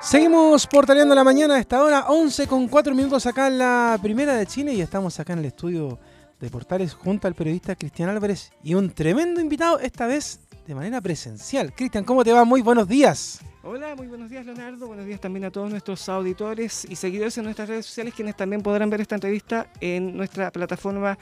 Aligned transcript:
Seguimos 0.00 0.66
portaleando 0.66 1.14
la 1.14 1.24
mañana 1.24 1.56
a 1.56 1.58
esta 1.58 1.82
hora, 1.82 2.06
11 2.08 2.46
con 2.46 2.68
4 2.68 2.94
minutos 2.94 3.26
acá 3.26 3.48
en 3.48 3.58
la 3.58 3.98
primera 4.00 4.34
de 4.34 4.46
Chile 4.46 4.72
y 4.72 4.80
estamos 4.80 5.20
acá 5.20 5.34
en 5.34 5.40
el 5.40 5.44
estudio 5.46 5.98
de 6.40 6.48
Portales 6.48 6.94
junto 6.94 7.26
al 7.26 7.34
periodista 7.34 7.74
Cristian 7.76 8.08
Álvarez 8.08 8.50
y 8.62 8.74
un 8.74 8.90
tremendo 8.90 9.40
invitado, 9.40 9.78
esta 9.80 10.06
vez 10.06 10.40
de 10.66 10.74
manera 10.74 11.00
presencial. 11.00 11.74
Cristian, 11.74 12.04
¿cómo 12.04 12.24
te 12.24 12.32
va? 12.32 12.44
Muy 12.44 12.62
buenos 12.62 12.88
días. 12.88 13.40
Hola, 13.62 13.94
muy 13.96 14.06
buenos 14.06 14.30
días 14.30 14.46
Leonardo, 14.46 14.86
buenos 14.86 15.04
días 15.04 15.20
también 15.20 15.44
a 15.44 15.50
todos 15.50 15.68
nuestros 15.68 16.08
auditores 16.08 16.86
y 16.88 16.96
seguidores 16.96 17.36
en 17.36 17.44
nuestras 17.44 17.68
redes 17.68 17.84
sociales 17.84 18.14
quienes 18.14 18.34
también 18.34 18.62
podrán 18.62 18.88
ver 18.88 19.02
esta 19.02 19.16
entrevista 19.16 19.66
en 19.80 20.16
nuestra 20.16 20.50
plataforma 20.50 21.18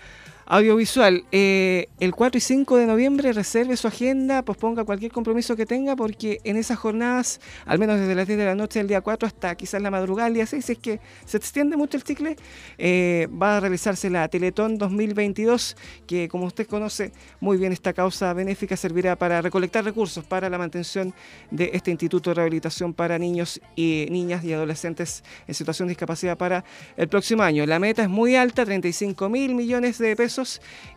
audiovisual. 0.47 1.25
Eh, 1.33 1.89
el 1.99 2.15
4 2.15 2.39
y 2.39 2.41
5 2.41 2.77
de 2.77 2.87
noviembre 2.87 3.33
reserve 3.33 3.77
su 3.77 3.89
agenda, 3.89 4.43
posponga 4.43 4.85
cualquier 4.85 5.13
compromiso 5.13 5.57
que 5.57 5.67
tenga, 5.67 5.97
porque 5.97 6.41
en 6.45 6.57
esas 6.57 6.79
jornadas, 6.79 7.41
al 7.67 7.79
menos 7.79 7.99
desde 7.99 8.15
las 8.15 8.27
10 8.27 8.39
de 8.39 8.45
la 8.45 8.55
noche 8.55 8.79
del 8.79 8.89
día 8.89 9.01
4 9.01 9.27
hasta 9.27 9.55
quizás 9.57 9.83
la 9.83 9.91
madrugada 9.91 10.29
del 10.29 10.35
día 10.35 10.47
6, 10.47 10.71
es 10.71 10.79
que 10.79 11.01
se 11.25 11.37
extiende 11.37 11.77
mucho 11.77 11.97
el 11.97 12.05
cicle, 12.05 12.37
eh, 12.79 13.29
va 13.31 13.57
a 13.57 13.61
realizarse 13.61 14.09
la 14.09 14.29
Teletón 14.29 14.79
2022, 14.79 15.77
que 16.07 16.29
como 16.29 16.47
usted 16.47 16.67
conoce 16.67 17.13
muy 17.41 17.57
bien, 17.57 17.73
esta 17.73 17.93
causa 17.93 18.33
benéfica 18.33 18.77
servirá 18.77 19.17
para 19.17 19.43
recolectar 19.43 19.85
recursos 19.85 20.25
para 20.25 20.49
la 20.49 20.59
mantención 20.59 21.13
de 21.51 21.71
este 21.73 21.91
Instituto 21.91 22.31
de 22.31 22.35
Rehabilitación 22.35 22.95
para 22.95 23.19
Niños 23.19 23.61
y 23.75 24.07
Niñas 24.11 24.45
y 24.45 24.53
Adolescentes 24.53 25.25
en 25.49 25.55
situación 25.55 25.89
de 25.89 25.93
discapacidad 25.93 26.39
para 26.39 26.65
el 26.97 27.09
próximo 27.09 27.43
año. 27.43 27.67
La 27.67 27.79
meta 27.79 28.03
es 28.03 28.09
muy 28.09 28.37
alta, 28.37 28.65
35 28.65 29.29
mil 29.29 29.55
millones 29.55 29.99
de 29.99 30.15
pesos 30.15 30.36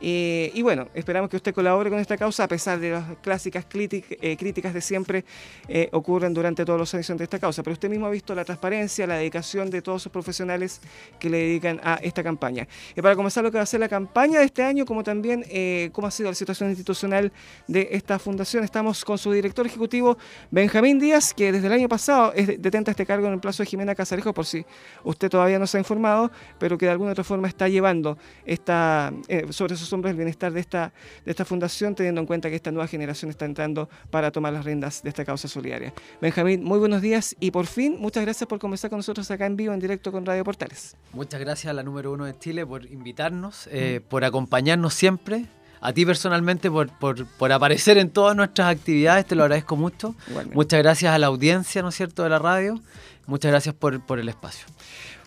eh, 0.01 0.51
y 0.53 0.61
bueno, 0.61 0.87
esperamos 0.93 1.29
que 1.29 1.37
usted 1.37 1.53
colabore 1.53 1.89
con 1.89 1.99
esta 1.99 2.17
causa, 2.17 2.43
a 2.43 2.47
pesar 2.47 2.79
de 2.79 2.91
las 2.91 3.17
clásicas 3.21 3.65
eh, 3.71 4.37
críticas 4.37 4.73
de 4.73 4.81
siempre 4.81 5.25
eh, 5.67 5.89
ocurren 5.91 6.33
durante 6.33 6.65
todos 6.65 6.79
los 6.79 6.93
años 6.93 7.07
de 7.07 7.23
esta 7.23 7.39
causa. 7.39 7.63
Pero 7.63 7.73
usted 7.73 7.89
mismo 7.89 8.05
ha 8.05 8.09
visto 8.09 8.35
la 8.35 8.45
transparencia, 8.45 9.07
la 9.07 9.15
dedicación 9.15 9.69
de 9.69 9.81
todos 9.81 10.03
sus 10.03 10.11
profesionales 10.11 10.81
que 11.19 11.29
le 11.29 11.37
dedican 11.37 11.79
a 11.83 11.95
esta 11.95 12.23
campaña. 12.23 12.67
Y 12.95 13.01
para 13.01 13.15
comenzar 13.15 13.43
lo 13.43 13.51
que 13.51 13.57
va 13.57 13.63
a 13.63 13.67
ser 13.67 13.79
la 13.79 13.89
campaña 13.89 14.39
de 14.39 14.45
este 14.45 14.63
año, 14.63 14.85
como 14.85 15.03
también 15.03 15.45
cómo 15.91 16.07
ha 16.07 16.11
sido 16.11 16.29
la 16.29 16.35
situación 16.35 16.69
institucional 16.69 17.31
de 17.67 17.89
esta 17.91 18.19
fundación, 18.19 18.63
estamos 18.63 19.03
con 19.05 19.17
su 19.17 19.31
director 19.31 19.65
ejecutivo, 19.65 20.17
Benjamín 20.51 20.99
Díaz, 20.99 21.33
que 21.33 21.51
desde 21.51 21.67
el 21.67 21.73
año 21.73 21.89
pasado 21.89 22.33
es, 22.33 22.61
detenta 22.61 22.91
este 22.91 23.05
cargo 23.05 23.27
en 23.27 23.33
el 23.33 23.39
plazo 23.39 23.63
de 23.63 23.67
Jimena 23.67 23.95
Casarejo, 23.95 24.33
por 24.33 24.45
si 24.45 24.65
usted 25.03 25.29
todavía 25.29 25.59
no 25.59 25.67
se 25.67 25.77
ha 25.77 25.79
informado, 25.79 26.31
pero 26.57 26.77
que 26.77 26.85
de 26.85 26.91
alguna 26.91 27.11
otra 27.11 27.23
forma 27.23 27.47
está 27.47 27.67
llevando 27.67 28.17
esta, 28.45 29.13
eh, 29.29 29.45
sobre 29.51 29.75
esos 29.75 29.91
hombros 29.93 30.09
el 30.09 30.17
bienestar 30.17 30.51
de 30.51 30.59
esta, 30.59 30.91
de 31.23 31.31
esta 31.31 31.45
fundación, 31.45 31.93
teniendo 31.93 32.19
en 32.19 32.27
cuenta 32.27 32.49
que 32.49 32.55
esta 32.55 32.71
nueva 32.71 32.87
generación 32.87 33.29
está 33.29 33.45
entrando 33.45 33.87
para 34.09 34.31
tomar 34.31 34.51
las 34.51 34.65
riendas 34.65 35.03
de 35.03 35.09
esta 35.09 35.23
causa 35.23 35.47
solidaria. 35.47 35.93
Benjamín, 36.19 36.63
muy 36.63 36.79
buenos 36.79 37.01
días 37.01 37.35
y 37.39 37.51
por 37.51 37.67
fin, 37.67 37.97
muchas 37.99 38.23
gracias 38.23 38.47
por 38.47 38.57
conversar 38.57 38.89
con 38.89 38.97
nosotros 38.97 39.29
acá 39.29 39.45
en 39.45 39.55
vivo, 39.55 39.71
en 39.73 39.79
directo 39.79 40.11
con 40.11 40.25
Radio 40.25 40.43
Portales. 40.43 40.95
Muchas 41.13 41.39
gracias 41.39 41.69
a 41.69 41.73
la 41.73 41.83
número 41.83 42.11
uno 42.11 42.25
de 42.25 42.37
Chile 42.39 42.65
por 42.65 42.85
invitarnos, 42.85 43.69
eh, 43.71 44.01
por 44.09 44.25
acompañarnos 44.25 44.95
siempre 44.95 45.45
a 45.81 45.93
ti 45.93 46.05
personalmente 46.05 46.69
por, 46.69 46.89
por, 46.89 47.25
por, 47.25 47.51
aparecer 47.51 47.97
en 47.97 48.09
todas 48.09 48.35
nuestras 48.35 48.75
actividades, 48.75 49.25
te 49.25 49.35
lo 49.35 49.43
agradezco 49.43 49.75
mucho. 49.75 50.15
Muchas 50.53 50.81
gracias 50.81 51.13
a 51.13 51.17
la 51.17 51.27
audiencia, 51.27 51.81
¿no 51.81 51.89
es 51.89 51.95
cierto?, 51.95 52.23
de 52.23 52.29
la 52.29 52.39
radio. 52.39 52.79
Muchas 53.27 53.51
gracias 53.51 53.75
por, 53.75 54.05
por 54.05 54.19
el 54.19 54.27
espacio. 54.27 54.65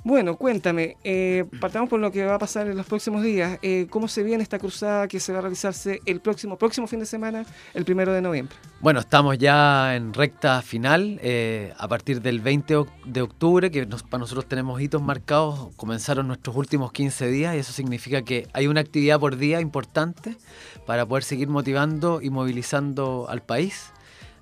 Bueno, 0.05 0.36
cuéntame, 0.36 0.97
eh, 1.05 1.45
partamos 1.61 1.89
por 1.89 2.00
lo 2.00 2.11
que 2.11 2.25
va 2.25 2.34
a 2.34 2.39
pasar 2.39 2.67
en 2.67 2.77
los 2.77 2.86
próximos 2.86 3.22
días. 3.22 3.61
Eh, 3.62 3.86
¿Cómo 3.89 4.08
se 4.08 4.25
viene 4.25 4.42
esta 4.42 4.58
cruzada 4.58 5.06
que 5.06 5.20
se 5.20 5.33
va 5.33 5.39
a 5.39 5.42
realizarse 5.42 6.00
el 6.06 6.20
próximo, 6.20 6.58
próximo 6.58 6.89
fin 6.89 6.98
de 6.98 7.06
semana, 7.06 7.47
el 7.72 7.84
primero 7.84 8.12
de 8.12 8.20
noviembre? 8.20 8.56
Bueno, 8.80 8.98
estamos 8.98 9.39
ya 9.39 9.95
en 9.95 10.12
recta 10.12 10.61
final. 10.62 11.20
Eh, 11.23 11.73
a 11.78 11.86
partir 11.86 12.20
del 12.20 12.41
20 12.41 12.84
de 13.05 13.23
octubre, 13.23 13.70
que 13.70 13.86
para 13.86 14.19
nosotros 14.19 14.47
tenemos 14.47 14.80
hitos 14.80 15.00
marcados, 15.00 15.68
comenzaron 15.77 16.27
nuestros 16.27 16.57
últimos 16.57 16.90
15 16.90 17.29
días 17.29 17.55
y 17.55 17.58
eso 17.58 17.73
significa 17.73 18.23
que 18.23 18.48
hay 18.55 18.67
una 18.67 18.80
actividad 18.80 19.20
por 19.20 19.36
día 19.36 19.61
importante 19.61 20.36
para 20.84 21.07
poder 21.07 21.23
seguir 21.23 21.46
motivando 21.46 22.20
y 22.20 22.30
movilizando 22.30 23.27
al 23.29 23.42
país. 23.42 23.92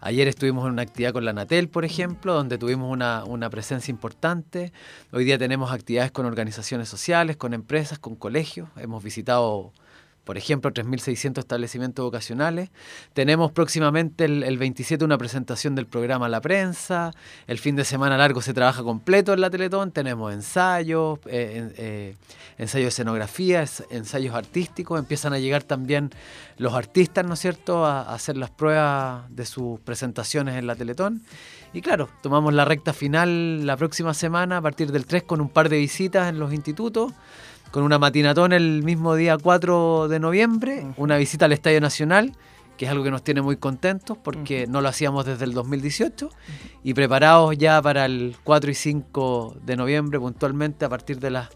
Ayer 0.02 0.28
estuvimos 0.28 0.64
en 0.64 0.72
una 0.72 0.82
actividad 0.82 1.12
con 1.12 1.26
la 1.26 1.34
Natel, 1.34 1.68
por 1.68 1.84
ejemplo, 1.84 2.32
donde 2.32 2.56
tuvimos 2.56 2.90
una, 2.90 3.22
una, 3.24 3.50
presencia 3.50 3.92
importante. 3.92 4.72
Hoy 5.12 5.24
día 5.24 5.36
tenemos 5.36 5.72
actividades 5.72 6.10
con 6.10 6.24
organizaciones 6.24 6.88
sociales, 6.88 7.36
con 7.36 7.52
empresas, 7.52 7.98
con 7.98 8.16
colegios. 8.16 8.70
Hemos 8.76 9.04
visitado 9.04 9.74
por 10.30 10.38
ejemplo, 10.38 10.70
3.600 10.70 11.40
establecimientos 11.40 12.04
vocacionales. 12.04 12.70
Tenemos 13.14 13.50
próximamente 13.50 14.26
el, 14.26 14.58
27 14.58 15.04
una 15.04 15.18
presentación 15.18 15.74
del 15.74 15.86
programa 15.86 16.28
La 16.28 16.40
Prensa. 16.40 17.10
El 17.48 17.58
fin 17.58 17.74
de 17.74 17.84
semana 17.84 18.16
largo 18.16 18.40
se 18.40 18.54
trabaja 18.54 18.84
completo 18.84 19.32
en 19.32 19.40
la 19.40 19.50
Teletón. 19.50 19.90
Tenemos 19.90 20.32
ensayos, 20.32 21.18
eh, 21.26 21.72
eh, 21.76 22.14
ensayos 22.58 22.84
de 22.84 22.88
escenografía, 22.90 23.64
ensayos 23.90 24.36
artísticos. 24.36 25.00
Empiezan 25.00 25.32
a 25.32 25.40
llegar 25.40 25.64
también 25.64 26.10
los 26.58 26.74
artistas, 26.74 27.26
¿no 27.26 27.34
es 27.34 27.40
cierto?, 27.40 27.84
a, 27.84 28.02
a 28.02 28.14
hacer 28.14 28.36
las 28.36 28.50
pruebas 28.50 29.24
de 29.30 29.44
sus 29.44 29.80
presentaciones 29.80 30.54
en 30.54 30.68
la 30.68 30.76
Teletón. 30.76 31.22
Y 31.72 31.82
claro, 31.82 32.08
tomamos 32.22 32.54
la 32.54 32.64
recta 32.64 32.92
final 32.92 33.66
la 33.66 33.76
próxima 33.76 34.14
semana 34.14 34.58
a 34.58 34.62
partir 34.62 34.92
del 34.92 35.06
3 35.06 35.24
con 35.24 35.40
un 35.40 35.48
par 35.48 35.68
de 35.68 35.78
visitas 35.78 36.28
en 36.28 36.38
los 36.38 36.52
institutos 36.52 37.14
con 37.70 37.82
una 37.82 37.98
matinatón 37.98 38.52
el 38.52 38.82
mismo 38.82 39.14
día 39.14 39.38
4 39.38 40.08
de 40.08 40.18
noviembre, 40.18 40.86
una 40.96 41.16
visita 41.16 41.44
al 41.44 41.52
Estadio 41.52 41.80
Nacional, 41.80 42.32
que 42.76 42.86
es 42.86 42.90
algo 42.90 43.04
que 43.04 43.10
nos 43.10 43.22
tiene 43.22 43.42
muy 43.42 43.56
contentos 43.56 44.16
porque 44.18 44.66
no 44.66 44.80
lo 44.80 44.88
hacíamos 44.88 45.26
desde 45.26 45.44
el 45.44 45.52
2018, 45.52 46.30
y 46.82 46.94
preparados 46.94 47.56
ya 47.56 47.80
para 47.80 48.06
el 48.06 48.36
4 48.42 48.70
y 48.70 48.74
5 48.74 49.56
de 49.64 49.76
noviembre 49.76 50.18
puntualmente 50.18 50.84
a 50.84 50.88
partir 50.88 51.20
de 51.20 51.30
las 51.30 51.48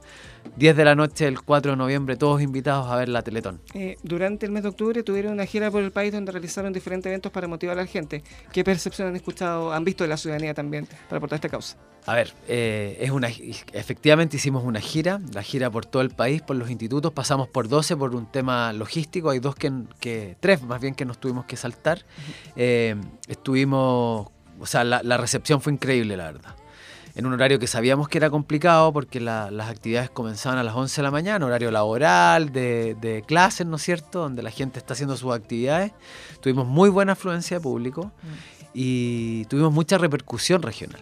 10 0.56 0.76
de 0.76 0.84
la 0.84 0.94
noche 0.94 1.24
del 1.24 1.42
4 1.42 1.72
de 1.72 1.76
noviembre, 1.76 2.16
todos 2.16 2.40
invitados 2.40 2.86
a 2.88 2.96
ver 2.96 3.08
la 3.08 3.22
Teletón. 3.22 3.60
Eh, 3.74 3.96
durante 4.04 4.46
el 4.46 4.52
mes 4.52 4.62
de 4.62 4.68
octubre 4.68 5.02
tuvieron 5.02 5.32
una 5.32 5.46
gira 5.46 5.68
por 5.70 5.82
el 5.82 5.90
país 5.90 6.12
donde 6.12 6.30
realizaron 6.30 6.72
diferentes 6.72 7.10
eventos 7.10 7.32
para 7.32 7.48
motivar 7.48 7.76
a 7.76 7.82
la 7.82 7.86
gente. 7.88 8.22
¿Qué 8.52 8.62
percepción 8.62 9.08
han 9.08 9.16
escuchado, 9.16 9.72
han 9.72 9.84
visto 9.84 10.04
de 10.04 10.08
la 10.08 10.16
ciudadanía 10.16 10.54
también 10.54 10.86
para 11.08 11.18
aportar 11.18 11.38
esta 11.38 11.48
causa? 11.48 11.76
A 12.06 12.14
ver, 12.14 12.32
eh, 12.46 12.98
es 13.00 13.10
una, 13.10 13.28
efectivamente 13.72 14.36
hicimos 14.36 14.62
una 14.62 14.80
gira, 14.80 15.20
la 15.32 15.42
gira 15.42 15.70
por 15.70 15.86
todo 15.86 16.02
el 16.02 16.10
país, 16.10 16.40
por 16.40 16.54
los 16.54 16.70
institutos, 16.70 17.12
pasamos 17.12 17.48
por 17.48 17.68
12 17.68 17.96
por 17.96 18.14
un 18.14 18.26
tema 18.26 18.72
logístico, 18.72 19.30
hay 19.30 19.40
dos 19.40 19.56
que, 19.56 19.72
que 19.98 20.36
tres 20.38 20.62
más 20.62 20.80
bien 20.80 20.94
que 20.94 21.04
nos 21.04 21.18
tuvimos 21.18 21.46
que 21.46 21.56
saltar. 21.56 22.04
Eh, 22.54 22.94
estuvimos, 23.26 24.28
o 24.60 24.66
sea, 24.66 24.84
la 24.84 25.16
recepción 25.16 25.60
fue 25.60 25.72
increíble, 25.72 26.16
la 26.16 26.26
verdad 26.26 26.54
en 27.14 27.26
un 27.26 27.32
horario 27.32 27.58
que 27.58 27.66
sabíamos 27.66 28.08
que 28.08 28.18
era 28.18 28.30
complicado 28.30 28.92
porque 28.92 29.20
las 29.20 29.68
actividades 29.68 30.10
comenzaban 30.10 30.58
a 30.58 30.64
las 30.64 30.74
11 30.74 31.00
de 31.00 31.02
la 31.02 31.10
mañana, 31.10 31.46
horario 31.46 31.70
laboral, 31.70 32.50
de, 32.52 32.96
de 33.00 33.22
clases, 33.22 33.66
¿no 33.66 33.76
es 33.76 33.82
cierto?, 33.82 34.20
donde 34.20 34.42
la 34.42 34.50
gente 34.50 34.78
está 34.78 34.94
haciendo 34.94 35.16
sus 35.16 35.32
actividades. 35.32 35.92
Tuvimos 36.40 36.66
muy 36.66 36.90
buena 36.90 37.12
afluencia 37.12 37.58
de 37.58 37.62
público 37.62 38.06
mm. 38.06 38.28
y 38.74 39.44
tuvimos 39.44 39.72
mucha 39.72 39.96
repercusión 39.98 40.62
regional. 40.62 41.00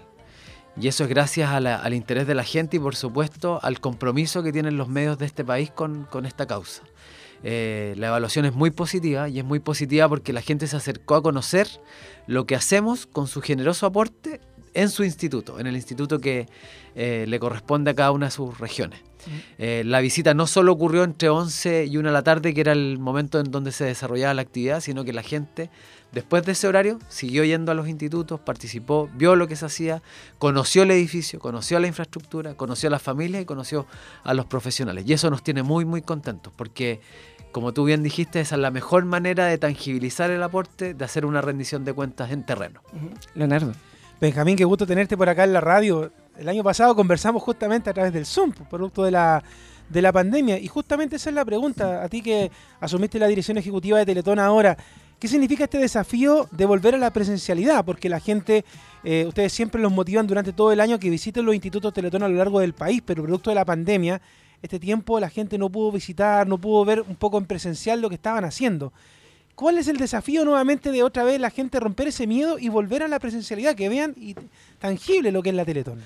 Y 0.80 0.88
eso 0.88 1.04
es 1.04 1.10
gracias 1.10 1.50
al 1.50 1.94
interés 1.94 2.26
de 2.26 2.34
la 2.34 2.44
gente 2.44 2.78
y 2.78 2.80
por 2.80 2.96
supuesto 2.96 3.60
al 3.62 3.78
compromiso 3.80 4.42
que 4.42 4.52
tienen 4.52 4.78
los 4.78 4.88
medios 4.88 5.18
de 5.18 5.26
este 5.26 5.44
país 5.44 5.70
con, 5.70 6.08
esta 6.24 6.46
causa. 6.46 6.82
Eh, 7.44 7.94
la 7.98 8.06
evaluación 8.06 8.46
es 8.46 8.54
muy 8.54 8.70
positiva 8.70 9.28
y 9.28 9.38
es 9.38 9.44
muy 9.44 9.58
positiva 9.58 10.08
porque 10.08 10.32
la 10.32 10.40
gente 10.40 10.66
se 10.66 10.76
acercó 10.76 11.16
a 11.16 11.22
conocer 11.22 11.68
lo 12.26 12.46
que 12.46 12.54
hacemos 12.54 13.06
con 13.06 13.26
su 13.26 13.42
generoso 13.42 13.84
aporte 13.84 14.40
en 14.74 14.90
su 14.90 15.04
instituto, 15.04 15.58
en 15.58 15.66
el 15.66 15.76
instituto 15.76 16.18
que 16.18 16.48
eh, 16.94 17.24
le 17.28 17.38
corresponde 17.38 17.90
a 17.90 17.94
cada 17.94 18.12
una 18.12 18.26
de 18.26 18.32
sus 18.32 18.58
regiones. 18.58 19.00
Eh, 19.58 19.82
la 19.86 20.00
visita 20.00 20.34
no 20.34 20.46
solo 20.46 20.72
ocurrió 20.72 21.04
entre 21.04 21.28
11 21.28 21.86
y 21.86 21.96
1 21.96 22.08
de 22.08 22.12
la 22.12 22.22
tarde, 22.22 22.54
que 22.54 22.60
era 22.60 22.72
el 22.72 22.98
momento 22.98 23.38
en 23.38 23.50
donde 23.50 23.72
se 23.72 23.84
desarrollaba 23.84 24.34
la 24.34 24.42
actividad, 24.42 24.80
sino 24.80 25.04
que 25.04 25.12
la 25.12 25.22
gente, 25.22 25.70
después 26.10 26.44
de 26.44 26.52
ese 26.52 26.66
horario, 26.66 26.98
siguió 27.08 27.44
yendo 27.44 27.70
a 27.70 27.74
los 27.74 27.88
institutos, 27.88 28.40
participó, 28.40 29.08
vio 29.14 29.36
lo 29.36 29.46
que 29.46 29.56
se 29.56 29.66
hacía, 29.66 30.02
conoció 30.38 30.82
el 30.82 30.90
edificio, 30.90 31.38
conoció 31.38 31.78
la 31.78 31.86
infraestructura, 31.86 32.54
conoció 32.56 32.88
a 32.88 32.90
las 32.90 33.02
familias 33.02 33.42
y 33.42 33.44
conoció 33.44 33.86
a 34.24 34.34
los 34.34 34.46
profesionales. 34.46 35.04
Y 35.06 35.12
eso 35.12 35.30
nos 35.30 35.42
tiene 35.42 35.62
muy, 35.62 35.84
muy 35.84 36.02
contentos, 36.02 36.52
porque 36.56 37.00
como 37.52 37.72
tú 37.72 37.84
bien 37.84 38.02
dijiste, 38.02 38.40
esa 38.40 38.56
es 38.56 38.60
la 38.60 38.70
mejor 38.70 39.04
manera 39.04 39.46
de 39.46 39.58
tangibilizar 39.58 40.30
el 40.30 40.42
aporte, 40.42 40.94
de 40.94 41.04
hacer 41.04 41.26
una 41.26 41.42
rendición 41.42 41.84
de 41.84 41.92
cuentas 41.92 42.32
en 42.32 42.44
terreno. 42.44 42.80
Leonardo. 43.34 43.74
Benjamín, 44.22 44.54
qué 44.54 44.64
gusto 44.64 44.86
tenerte 44.86 45.16
por 45.16 45.28
acá 45.28 45.42
en 45.42 45.52
la 45.52 45.60
radio. 45.60 46.12
El 46.38 46.48
año 46.48 46.62
pasado 46.62 46.94
conversamos 46.94 47.42
justamente 47.42 47.90
a 47.90 47.92
través 47.92 48.12
del 48.12 48.24
Zoom, 48.24 48.52
producto 48.70 49.02
de 49.02 49.10
la, 49.10 49.42
de 49.88 50.00
la 50.00 50.12
pandemia. 50.12 50.60
Y 50.60 50.68
justamente 50.68 51.16
esa 51.16 51.30
es 51.30 51.34
la 51.34 51.44
pregunta, 51.44 52.04
a 52.04 52.08
ti 52.08 52.22
que 52.22 52.48
asumiste 52.78 53.18
la 53.18 53.26
dirección 53.26 53.58
ejecutiva 53.58 53.98
de 53.98 54.06
Teletón 54.06 54.38
ahora. 54.38 54.78
¿Qué 55.18 55.26
significa 55.26 55.64
este 55.64 55.78
desafío 55.78 56.46
de 56.52 56.64
volver 56.66 56.94
a 56.94 56.98
la 56.98 57.12
presencialidad? 57.12 57.84
Porque 57.84 58.08
la 58.08 58.20
gente, 58.20 58.64
eh, 59.02 59.24
ustedes 59.26 59.52
siempre 59.52 59.82
los 59.82 59.90
motivan 59.90 60.28
durante 60.28 60.52
todo 60.52 60.70
el 60.70 60.78
año 60.78 61.00
que 61.00 61.10
visiten 61.10 61.44
los 61.44 61.56
institutos 61.56 61.92
Teletón 61.92 62.22
a 62.22 62.28
lo 62.28 62.36
largo 62.36 62.60
del 62.60 62.74
país, 62.74 63.02
pero 63.04 63.24
producto 63.24 63.50
de 63.50 63.56
la 63.56 63.64
pandemia, 63.64 64.22
este 64.62 64.78
tiempo 64.78 65.18
la 65.18 65.30
gente 65.30 65.58
no 65.58 65.68
pudo 65.68 65.90
visitar, 65.90 66.46
no 66.46 66.58
pudo 66.58 66.84
ver 66.84 67.00
un 67.00 67.16
poco 67.16 67.38
en 67.38 67.46
presencial 67.46 68.00
lo 68.00 68.08
que 68.08 68.14
estaban 68.14 68.44
haciendo. 68.44 68.92
¿Cuál 69.62 69.78
es 69.78 69.86
el 69.86 69.96
desafío 69.96 70.44
nuevamente 70.44 70.90
de 70.90 71.04
otra 71.04 71.22
vez 71.22 71.40
la 71.40 71.48
gente 71.48 71.78
romper 71.78 72.08
ese 72.08 72.26
miedo 72.26 72.58
y 72.58 72.68
volver 72.68 73.04
a 73.04 73.08
la 73.08 73.20
presencialidad? 73.20 73.76
Que 73.76 73.88
vean 73.88 74.12
y 74.16 74.34
tangible 74.80 75.30
lo 75.30 75.40
que 75.40 75.50
es 75.50 75.54
la 75.54 75.64
Teletón. 75.64 76.00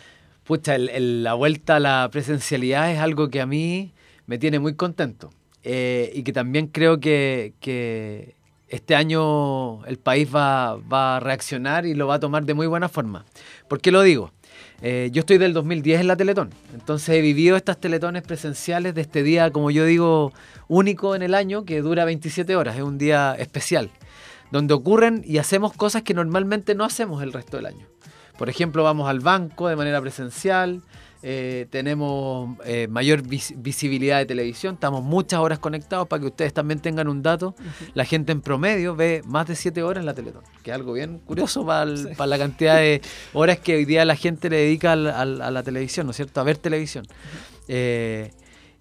Pucha, 0.45 0.77
la 0.77 1.33
vuelta 1.33 1.77
a 1.77 1.81
la 1.81 2.07
presencialidad 2.13 2.93
es 2.93 2.99
algo 2.99 3.31
que 3.31 3.41
a 3.41 3.47
mí 3.47 3.95
me 4.27 4.37
tiene 4.37 4.59
muy 4.59 4.75
contento. 4.75 5.33
Eh, 5.63 6.13
y 6.15 6.23
que 6.23 6.35
también 6.35 6.67
creo 6.67 7.01
que, 7.01 8.35
este 8.69 8.95
año 8.95 9.85
el 9.87 9.97
país 9.97 10.29
va, 10.33 10.77
va, 10.77 11.17
a 11.17 11.21
reaccionar 11.21 11.87
y 11.87 11.95
lo 11.95 12.07
va 12.07 12.17
a 12.17 12.21
tomar 12.21 12.45
de 12.45 12.53
muy 12.53 12.67
buena 12.67 12.91
forma. 12.91 13.25
¿Por 13.69 13.81
qué 13.81 13.91
lo 13.91 14.03
digo? 14.03 14.33
Eh, 14.83 15.09
yo 15.11 15.21
estoy 15.21 15.39
del 15.39 15.55
2010 15.55 16.03
en 16.03 16.07
la 16.07 16.17
Teletón, 16.17 16.51
entonces 16.75 17.09
he 17.09 17.23
vivido 17.23 17.57
estas 17.57 17.79
Teletones 17.79 18.23
presenciales 18.23 18.95
de 18.95 19.01
este 19.01 19.23
día, 19.23 19.51
como 19.51 19.71
yo 19.71 19.87
digo, 19.87 20.33
único 20.69 21.15
en 21.15 21.23
el 21.23 21.35
año, 21.35 21.65
que 21.65 21.81
dura 21.81 22.05
27 22.05 22.55
horas, 22.57 22.77
es 22.77 22.83
un 22.83 22.99
día 22.99 23.35
especial, 23.39 23.91
donde 24.51 24.75
ocurren 24.75 25.23
y 25.25 25.39
hacemos 25.39 25.73
cosas 25.73 26.03
que 26.03 26.13
normalmente 26.13 26.75
no 26.75 26.85
hacemos 26.85 27.23
el 27.23 27.33
resto 27.33 27.57
del 27.57 27.67
año. 27.67 27.87
Por 28.37 28.51
ejemplo, 28.51 28.85
vamos 28.85 29.09
al 29.09 29.21
banco 29.21 29.69
de 29.69 29.77
manera 29.77 29.99
presencial, 30.03 30.83
eh, 31.23 31.67
tenemos 31.71 32.57
eh, 32.65 32.89
mayor 32.89 33.23
visibilidad 33.23 34.19
de 34.19 34.27
televisión, 34.27 34.75
estamos 34.75 35.03
muchas 35.03 35.41
horas 35.41 35.59
conectados 35.59 36.07
para 36.09 36.21
que 36.21 36.27
ustedes 36.27 36.53
también 36.53 36.81
tengan 36.81 37.09
un 37.09 37.23
dato. 37.23 37.55
La 37.95 38.05
gente 38.05 38.33
en 38.33 38.41
promedio 38.41 38.95
ve 38.95 39.23
más 39.27 39.47
de 39.47 39.57
7 39.57 39.83
horas 39.83 40.03
en 40.03 40.07
la 40.07 40.15
Teletón, 40.15 40.43
que 40.63 40.71
es 40.71 40.75
algo 40.75 40.93
bien 40.93 41.19
curioso 41.21 41.65
para, 41.65 41.87
la 41.87 42.39
cantidad 42.39 42.77
de 42.77 43.01
horas 43.33 43.59
que 43.59 43.77
hoy 43.77 43.85
día 43.85 44.05
la 44.05 44.17
gente 44.17 44.51
le 44.51 44.59
dedica 44.59 44.93
a 44.93 44.97
la 44.97 45.63
televisión, 45.63 46.07
¿no 46.07 46.11
es 46.11 46.17
cierto? 46.17 46.41
A 46.41 46.45
ver 46.45 46.59
televisión. 46.59 47.07
Eh, 47.69 48.31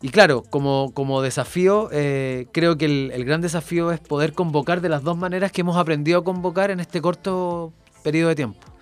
y 0.01 0.09
claro, 0.09 0.43
como, 0.43 0.91
como 0.93 1.21
desafío, 1.21 1.89
creo 1.89 2.77
que 2.77 2.85
el, 2.85 3.11
el 3.13 3.25
gran 3.25 3.41
desafío 3.41 3.91
es 3.91 3.99
poder 3.99 4.33
convocar 4.33 4.81
de 4.81 4.89
las 4.89 5.03
dos 5.03 5.17
maneras 5.17 5.51
que 5.51 5.61
hemos 5.61 5.77
aprendido 5.77 6.19
a 6.19 6.23
convocar 6.23 6.69
en 6.69 6.79
este 6.79 7.01
corto 7.01 7.73
periodo 8.03 8.29
de 8.29 8.35
tiempo 8.35 8.75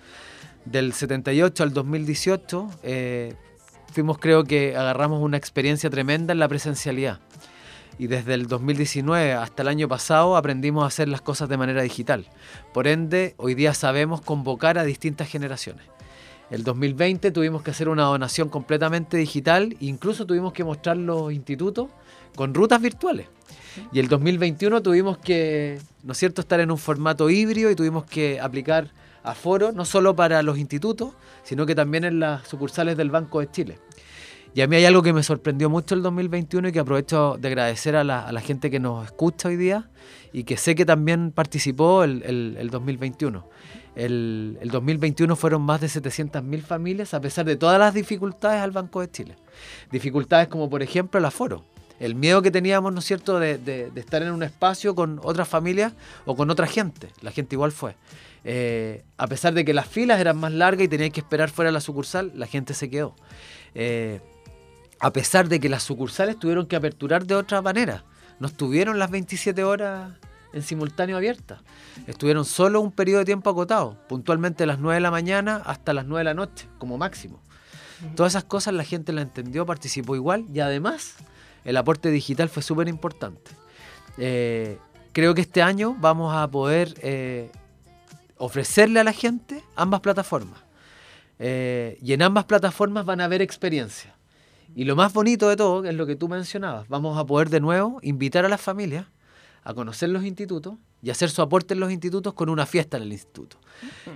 del 0.65 0.93
78 0.93 1.63
al 1.63 1.73
2018, 1.73 2.69
eh, 2.83 3.33
fuimos, 3.91 4.17
creo 4.17 4.43
que 4.43 4.75
agarramos 4.75 5.21
una 5.21 5.37
experiencia 5.37 5.89
tremenda 5.89 6.33
en 6.33 6.39
la 6.39 6.47
presencialidad. 6.47 7.19
Y 7.99 8.07
desde 8.07 8.33
el 8.33 8.47
2019 8.47 9.33
hasta 9.33 9.61
el 9.61 9.67
año 9.67 9.87
pasado 9.87 10.35
aprendimos 10.35 10.83
a 10.83 10.87
hacer 10.87 11.07
las 11.07 11.21
cosas 11.21 11.47
de 11.47 11.57
manera 11.57 11.83
digital. 11.83 12.25
Por 12.73 12.87
ende, 12.87 13.35
hoy 13.37 13.53
día 13.53 13.73
sabemos 13.73 14.21
convocar 14.21 14.79
a 14.79 14.83
distintas 14.83 15.29
generaciones. 15.29 15.85
El 16.49 16.63
2020 16.63 17.31
tuvimos 17.31 17.63
que 17.63 17.71
hacer 17.71 17.89
una 17.89 18.03
donación 18.03 18.49
completamente 18.49 19.17
digital, 19.17 19.75
incluso 19.79 20.25
tuvimos 20.25 20.53
que 20.53 20.63
mostrar 20.63 20.97
los 20.97 21.31
institutos 21.31 21.89
con 22.35 22.53
rutas 22.53 22.81
virtuales. 22.81 23.27
Y 23.91 23.99
el 23.99 24.07
2021 24.07 24.81
tuvimos 24.81 25.17
que, 25.17 25.79
¿no 26.03 26.11
es 26.11 26.17
cierto?, 26.17 26.41
estar 26.41 26.59
en 26.59 26.71
un 26.71 26.77
formato 26.77 27.29
híbrido 27.29 27.71
y 27.71 27.75
tuvimos 27.75 28.05
que 28.05 28.39
aplicar 28.39 28.91
aforo, 29.23 29.71
no 29.71 29.85
solo 29.85 30.15
para 30.15 30.43
los 30.43 30.57
institutos, 30.57 31.13
sino 31.43 31.65
que 31.65 31.75
también 31.75 32.03
en 32.03 32.19
las 32.19 32.47
sucursales 32.47 32.97
del 32.97 33.09
Banco 33.09 33.39
de 33.39 33.49
Chile. 33.51 33.79
Y 34.55 34.61
a 34.61 34.67
mí 34.67 34.75
hay 34.75 34.85
algo 34.85 35.01
que 35.01 35.13
me 35.13 35.23
sorprendió 35.23 35.67
mucho 35.69 35.95
el 35.95 36.03
2021 36.03 36.67
y 36.67 36.71
que 36.71 36.79
aprovecho 36.79 37.37
de 37.39 37.47
agradecer 37.47 37.95
a 37.95 38.03
la, 38.03 38.41
gente 38.41 38.69
que 38.69 38.79
nos 38.79 39.05
escucha 39.05 39.49
hoy 39.49 39.57
día 39.57 39.89
y 40.31 40.43
que 40.43 40.57
sé 40.57 40.75
que 40.75 40.85
también 40.85 41.31
participó 41.31 42.03
el, 42.03 42.69
2021. 42.69 43.49
El, 43.95 44.57
el, 44.61 44.69
2021 44.69 45.35
fueron 45.35 45.63
más 45.63 45.81
de 45.81 45.87
700.000 45.87 46.61
familias 46.61 47.13
a 47.13 47.21
pesar 47.21 47.45
de 47.45 47.55
todas 47.55 47.79
las 47.79 47.93
dificultades 47.95 48.61
al 48.61 48.71
Banco 48.71 49.01
de 49.01 49.09
Chile. 49.09 49.35
Dificultades 49.91 50.47
como 50.49 50.69
por 50.69 50.83
ejemplo 50.83 51.19
el 51.19 51.25
aforo. 51.25 51.72
El 51.99 52.15
miedo 52.15 52.41
que 52.41 52.51
teníamos, 52.51 52.91
¿no 52.93 52.99
es 52.99 53.05
cierto?, 53.05 53.39
de, 53.39 53.57
de 53.57 53.91
estar 53.95 54.21
en 54.21 54.31
un 54.31 54.43
espacio 54.43 54.95
con 54.95 55.19
otras 55.23 55.47
familias 55.47 55.93
o 56.25 56.35
con 56.35 56.49
otra 56.49 56.67
gente. 56.67 57.09
La 57.21 57.31
gente 57.31 57.55
igual 57.55 57.71
fue. 57.71 57.95
Eh, 58.45 59.05
a 59.17 59.27
pesar 59.27 59.53
de 59.53 59.63
que 59.63 59.73
las 59.73 59.87
filas 59.87 60.19
eran 60.19 60.37
más 60.37 60.51
largas 60.51 60.85
y 60.85 60.87
tenían 60.87 61.11
que 61.11 61.21
esperar 61.21 61.49
fuera 61.49 61.69
de 61.69 61.73
la 61.73 61.81
sucursal, 61.81 62.31
la 62.35 62.47
gente 62.47 62.73
se 62.73 62.89
quedó. 62.89 63.15
Eh, 63.73 64.21
a 64.99 65.11
pesar 65.11 65.47
de 65.47 65.59
que 65.59 65.69
las 65.69 65.83
sucursales 65.83 66.37
tuvieron 66.37 66.67
que 66.67 66.75
aperturar 66.75 67.25
de 67.25 67.35
otra 67.35 67.61
manera. 67.61 68.03
No 68.39 68.47
estuvieron 68.47 68.99
las 68.99 69.11
27 69.11 69.63
horas 69.63 70.13
en 70.53 70.61
simultáneo 70.61 71.17
abiertas. 71.17 71.61
Estuvieron 72.07 72.45
solo 72.45 72.81
un 72.81 72.91
periodo 72.91 73.19
de 73.19 73.25
tiempo 73.25 73.49
acotado, 73.49 73.97
puntualmente 74.07 74.65
las 74.65 74.79
9 74.79 74.95
de 74.95 75.01
la 75.01 75.11
mañana 75.11 75.61
hasta 75.65 75.93
las 75.93 76.05
9 76.05 76.19
de 76.19 76.23
la 76.25 76.33
noche, 76.33 76.67
como 76.77 76.97
máximo. 76.97 77.41
Todas 78.15 78.33
esas 78.33 78.43
cosas 78.43 78.73
la 78.73 78.83
gente 78.83 79.13
la 79.13 79.21
entendió, 79.21 79.65
participó 79.65 80.15
igual 80.15 80.45
y 80.53 80.59
además 80.59 81.15
el 81.65 81.77
aporte 81.77 82.09
digital 82.11 82.49
fue 82.49 82.63
súper 82.63 82.87
importante. 82.87 83.51
Eh, 84.17 84.77
creo 85.11 85.33
que 85.33 85.41
este 85.41 85.61
año 85.61 85.95
vamos 85.99 86.35
a 86.35 86.47
poder 86.49 86.95
ofrecerle 88.37 88.99
a 88.99 89.03
la 89.03 89.13
gente 89.13 89.63
ambas 89.75 90.01
plataformas. 90.01 90.59
Eh, 91.39 91.97
y 92.01 92.13
en 92.13 92.21
ambas 92.21 92.45
plataformas 92.45 93.05
van 93.05 93.21
a 93.21 93.25
haber 93.25 93.41
experiencias. 93.41 94.13
Y 94.75 94.85
lo 94.85 94.95
más 94.95 95.13
bonito 95.13 95.49
de 95.49 95.55
todo, 95.55 95.85
es 95.85 95.95
lo 95.95 96.05
que 96.05 96.15
tú 96.15 96.27
mencionabas, 96.27 96.87
vamos 96.87 97.17
a 97.17 97.25
poder 97.25 97.49
de 97.49 97.59
nuevo 97.59 97.99
invitar 98.01 98.45
a 98.45 98.49
las 98.49 98.61
familias 98.61 99.05
a 99.63 99.73
conocer 99.73 100.09
los 100.09 100.23
institutos 100.25 100.75
y 101.03 101.09
hacer 101.09 101.29
su 101.29 101.41
aporte 101.41 101.73
en 101.73 101.81
los 101.81 101.91
institutos 101.91 102.33
con 102.33 102.47
una 102.49 102.65
fiesta 102.65 102.95
en 102.95 103.03
el 103.03 103.11
instituto. 103.11 103.57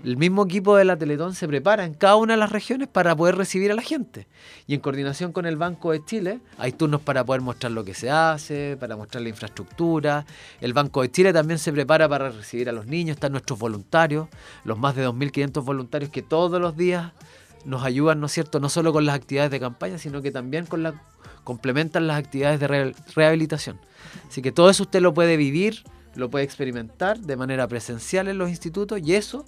El 0.06 0.16
mismo 0.16 0.46
equipo 0.46 0.78
de 0.78 0.86
la 0.86 0.96
Teletón 0.96 1.36
se 1.36 1.46
prepara 1.46 1.84
en 1.84 1.94
cada 1.94 2.16
una 2.16 2.34
de 2.34 2.40
las 2.40 2.50
regiones 2.50 2.88
para 2.88 3.14
poder 3.14 3.36
recibir 3.36 3.72
a 3.72 3.76
la 3.76 3.82
gente. 3.82 4.26
Y 4.68 4.74
en 4.74 4.80
coordinación 4.80 5.34
con 5.34 5.46
el 5.46 5.58
Banco 5.58 5.92
de 5.92 6.06
Chile, 6.06 6.40
hay 6.58 6.72
turnos 6.72 7.02
para 7.02 7.26
poder 7.26 7.42
mostrar 7.42 7.74
lo 7.74 7.84
que 7.84 7.94
se 7.94 8.10
hace, 8.10 8.78
para 8.80 8.96
mostrar 8.96 9.22
la 9.22 9.30
infraestructura. 9.30 10.26
El 10.62 10.72
Banco 10.72 11.02
de 11.02 11.12
Chile 11.12 11.34
también 11.34 11.60
se 11.60 11.74
prepara 11.74 12.08
para 12.08 12.30
recibir 12.30 12.70
a 12.70 12.72
los 12.72 12.88
niños, 12.88 13.16
están 13.16 13.34
nuestros 13.34 13.60
voluntarios, 13.60 14.30
los 14.64 14.80
más 14.80 14.96
de 14.96 15.06
2.500 15.06 15.66
voluntarios 15.66 16.10
que 16.10 16.22
todos 16.22 16.62
los 16.62 16.78
días 16.78 17.12
nos 17.66 17.84
ayudan, 17.84 18.22
¿no 18.22 18.28
es 18.28 18.32
cierto?, 18.32 18.62
no 18.62 18.70
solo 18.70 18.94
con 18.94 19.06
las 19.06 19.16
actividades 19.16 19.52
de 19.52 19.60
campaña, 19.60 19.98
sino 19.98 20.22
que 20.22 20.32
también 20.32 20.66
complementan 21.44 22.08
las 22.08 22.18
actividades 22.18 22.62
de 22.62 22.94
rehabilitación. 23.14 23.78
Así 24.30 24.42
que 24.42 24.54
todo 24.54 24.70
eso 24.70 24.84
usted 24.84 25.02
lo 25.02 25.14
puede 25.14 25.36
vivir 25.36 25.84
lo 26.18 26.30
puede 26.30 26.44
experimentar 26.44 27.20
de 27.20 27.38
manera 27.38 27.68
presencial 27.68 28.28
en 28.28 28.38
los 28.38 28.50
institutos 28.50 29.00
y 29.04 29.16
eso 29.16 29.46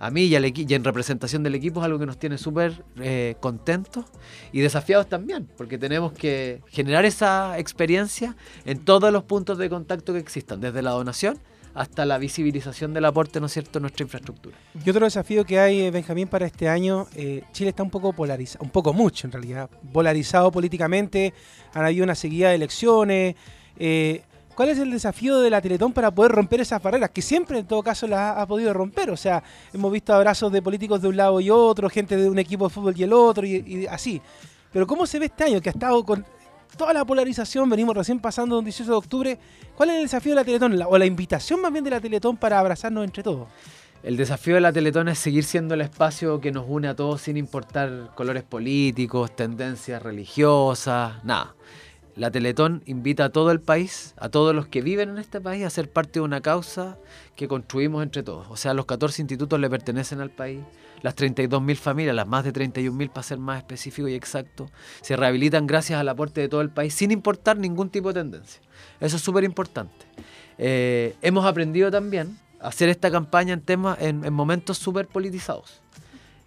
a 0.00 0.10
mí 0.10 0.22
y, 0.22 0.36
al 0.36 0.46
y 0.46 0.74
en 0.74 0.84
representación 0.84 1.42
del 1.42 1.54
equipo 1.54 1.80
es 1.80 1.86
algo 1.86 1.98
que 1.98 2.06
nos 2.06 2.18
tiene 2.18 2.38
súper 2.38 2.84
eh, 3.00 3.36
contentos 3.40 4.04
y 4.52 4.60
desafiados 4.60 5.08
también, 5.08 5.48
porque 5.56 5.76
tenemos 5.76 6.12
que 6.12 6.62
generar 6.68 7.04
esa 7.04 7.58
experiencia 7.58 8.36
en 8.64 8.84
todos 8.84 9.12
los 9.12 9.24
puntos 9.24 9.58
de 9.58 9.68
contacto 9.68 10.12
que 10.12 10.20
existan, 10.20 10.60
desde 10.60 10.82
la 10.82 10.92
donación 10.92 11.38
hasta 11.74 12.04
la 12.04 12.18
visibilización 12.18 12.92
del 12.94 13.04
aporte, 13.04 13.38
¿no 13.40 13.46
es 13.46 13.52
cierto?, 13.52 13.78
nuestra 13.78 14.02
infraestructura. 14.02 14.56
Y 14.84 14.90
otro 14.90 15.04
desafío 15.04 15.44
que 15.44 15.60
hay, 15.60 15.82
eh, 15.82 15.90
Benjamín, 15.90 16.26
para 16.26 16.46
este 16.46 16.68
año, 16.68 17.06
eh, 17.14 17.42
Chile 17.52 17.70
está 17.70 17.82
un 17.82 17.90
poco 17.90 18.12
polarizado, 18.12 18.64
un 18.64 18.70
poco 18.70 18.92
mucho 18.92 19.26
en 19.26 19.32
realidad, 19.32 19.70
polarizado 19.92 20.50
políticamente, 20.50 21.34
han 21.74 21.84
habido 21.84 22.04
una 22.04 22.14
seguida 22.14 22.48
de 22.48 22.56
elecciones, 22.56 23.36
¿Cuál 24.58 24.70
es 24.70 24.78
el 24.80 24.90
desafío 24.90 25.38
de 25.38 25.50
la 25.50 25.60
Teletón 25.60 25.92
para 25.92 26.10
poder 26.10 26.32
romper 26.32 26.60
esas 26.60 26.82
barreras? 26.82 27.10
Que 27.10 27.22
siempre 27.22 27.60
en 27.60 27.64
todo 27.64 27.80
caso 27.80 28.08
las 28.08 28.36
ha, 28.38 28.44
podido 28.44 28.74
romper. 28.74 29.08
O 29.08 29.16
sea, 29.16 29.40
hemos 29.72 29.92
visto 29.92 30.12
abrazos 30.12 30.50
de 30.50 30.60
políticos 30.60 31.00
de 31.00 31.06
un 31.06 31.16
lado 31.16 31.38
y 31.38 31.48
otro, 31.48 31.88
gente 31.88 32.16
de 32.16 32.28
un 32.28 32.40
equipo 32.40 32.66
de 32.66 32.74
fútbol 32.74 32.92
y 32.96 33.04
el 33.04 33.12
otro, 33.12 33.46
y, 33.46 33.86
así. 33.88 34.20
Pero 34.72 34.84
¿cómo 34.84 35.06
se 35.06 35.20
ve 35.20 35.26
este 35.26 35.44
año 35.44 35.60
que 35.60 35.68
ha 35.68 35.72
estado 35.72 36.04
con 36.04 36.26
toda 36.76 36.92
la 36.92 37.04
polarización? 37.04 37.70
Venimos 37.70 37.96
recién 37.96 38.18
pasando 38.18 38.58
un 38.58 38.64
18 38.64 38.90
de 38.90 38.96
octubre. 38.96 39.38
¿Cuál 39.76 39.90
es 39.90 39.96
el 39.98 40.02
desafío 40.02 40.32
de 40.32 40.36
la 40.40 40.44
Teletón? 40.44 40.82
o 40.88 40.98
la 40.98 41.06
invitación 41.06 41.60
más 41.60 41.70
bien 41.70 41.84
de 41.84 41.90
la 41.90 42.00
Teletón 42.00 42.36
para 42.36 42.58
abrazarnos 42.58 43.04
entre 43.04 43.22
todos. 43.22 43.46
El 44.02 44.16
desafío 44.16 44.56
de 44.56 44.60
la 44.60 44.72
Teletón 44.72 45.08
es 45.08 45.20
seguir 45.20 45.44
siendo 45.44 45.74
el 45.74 45.82
espacio 45.82 46.40
que 46.40 46.50
nos 46.50 46.64
une 46.66 46.88
a 46.88 46.96
todos 46.96 47.20
sin 47.20 47.36
importar 47.36 48.10
colores 48.16 48.42
políticos, 48.42 49.36
tendencias 49.36 50.02
religiosas, 50.02 51.22
nada. 51.22 51.54
La 52.18 52.32
Teletón 52.32 52.82
invita 52.84 53.26
a 53.26 53.28
todo 53.28 53.52
el 53.52 53.60
país, 53.60 54.12
a 54.18 54.28
todos 54.28 54.52
los 54.52 54.66
que 54.66 54.82
viven 54.82 55.10
en 55.10 55.18
este 55.18 55.40
país, 55.40 55.64
a 55.64 55.70
ser 55.70 55.88
parte 55.88 56.14
de 56.14 56.22
una 56.22 56.40
causa 56.40 56.98
que 57.36 57.46
construimos 57.46 58.02
entre 58.02 58.24
todos. 58.24 58.48
O 58.50 58.56
sea, 58.56 58.74
los 58.74 58.86
14 58.86 59.22
institutos 59.22 59.60
le 59.60 59.70
pertenecen 59.70 60.20
al 60.20 60.30
país, 60.30 60.58
las 61.00 61.14
32.000 61.14 61.76
familias, 61.76 62.16
las 62.16 62.26
más 62.26 62.42
de 62.42 62.52
31.000 62.52 63.10
para 63.10 63.22
ser 63.22 63.38
más 63.38 63.58
específico 63.58 64.08
y 64.08 64.14
exacto, 64.14 64.68
se 65.00 65.14
rehabilitan 65.14 65.68
gracias 65.68 66.00
al 66.00 66.08
aporte 66.08 66.40
de 66.40 66.48
todo 66.48 66.60
el 66.60 66.70
país 66.70 66.92
sin 66.92 67.12
importar 67.12 67.56
ningún 67.56 67.88
tipo 67.88 68.12
de 68.12 68.20
tendencia. 68.20 68.60
Eso 68.98 69.14
es 69.14 69.22
súper 69.22 69.44
importante. 69.44 70.04
Eh, 70.58 71.14
hemos 71.22 71.46
aprendido 71.46 71.88
también 71.88 72.36
a 72.60 72.66
hacer 72.66 72.88
esta 72.88 73.12
campaña 73.12 73.54
en, 73.54 73.60
temas, 73.60 73.96
en, 74.00 74.32
momentos 74.32 74.76
súper 74.76 75.06
politizados, 75.06 75.82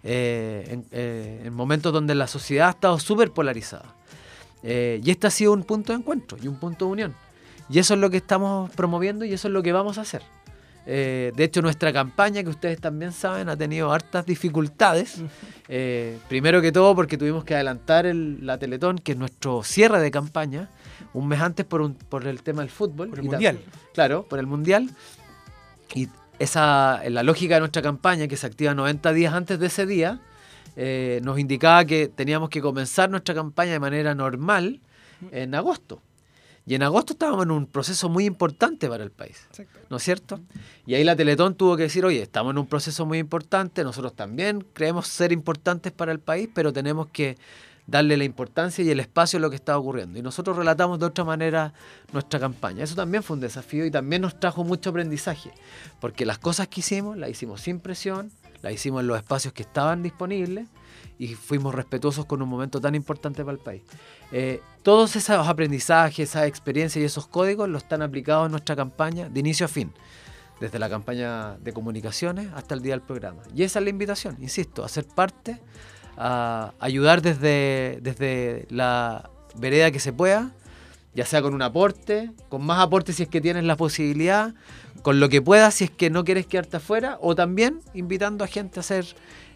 eh, 0.04 0.82
eh, 0.90 1.44
en 1.46 1.54
momentos 1.54 1.94
donde 1.94 2.14
la 2.14 2.26
sociedad 2.26 2.68
ha 2.68 2.72
estado 2.72 2.98
súper 2.98 3.30
polarizada. 3.30 4.01
Eh, 4.62 5.00
y 5.02 5.10
este 5.10 5.26
ha 5.26 5.30
sido 5.30 5.52
un 5.52 5.64
punto 5.64 5.92
de 5.92 5.98
encuentro 5.98 6.38
y 6.42 6.48
un 6.48 6.56
punto 6.56 6.86
de 6.86 6.92
unión. 6.92 7.14
Y 7.68 7.78
eso 7.78 7.94
es 7.94 8.00
lo 8.00 8.10
que 8.10 8.18
estamos 8.18 8.70
promoviendo 8.70 9.24
y 9.24 9.32
eso 9.32 9.48
es 9.48 9.52
lo 9.52 9.62
que 9.62 9.72
vamos 9.72 9.98
a 9.98 10.02
hacer. 10.02 10.22
Eh, 10.84 11.32
de 11.36 11.44
hecho, 11.44 11.62
nuestra 11.62 11.92
campaña, 11.92 12.42
que 12.42 12.48
ustedes 12.48 12.80
también 12.80 13.12
saben, 13.12 13.48
ha 13.48 13.56
tenido 13.56 13.92
hartas 13.92 14.26
dificultades. 14.26 15.22
Eh, 15.68 16.18
primero 16.28 16.60
que 16.60 16.72
todo 16.72 16.94
porque 16.94 17.16
tuvimos 17.16 17.44
que 17.44 17.54
adelantar 17.54 18.04
la 18.14 18.58
Teletón, 18.58 18.98
que 18.98 19.12
es 19.12 19.18
nuestro 19.18 19.62
cierre 19.62 20.00
de 20.00 20.10
campaña, 20.10 20.68
un 21.14 21.28
mes 21.28 21.40
antes 21.40 21.64
por, 21.64 21.82
un, 21.82 21.94
por 21.94 22.26
el 22.26 22.42
tema 22.42 22.62
del 22.62 22.70
fútbol. 22.70 23.10
Por 23.10 23.20
el 23.20 23.24
Mundial. 23.26 23.60
Claro, 23.94 24.26
por 24.28 24.38
el 24.38 24.46
Mundial. 24.46 24.90
Y 25.94 26.08
esa, 26.38 27.00
la 27.08 27.22
lógica 27.22 27.54
de 27.54 27.60
nuestra 27.60 27.82
campaña, 27.82 28.26
que 28.26 28.36
se 28.36 28.46
activa 28.46 28.74
90 28.74 29.12
días 29.12 29.34
antes 29.34 29.58
de 29.60 29.66
ese 29.66 29.86
día, 29.86 30.20
eh, 30.76 31.20
nos 31.22 31.38
indicaba 31.38 31.84
que 31.84 32.08
teníamos 32.08 32.48
que 32.48 32.60
comenzar 32.60 33.10
nuestra 33.10 33.34
campaña 33.34 33.72
de 33.72 33.80
manera 33.80 34.14
normal 34.14 34.80
en 35.30 35.54
agosto. 35.54 36.02
Y 36.64 36.74
en 36.74 36.82
agosto 36.84 37.14
estábamos 37.14 37.44
en 37.44 37.50
un 37.50 37.66
proceso 37.66 38.08
muy 38.08 38.24
importante 38.24 38.88
para 38.88 39.02
el 39.02 39.10
país. 39.10 39.48
¿no 39.90 39.96
es 39.96 40.02
cierto? 40.02 40.40
Y 40.86 40.94
ahí 40.94 41.04
la 41.04 41.16
Teletón 41.16 41.54
tuvo 41.54 41.76
que 41.76 41.84
decir, 41.84 42.04
oye, 42.04 42.22
estamos 42.22 42.52
en 42.52 42.58
un 42.58 42.66
proceso 42.66 43.04
muy 43.04 43.18
importante, 43.18 43.82
nosotros 43.82 44.14
también 44.14 44.64
creemos 44.72 45.08
ser 45.08 45.32
importantes 45.32 45.92
para 45.92 46.12
el 46.12 46.20
país, 46.20 46.48
pero 46.54 46.72
tenemos 46.72 47.08
que 47.08 47.36
darle 47.86 48.16
la 48.16 48.24
importancia 48.24 48.84
y 48.84 48.90
el 48.90 49.00
espacio 49.00 49.38
a 49.38 49.40
lo 49.40 49.50
que 49.50 49.56
está 49.56 49.76
ocurriendo. 49.76 50.18
Y 50.18 50.22
nosotros 50.22 50.56
relatamos 50.56 51.00
de 51.00 51.06
otra 51.06 51.24
manera 51.24 51.74
nuestra 52.12 52.38
campaña. 52.38 52.84
Eso 52.84 52.94
también 52.94 53.22
fue 53.22 53.34
un 53.34 53.40
desafío 53.40 53.84
y 53.84 53.90
también 53.90 54.22
nos 54.22 54.38
trajo 54.38 54.62
mucho 54.62 54.90
aprendizaje, 54.90 55.50
porque 56.00 56.24
las 56.24 56.38
cosas 56.38 56.68
que 56.68 56.80
hicimos 56.80 57.16
las 57.18 57.28
hicimos 57.28 57.60
sin 57.60 57.80
presión, 57.80 58.30
las 58.62 58.72
hicimos 58.72 59.00
en 59.00 59.08
los 59.08 59.16
espacios 59.18 59.52
que 59.52 59.62
estaban 59.62 60.02
disponibles 60.02 60.68
y 61.18 61.34
fuimos 61.34 61.74
respetuosos 61.74 62.24
con 62.26 62.42
un 62.42 62.48
momento 62.48 62.80
tan 62.80 62.94
importante 62.94 63.44
para 63.44 63.56
el 63.56 63.62
país. 63.62 63.82
Eh, 64.32 64.60
todos 64.82 65.14
esos 65.14 65.46
aprendizajes, 65.46 66.30
esas 66.30 66.46
experiencias 66.46 67.02
y 67.02 67.04
esos 67.04 67.26
códigos 67.26 67.68
los 67.68 67.82
están 67.82 68.02
aplicados 68.02 68.46
en 68.46 68.52
nuestra 68.52 68.74
campaña 68.74 69.28
de 69.28 69.40
inicio 69.40 69.66
a 69.66 69.68
fin, 69.68 69.92
desde 70.60 70.78
la 70.78 70.88
campaña 70.88 71.56
de 71.58 71.72
comunicaciones 71.72 72.48
hasta 72.54 72.74
el 72.74 72.82
día 72.82 72.94
del 72.94 73.02
programa. 73.02 73.42
Y 73.54 73.62
esa 73.62 73.78
es 73.78 73.84
la 73.84 73.90
invitación, 73.90 74.36
insisto, 74.40 74.84
a 74.84 74.88
ser 74.88 75.06
parte, 75.06 75.60
a 76.16 76.72
ayudar 76.80 77.22
desde, 77.22 77.98
desde 78.00 78.66
la 78.70 79.30
vereda 79.56 79.90
que 79.90 80.00
se 80.00 80.12
pueda, 80.12 80.52
ya 81.14 81.26
sea 81.26 81.42
con 81.42 81.54
un 81.54 81.62
aporte, 81.62 82.30
con 82.48 82.64
más 82.64 82.80
aporte 82.80 83.12
si 83.12 83.24
es 83.24 83.28
que 83.28 83.40
tienes 83.40 83.64
la 83.64 83.76
posibilidad, 83.76 84.54
con 85.02 85.20
lo 85.20 85.28
que 85.28 85.42
puedas 85.42 85.74
si 85.74 85.84
es 85.84 85.90
que 85.90 86.10
no 86.10 86.24
quieres 86.24 86.46
quedarte 86.46 86.78
afuera, 86.78 87.18
o 87.20 87.34
también 87.34 87.80
invitando 87.94 88.44
a 88.44 88.46
gente 88.46 88.78
a 88.78 88.80
hacer, 88.80 89.04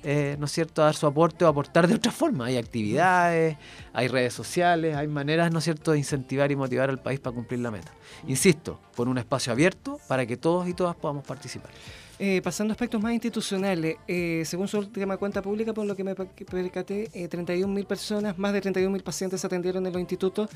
eh, 0.03 0.37
¿no 0.39 0.47
es 0.47 0.53
cierto?, 0.53 0.83
a 0.83 0.87
dar 0.87 0.95
su 0.95 1.07
aporte 1.07 1.45
o 1.45 1.49
aportar 1.49 1.87
de 1.87 1.95
otra 1.95 2.13
forma. 2.13 2.47
Hay 2.47 2.57
actividades, 2.57 3.57
hay 3.93 4.09
redes 4.09 4.35
sociales, 4.35 4.97
hay 4.97 5.09
maneras, 5.09 5.53
¿no 5.53 5.59
es 5.59 5.65
cierto?, 5.65 5.93
de 5.93 5.99
incentivar 5.99 6.51
y 6.51 6.57
motivar 6.57 6.91
al 6.91 7.01
país 7.01 7.21
para 7.21 7.35
cumplir 7.35 7.61
la 7.61 7.71
meta. 7.71 7.93
Insisto, 8.27 8.81
por 8.95 9.09
un 9.09 9.19
espacio 9.19 9.53
abierto 9.53 9.99
para 10.09 10.27
que 10.27 10.37
todos 10.37 10.69
y 10.69 10.75
todas 10.75 10.97
podamos 10.97 11.25
participar. 11.25 11.71
Eh, 12.19 12.41
pasando 12.43 12.73
a 12.73 12.75
aspectos 12.75 12.99
más 13.03 13.13
institucionales, 13.13 13.97
eh, 14.09 14.43
según 14.47 14.69
su 14.69 14.79
última 14.79 15.19
cuenta 15.19 15.43
pública, 15.43 15.75
por 15.75 15.85
lo 15.85 15.95
que 15.95 16.03
me 16.03 16.15
per- 16.15 16.29
percaté, 16.29 17.11
eh, 17.13 17.29
31.000 17.29 17.85
personas, 17.87 18.39
más 18.39 18.55
de 18.55 18.63
31.000 18.63 19.03
pacientes 19.03 19.45
atendieron 19.45 19.87
en 19.87 19.93
los 19.93 20.01
institutos. 20.01 20.49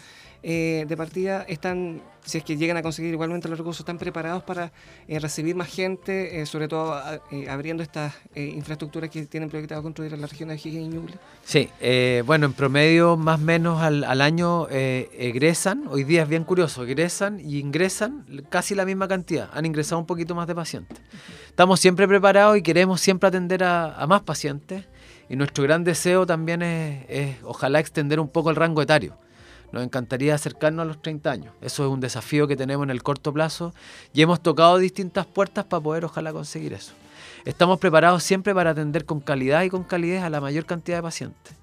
Eh, 0.43 0.87
de 0.89 0.97
partida 0.97 1.43
están, 1.47 2.01
si 2.25 2.39
es 2.39 2.45
que 2.45 2.57
llegan 2.57 2.79
a 2.79 2.83
conseguir 2.83 3.13
igualmente 3.13 3.47
los 3.47 3.59
recursos, 3.59 3.81
están 3.81 3.99
preparados 3.99 4.43
para 4.43 4.73
eh, 5.07 5.19
recibir 5.19 5.55
más 5.55 5.69
gente, 5.69 6.47
sobre 6.47 6.67
todo 6.67 6.95
abriendo 7.51 7.83
estas 7.83 8.15
infraestructuras 8.35 9.11
que 9.11 9.27
tienen 9.27 9.51
proyectado 9.51 9.83
construir 9.83 10.15
en 10.15 10.23
la 10.23 10.29
región 10.29 10.49
de 10.49 10.55
Higgins 10.55 10.87
y 10.87 10.89
Ñuble. 10.89 11.15
Sí, 11.45 11.69
bueno, 12.25 12.47
en 12.47 12.55
promedio 12.55 13.19
más 13.19 13.39
o 13.39 13.45
menos 13.45 13.83
al, 13.83 14.05
al 14.05 14.23
año 14.23 14.67
egresan, 14.71 15.85
hoy 15.89 16.05
día 16.05 16.23
es 16.23 16.29
bien 16.29 16.45
curioso, 16.45 16.85
egresan 16.85 17.39
y 17.39 17.59
ingresan 17.59 18.25
casi 18.49 18.75
la 18.75 18.87
misma 18.87 19.09
cantidad, 19.09 19.51
han 19.53 19.67
ingresado 19.67 19.99
un 20.01 20.07
poquito 20.07 20.35
más 20.35 20.47
de 20.47 20.55
pacientes. 20.55 20.99
Estamos 21.51 21.81
siempre 21.81 22.07
preparados 22.07 22.57
y 22.57 22.63
queremos 22.63 23.01
siempre 23.01 23.29
atender 23.29 23.65
a, 23.65 24.07
más 24.07 24.23
pacientes 24.23 24.85
y 25.29 25.35
nuestro 25.35 25.65
gran 25.65 25.83
deseo 25.83 26.25
también 26.25 26.63
es, 26.63 27.05
es 27.09 27.37
ojalá 27.43 27.81
extender 27.81 28.21
un 28.21 28.29
poco 28.29 28.51
el 28.51 28.57
rango 28.57 28.81
etario. 28.81 29.19
Nos 29.73 29.83
encantaría 29.83 30.35
acercarnos 30.35 30.85
a 30.85 30.87
los 30.87 31.03
30 31.03 31.31
años. 31.31 31.55
Eso 31.61 31.85
es 31.85 31.91
un 31.91 32.01
desafío 32.01 32.47
que 32.47 32.57
tenemos 32.57 32.85
en 32.85 32.91
el 32.91 33.03
corto 33.03 33.33
plazo 33.33 33.75
y 34.15 34.23
hemos 34.23 34.41
tocado 34.41 34.79
distintas 34.79 35.27
puertas 35.27 35.65
para 35.65 35.83
poder 35.83 36.05
ojalá 36.05 36.33
conseguir 36.33 36.73
eso. 36.73 36.93
Estamos 37.45 37.81
preparados 37.81 38.23
siempre 38.23 38.55
para 38.55 38.71
atender 38.71 39.05
con 39.05 39.21
calidad 39.21 39.63
y 39.65 39.71
con 39.71 39.83
calidez 39.83 40.23
a 40.23 40.31
la 40.31 40.41
mayor 40.41 40.65
cantidad 40.67 40.99
de 40.99 41.03
pacientes. 41.03 41.55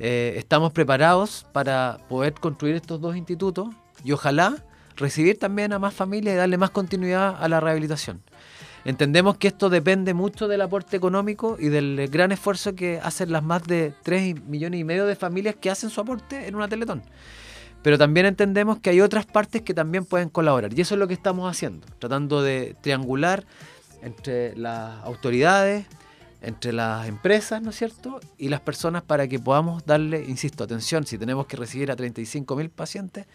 Eh, 0.00 0.34
estamos 0.36 0.72
preparados 0.72 1.46
para 1.52 2.00
poder 2.08 2.34
construir 2.34 2.74
estos 2.74 3.00
dos 3.00 3.16
institutos 3.16 3.68
y 4.04 4.12
ojalá 4.12 4.56
recibir 4.96 5.38
también 5.38 5.72
a 5.72 5.78
más 5.78 5.94
familias 5.94 6.34
y 6.34 6.36
darle 6.36 6.58
más 6.58 6.70
continuidad 6.70 7.36
a 7.40 7.48
la 7.48 7.60
rehabilitación. 7.60 8.20
Entendemos 8.88 9.36
que 9.36 9.48
esto 9.48 9.68
depende 9.68 10.14
mucho 10.14 10.48
del 10.48 10.62
aporte 10.62 10.96
económico 10.96 11.58
y 11.60 11.68
del 11.68 12.08
gran 12.10 12.32
esfuerzo 12.32 12.74
que 12.74 12.98
hacen 13.02 13.30
las 13.30 13.42
más 13.42 13.62
de 13.64 13.92
3 14.02 14.46
millones 14.46 14.80
y 14.80 14.84
medio 14.84 15.04
de 15.04 15.14
familias 15.14 15.56
que 15.60 15.68
hacen 15.68 15.90
su 15.90 16.00
aporte 16.00 16.48
en 16.48 16.54
una 16.54 16.68
Teletón. 16.68 17.02
Pero 17.82 17.98
también 17.98 18.24
entendemos 18.24 18.78
que 18.78 18.88
hay 18.88 19.02
otras 19.02 19.26
partes 19.26 19.60
que 19.60 19.74
también 19.74 20.06
pueden 20.06 20.30
colaborar. 20.30 20.72
Y 20.72 20.80
eso 20.80 20.94
es 20.94 20.98
lo 20.98 21.06
que 21.06 21.12
estamos 21.12 21.50
haciendo, 21.50 21.86
tratando 21.98 22.40
de 22.40 22.76
triangular 22.80 23.44
entre 24.00 24.56
las 24.56 25.04
autoridades, 25.04 25.84
entre 26.40 26.72
las 26.72 27.06
empresas, 27.08 27.60
¿no 27.60 27.68
es 27.68 27.76
cierto? 27.76 28.20
Y 28.38 28.48
las 28.48 28.60
personas 28.60 29.02
para 29.02 29.28
que 29.28 29.38
podamos 29.38 29.84
darle, 29.84 30.24
insisto, 30.26 30.64
atención, 30.64 31.04
si 31.04 31.18
tenemos 31.18 31.44
que 31.44 31.58
recibir 31.58 31.90
a 31.90 31.96
35 31.96 32.56
mil 32.56 32.70
pacientes, 32.70 33.26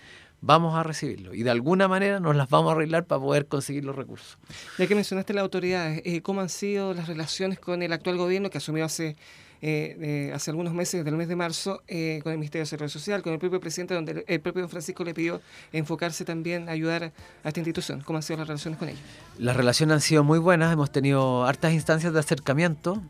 vamos 0.44 0.76
a 0.76 0.84
recibirlo. 0.84 1.34
Y 1.34 1.44
de 1.44 1.50
alguna 1.50 1.88
manera 1.88 2.20
nos 2.20 2.36
las 2.36 2.50
vamos 2.50 2.70
a 2.70 2.76
arreglar 2.76 3.06
para 3.06 3.22
poder 3.22 3.48
conseguir 3.48 3.86
los 3.86 3.96
recursos. 3.96 4.38
Ya 4.78 4.88
que 4.88 4.94
mencionaste 4.96 5.34
las 5.34 5.42
autoridades, 5.42 6.02
eh, 6.06 6.22
¿cómo 6.22 6.42
han 6.42 6.50
sido 6.50 6.94
las 6.94 7.08
relaciones 7.08 7.60
con 7.60 7.82
el 7.82 7.94
actual 7.94 8.18
gobierno 8.18 8.50
que 8.50 8.58
asumió 8.58 8.84
hace, 8.84 9.16
eh, 9.62 9.96
eh, 10.02 10.32
hace 10.36 10.52
algunos 10.52 10.74
meses, 10.74 11.06
del 11.06 11.16
mes 11.16 11.30
de 11.30 11.38
marzo, 11.38 11.82
eh, 11.88 12.20
con 12.24 12.34
el 12.34 12.40
Ministerio 12.40 12.64
de 12.64 12.66
Desarrollo 12.66 12.90
Social, 12.90 13.24
con 13.24 13.32
el 13.32 13.40
propio 13.40 13.62
presidente, 13.62 13.94
donde 13.94 14.12
el, 14.12 14.26
el 14.28 14.42
propio 14.42 14.64
don 14.64 14.70
Francisco 14.70 15.06
le 15.06 15.14
pidió 15.14 15.40
enfocarse 15.72 16.26
también, 16.26 16.68
a 16.68 16.74
ayudar 16.74 17.14
a 17.44 17.48
esta 17.48 17.62
institución? 17.62 18.02
¿Cómo 18.02 18.18
han 18.18 18.24
sido 18.24 18.40
las 18.40 18.48
relaciones 18.50 18.78
con 18.78 18.90
ellos? 18.90 19.02
Las 19.38 19.56
relaciones 19.56 19.94
han 19.94 20.02
sido 20.02 20.26
muy 20.26 20.40
buenas, 20.40 20.74
hemos 20.74 20.92
tenido 20.92 21.46
hartas 21.46 21.72
instancias 21.72 22.12
de 22.12 22.20
acercamiento, 22.20 23.02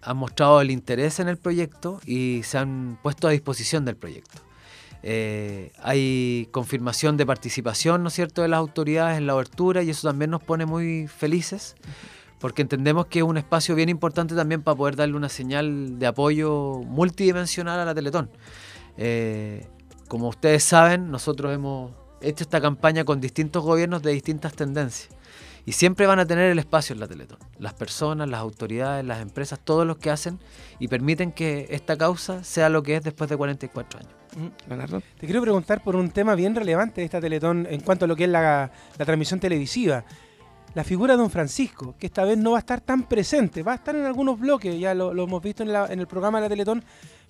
han 0.00 0.16
mostrado 0.16 0.60
el 0.60 0.70
interés 0.70 1.18
en 1.18 1.26
el 1.26 1.38
proyecto 1.38 2.00
y 2.06 2.42
se 2.44 2.58
han 2.58 2.98
puesto 3.02 3.26
a 3.26 3.32
disposición 3.32 3.84
del 3.84 3.96
proyecto. 3.96 4.51
Eh, 5.02 5.72
hay 5.82 6.48
confirmación 6.52 7.16
de 7.16 7.26
participación, 7.26 8.02
¿no 8.02 8.08
es 8.08 8.14
cierto?, 8.14 8.42
de 8.42 8.48
las 8.48 8.58
autoridades 8.58 9.18
en 9.18 9.26
la 9.26 9.32
abertura 9.32 9.82
y 9.82 9.90
eso 9.90 10.08
también 10.08 10.30
nos 10.30 10.42
pone 10.42 10.64
muy 10.64 11.08
felices 11.08 11.74
porque 12.42 12.60
entendemos 12.60 13.06
que 13.06 13.20
es 13.20 13.24
un 13.24 13.36
espacio 13.36 13.76
bien 13.76 13.88
importante 13.88 14.34
también 14.34 14.62
para 14.62 14.76
poder 14.76 14.96
darle 14.96 15.14
una 15.14 15.28
señal 15.28 16.00
de 16.00 16.06
apoyo 16.08 16.80
multidimensional 16.84 17.78
a 17.78 17.84
la 17.84 17.94
Teletón. 17.94 18.30
Eh, 18.96 19.68
como 20.08 20.28
ustedes 20.28 20.64
saben, 20.64 21.12
nosotros 21.12 21.54
hemos 21.54 21.92
hecho 22.20 22.42
esta 22.42 22.60
campaña 22.60 23.04
con 23.04 23.20
distintos 23.20 23.62
gobiernos 23.62 24.02
de 24.02 24.10
distintas 24.10 24.54
tendencias. 24.54 25.14
Y 25.64 25.72
siempre 25.72 26.08
van 26.08 26.18
a 26.18 26.26
tener 26.26 26.50
el 26.50 26.58
espacio 26.58 26.94
en 26.94 26.98
la 26.98 27.06
Teletón. 27.06 27.38
Las 27.60 27.74
personas, 27.74 28.28
las 28.28 28.40
autoridades, 28.40 29.04
las 29.04 29.22
empresas, 29.22 29.60
todos 29.62 29.86
los 29.86 29.98
que 29.98 30.10
hacen 30.10 30.40
y 30.80 30.88
permiten 30.88 31.30
que 31.30 31.68
esta 31.70 31.96
causa 31.96 32.42
sea 32.42 32.68
lo 32.68 32.82
que 32.82 32.96
es 32.96 33.04
después 33.04 33.30
de 33.30 33.36
44 33.36 34.00
años. 34.00 34.21
Mm. 34.36 34.98
Te 35.18 35.26
quiero 35.26 35.42
preguntar 35.42 35.82
por 35.82 35.96
un 35.96 36.10
tema 36.10 36.34
bien 36.34 36.54
relevante 36.54 37.00
de 37.00 37.04
esta 37.04 37.20
Teletón 37.20 37.66
en 37.68 37.80
cuanto 37.80 38.04
a 38.04 38.08
lo 38.08 38.16
que 38.16 38.24
es 38.24 38.30
la, 38.30 38.70
la 38.98 39.04
transmisión 39.04 39.40
televisiva. 39.40 40.04
La 40.74 40.84
figura 40.84 41.14
de 41.14 41.18
Don 41.18 41.30
Francisco, 41.30 41.94
que 41.98 42.06
esta 42.06 42.24
vez 42.24 42.38
no 42.38 42.52
va 42.52 42.58
a 42.58 42.60
estar 42.60 42.80
tan 42.80 43.02
presente, 43.02 43.62
va 43.62 43.72
a 43.72 43.74
estar 43.74 43.94
en 43.94 44.06
algunos 44.06 44.40
bloques, 44.40 44.78
ya 44.80 44.94
lo, 44.94 45.12
hemos 45.12 45.42
visto 45.42 45.62
en, 45.62 45.68
en 45.68 46.00
el 46.00 46.06
programa 46.06 46.38
de 46.38 46.44
la 46.44 46.48
Teletón, 46.48 46.82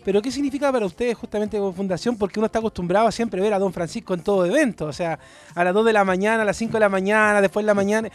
pero 0.04 0.22
¿qué 0.22 0.30
significa 0.30 0.70
para 0.70 0.86
ustedes 0.86 1.16
justamente 1.16 1.58
como 1.58 1.72
fundación? 1.72 2.16
Porque 2.16 2.38
uno 2.38 2.46
está 2.46 2.60
acostumbrado 2.60 3.08
a 3.08 3.12
siempre 3.12 3.40
ver 3.40 3.52
a 3.52 3.58
Don 3.58 3.72
Francisco 3.72 4.14
en 4.14 4.22
todo 4.22 4.46
evento, 4.46 4.86
o 4.86 4.92
sea, 4.92 5.18
a 5.54 5.64
las 5.64 5.74
2 5.74 5.86
de 5.86 5.92
la 5.92 6.04
mañana, 6.04 6.42
a 6.42 6.44
las 6.44 6.56
5 6.56 6.72
de 6.72 6.80
la 6.80 6.88
mañana, 6.88 7.40
después 7.40 7.64
de 7.64 7.68
la 7.68 7.74
mañana. 7.74 8.08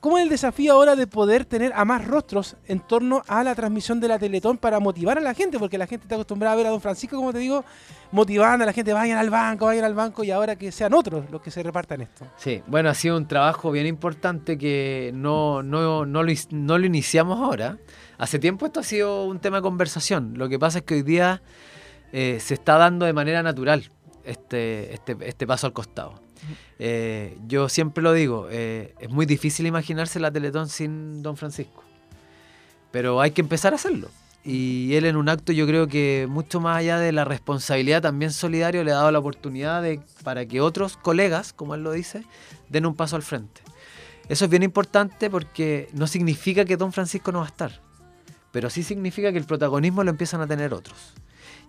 ¿Cómo 0.00 0.16
es 0.16 0.22
el 0.22 0.28
desafío 0.28 0.74
ahora 0.74 0.94
de 0.94 1.08
poder 1.08 1.44
tener 1.44 1.72
a 1.74 1.84
más 1.84 2.06
rostros 2.06 2.56
en 2.66 2.78
torno 2.78 3.24
a 3.26 3.42
la 3.42 3.54
transmisión 3.56 3.98
de 3.98 4.06
la 4.06 4.18
Teletón 4.18 4.56
para 4.56 4.78
motivar 4.78 5.18
a 5.18 5.20
la 5.20 5.34
gente? 5.34 5.58
Porque 5.58 5.76
la 5.76 5.88
gente 5.88 6.04
está 6.04 6.14
acostumbrada 6.14 6.52
a 6.52 6.56
ver 6.56 6.66
a 6.66 6.70
Don 6.70 6.80
Francisco, 6.80 7.16
como 7.16 7.32
te 7.32 7.40
digo, 7.40 7.64
motivando 8.12 8.62
a 8.62 8.66
la 8.66 8.72
gente, 8.72 8.92
vayan 8.92 9.18
al 9.18 9.28
banco, 9.28 9.66
vayan 9.66 9.84
al 9.84 9.94
banco, 9.94 10.22
y 10.22 10.30
ahora 10.30 10.54
que 10.54 10.70
sean 10.70 10.94
otros 10.94 11.28
los 11.30 11.42
que 11.42 11.50
se 11.50 11.64
repartan 11.64 12.02
esto. 12.02 12.26
Sí, 12.36 12.62
bueno, 12.68 12.90
ha 12.90 12.94
sido 12.94 13.16
un 13.16 13.26
trabajo 13.26 13.72
bien 13.72 13.86
importante 13.86 14.56
que 14.56 15.10
no, 15.14 15.64
no, 15.64 16.06
no, 16.06 16.22
lo, 16.22 16.32
no 16.50 16.78
lo 16.78 16.86
iniciamos 16.86 17.40
ahora. 17.40 17.78
Hace 18.18 18.38
tiempo 18.38 18.66
esto 18.66 18.80
ha 18.80 18.84
sido 18.84 19.24
un 19.24 19.40
tema 19.40 19.56
de 19.56 19.62
conversación. 19.62 20.34
Lo 20.36 20.48
que 20.48 20.60
pasa 20.60 20.78
es 20.78 20.84
que 20.84 20.94
hoy 20.94 21.02
día 21.02 21.42
eh, 22.12 22.38
se 22.40 22.54
está 22.54 22.78
dando 22.78 23.04
de 23.04 23.12
manera 23.12 23.42
natural 23.42 23.90
este, 24.24 24.94
este, 24.94 25.16
este 25.22 25.46
paso 25.46 25.66
al 25.66 25.72
costado. 25.72 26.20
Eh, 26.78 27.36
yo 27.46 27.68
siempre 27.68 28.02
lo 28.02 28.12
digo, 28.12 28.48
eh, 28.50 28.94
es 29.00 29.10
muy 29.10 29.26
difícil 29.26 29.66
imaginarse 29.66 30.20
la 30.20 30.30
Teletón 30.30 30.68
sin 30.68 31.22
Don 31.22 31.36
Francisco. 31.36 31.84
Pero 32.90 33.20
hay 33.20 33.32
que 33.32 33.40
empezar 33.40 33.72
a 33.72 33.76
hacerlo. 33.76 34.08
Y 34.44 34.94
él 34.94 35.04
en 35.04 35.16
un 35.16 35.28
acto 35.28 35.52
yo 35.52 35.66
creo 35.66 35.88
que 35.88 36.26
mucho 36.28 36.60
más 36.60 36.78
allá 36.78 36.98
de 36.98 37.12
la 37.12 37.24
responsabilidad 37.24 38.00
también 38.00 38.32
solidario 38.32 38.84
le 38.84 38.92
ha 38.92 38.96
dado 38.96 39.10
la 39.10 39.18
oportunidad 39.18 39.82
de, 39.82 40.00
para 40.22 40.46
que 40.46 40.60
otros 40.60 40.96
colegas, 40.96 41.52
como 41.52 41.74
él 41.74 41.82
lo 41.82 41.92
dice, 41.92 42.24
den 42.68 42.86
un 42.86 42.94
paso 42.94 43.16
al 43.16 43.22
frente. 43.22 43.60
Eso 44.28 44.44
es 44.44 44.50
bien 44.50 44.62
importante 44.62 45.28
porque 45.30 45.88
no 45.92 46.06
significa 46.06 46.64
que 46.64 46.76
Don 46.76 46.92
Francisco 46.92 47.32
no 47.32 47.40
va 47.40 47.46
a 47.46 47.48
estar, 47.48 47.80
pero 48.50 48.70
sí 48.70 48.82
significa 48.82 49.32
que 49.32 49.38
el 49.38 49.44
protagonismo 49.44 50.04
lo 50.04 50.10
empiezan 50.10 50.40
a 50.40 50.46
tener 50.46 50.72
otros. 50.72 51.14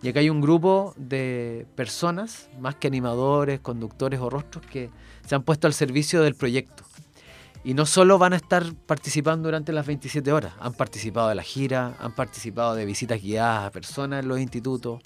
Y 0.01 0.07
acá 0.09 0.21
hay 0.21 0.29
un 0.29 0.39
grupo 0.39 0.93
de 0.97 1.67
personas, 1.75 2.49
más 2.59 2.75
que 2.75 2.87
animadores, 2.87 3.59
conductores 3.59 4.19
o 4.19 4.29
rostros, 4.29 4.65
que 4.65 4.89
se 5.25 5.35
han 5.35 5.43
puesto 5.43 5.67
al 5.67 5.73
servicio 5.73 6.21
del 6.21 6.35
proyecto. 6.35 6.83
Y 7.65 7.73
no 7.73 7.85
solo 7.85 8.17
van 8.17 8.31
a 8.31 8.37
estar 8.37 8.73
participando 8.85 9.49
durante 9.49 9.73
las 9.73 9.85
27 9.85 10.31
horas, 10.31 10.53
han 10.59 10.73
participado 10.73 11.27
de 11.27 11.35
la 11.35 11.43
gira, 11.43 11.95
han 11.99 12.15
participado 12.15 12.73
de 12.75 12.85
visitas 12.85 13.21
guiadas 13.21 13.65
a 13.65 13.71
personas 13.71 14.23
en 14.23 14.29
los 14.29 14.39
institutos, 14.39 15.01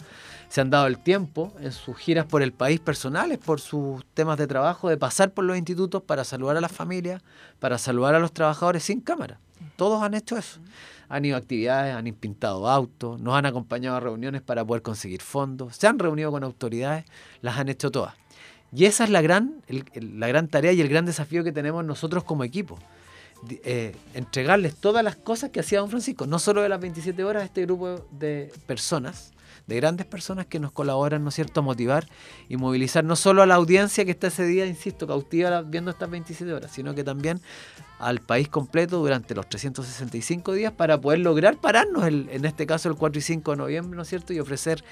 se 0.53 0.61
han 0.61 0.69
dado 0.69 0.85
el 0.85 0.99
tiempo 0.99 1.51
en 1.61 1.71
sus 1.71 1.97
giras 1.97 2.27
por 2.27 2.43
el 2.43 2.53
país 2.53 2.79
personales, 2.79 3.39
por 3.39 3.59
sus 3.59 4.05
temas 4.13 4.37
de 4.37 4.45
trabajo, 4.45 4.87
de 4.87 4.97
pasar 4.97 5.33
por 5.33 5.45
los 5.45 5.57
institutos 5.57 6.03
para 6.03 6.23
saludar 6.23 6.57
a 6.57 6.61
las 6.61 6.71
familias, 6.71 7.23
para 7.57 7.79
saludar 7.79 8.13
a 8.13 8.19
los 8.19 8.33
trabajadores 8.33 8.83
sin 8.83 9.01
cámara. 9.01 9.39
Todos 9.77 10.03
han 10.03 10.13
hecho 10.13 10.37
eso. 10.37 10.59
Han 11.09 11.25
ido 11.25 11.37
a 11.37 11.39
actividades, 11.39 11.95
han 11.95 12.05
pintado 12.13 12.69
autos, 12.69 13.19
nos 13.19 13.33
han 13.33 13.47
acompañado 13.47 13.97
a 13.97 13.99
reuniones 13.99 14.43
para 14.43 14.63
poder 14.63 14.83
conseguir 14.83 15.23
fondos, 15.23 15.75
se 15.75 15.87
han 15.87 15.97
reunido 15.97 16.29
con 16.29 16.43
autoridades, 16.43 17.05
las 17.41 17.57
han 17.57 17.69
hecho 17.69 17.89
todas. 17.89 18.13
Y 18.71 18.85
esa 18.85 19.05
es 19.05 19.09
la 19.09 19.23
gran, 19.23 19.63
la 19.95 20.27
gran 20.27 20.49
tarea 20.49 20.71
y 20.71 20.81
el 20.81 20.87
gran 20.87 21.07
desafío 21.07 21.43
que 21.43 21.51
tenemos 21.51 21.83
nosotros 21.83 22.23
como 22.25 22.43
equipo. 22.43 22.77
Eh, 23.49 23.95
entregarles 24.13 24.75
todas 24.75 25.03
las 25.03 25.15
cosas 25.15 25.49
que 25.49 25.61
hacía 25.61 25.79
don 25.79 25.89
Francisco, 25.89 26.27
no 26.27 26.37
solo 26.37 26.61
de 26.61 26.69
las 26.69 26.79
27 26.79 27.23
horas, 27.23 27.43
este 27.43 27.63
grupo 27.63 28.05
de 28.11 28.53
personas, 28.67 29.33
de 29.67 29.75
grandes 29.77 30.05
personas 30.05 30.45
que 30.45 30.59
nos 30.59 30.71
colaboran, 30.71 31.23
¿no 31.23 31.29
es 31.29 31.35
cierto?, 31.35 31.61
a 31.61 31.63
motivar 31.63 32.07
y 32.49 32.57
movilizar 32.57 33.03
no 33.03 33.15
solo 33.15 33.41
a 33.41 33.45
la 33.45 33.55
audiencia 33.55 34.05
que 34.05 34.11
está 34.11 34.27
ese 34.27 34.45
día, 34.45 34.65
insisto, 34.65 35.07
cautiva 35.07 35.61
viendo 35.61 35.91
estas 35.91 36.09
27 36.09 36.53
horas, 36.53 36.71
sino 36.71 36.93
que 36.93 37.03
también 37.03 37.41
al 37.99 38.19
país 38.19 38.49
completo 38.49 38.99
durante 38.99 39.33
los 39.35 39.47
365 39.47 40.53
días 40.53 40.73
para 40.73 40.99
poder 40.99 41.19
lograr 41.19 41.57
pararnos, 41.57 42.05
en 42.05 42.45
este 42.45 42.65
caso 42.65 42.89
el 42.89 42.95
4 42.95 43.19
y 43.19 43.21
5 43.21 43.51
de 43.51 43.57
noviembre, 43.57 43.95
¿no 43.95 44.01
es 44.03 44.09
cierto?, 44.09 44.33
y 44.33 44.39
ofrecer 44.39 44.83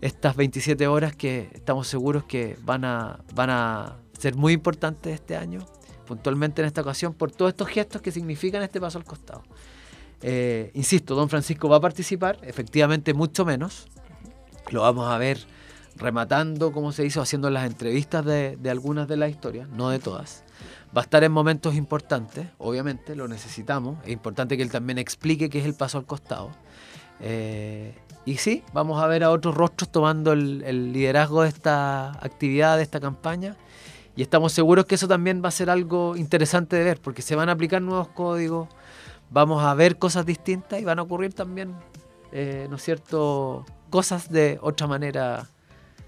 estas 0.00 0.36
27 0.36 0.86
horas 0.86 1.14
que 1.14 1.50
estamos 1.54 1.88
seguros 1.88 2.24
que 2.24 2.56
van 2.62 2.84
a, 2.84 3.20
van 3.34 3.50
a 3.50 3.96
ser 4.18 4.34
muy 4.34 4.52
importantes 4.52 5.14
este 5.14 5.36
año, 5.36 5.60
puntualmente 6.06 6.62
en 6.62 6.66
esta 6.66 6.80
ocasión, 6.80 7.14
por 7.14 7.30
todos 7.30 7.50
estos 7.50 7.68
gestos 7.68 8.02
que 8.02 8.10
significan 8.10 8.62
este 8.62 8.80
paso 8.80 8.98
al 8.98 9.04
costado. 9.04 9.42
Eh, 10.22 10.70
insisto, 10.74 11.14
don 11.14 11.28
Francisco 11.28 11.68
va 11.68 11.76
a 11.76 11.80
participar, 11.80 12.38
efectivamente 12.42 13.14
mucho 13.14 13.44
menos. 13.44 13.86
Lo 14.70 14.82
vamos 14.82 15.08
a 15.10 15.18
ver 15.18 15.38
rematando, 15.98 16.72
como 16.72 16.92
se 16.92 17.04
hizo, 17.04 17.20
haciendo 17.20 17.50
las 17.50 17.66
entrevistas 17.66 18.24
de, 18.24 18.58
algunas 18.70 19.08
de 19.08 19.16
las 19.16 19.30
historias, 19.30 19.68
no 19.68 19.90
de 19.90 19.98
todas. 19.98 20.44
Va 20.96 21.02
a 21.02 21.04
estar 21.04 21.22
en 21.24 21.32
momentos 21.32 21.74
importantes, 21.74 22.46
obviamente, 22.58 23.16
lo 23.16 23.28
necesitamos. 23.28 23.98
Es 24.04 24.10
importante 24.10 24.56
que 24.56 24.62
él 24.62 24.70
también 24.70 24.98
explique 24.98 25.50
qué 25.50 25.58
es 25.58 25.66
el 25.66 25.74
paso 25.74 25.98
al 25.98 26.06
costado. 26.06 26.50
Eh, 27.20 27.94
y 28.24 28.36
sí, 28.36 28.62
vamos 28.72 29.02
a 29.02 29.06
ver 29.06 29.24
a 29.24 29.30
otros 29.30 29.54
rostros 29.54 29.90
tomando 29.90 30.32
el, 30.32 30.92
liderazgo 30.92 31.42
de 31.42 31.48
esta 31.48 32.10
actividad, 32.24 32.76
de 32.76 32.82
esta 32.82 33.00
campaña. 33.00 33.56
Y 34.16 34.22
estamos 34.22 34.52
seguros 34.52 34.86
que 34.86 34.96
eso 34.96 35.08
también 35.08 35.42
va 35.44 35.48
a 35.48 35.52
ser 35.52 35.70
algo 35.70 36.16
interesante 36.16 36.76
de 36.76 36.84
ver, 36.84 37.00
porque 37.00 37.22
se 37.22 37.36
van 37.36 37.48
a 37.48 37.52
aplicar 37.52 37.80
nuevos 37.82 38.08
códigos, 38.08 38.68
vamos 39.30 39.62
a 39.62 39.74
ver 39.74 39.98
cosas 39.98 40.26
distintas 40.26 40.80
y 40.80 40.84
van 40.84 40.98
a 40.98 41.02
ocurrir 41.02 41.34
también, 41.34 41.74
eh, 42.32 42.66
¿no 42.68 42.76
es 42.76 42.82
cierto?, 42.82 43.64
cosas 43.90 44.30
de 44.30 44.58
otra 44.62 44.86
manera 44.86 45.46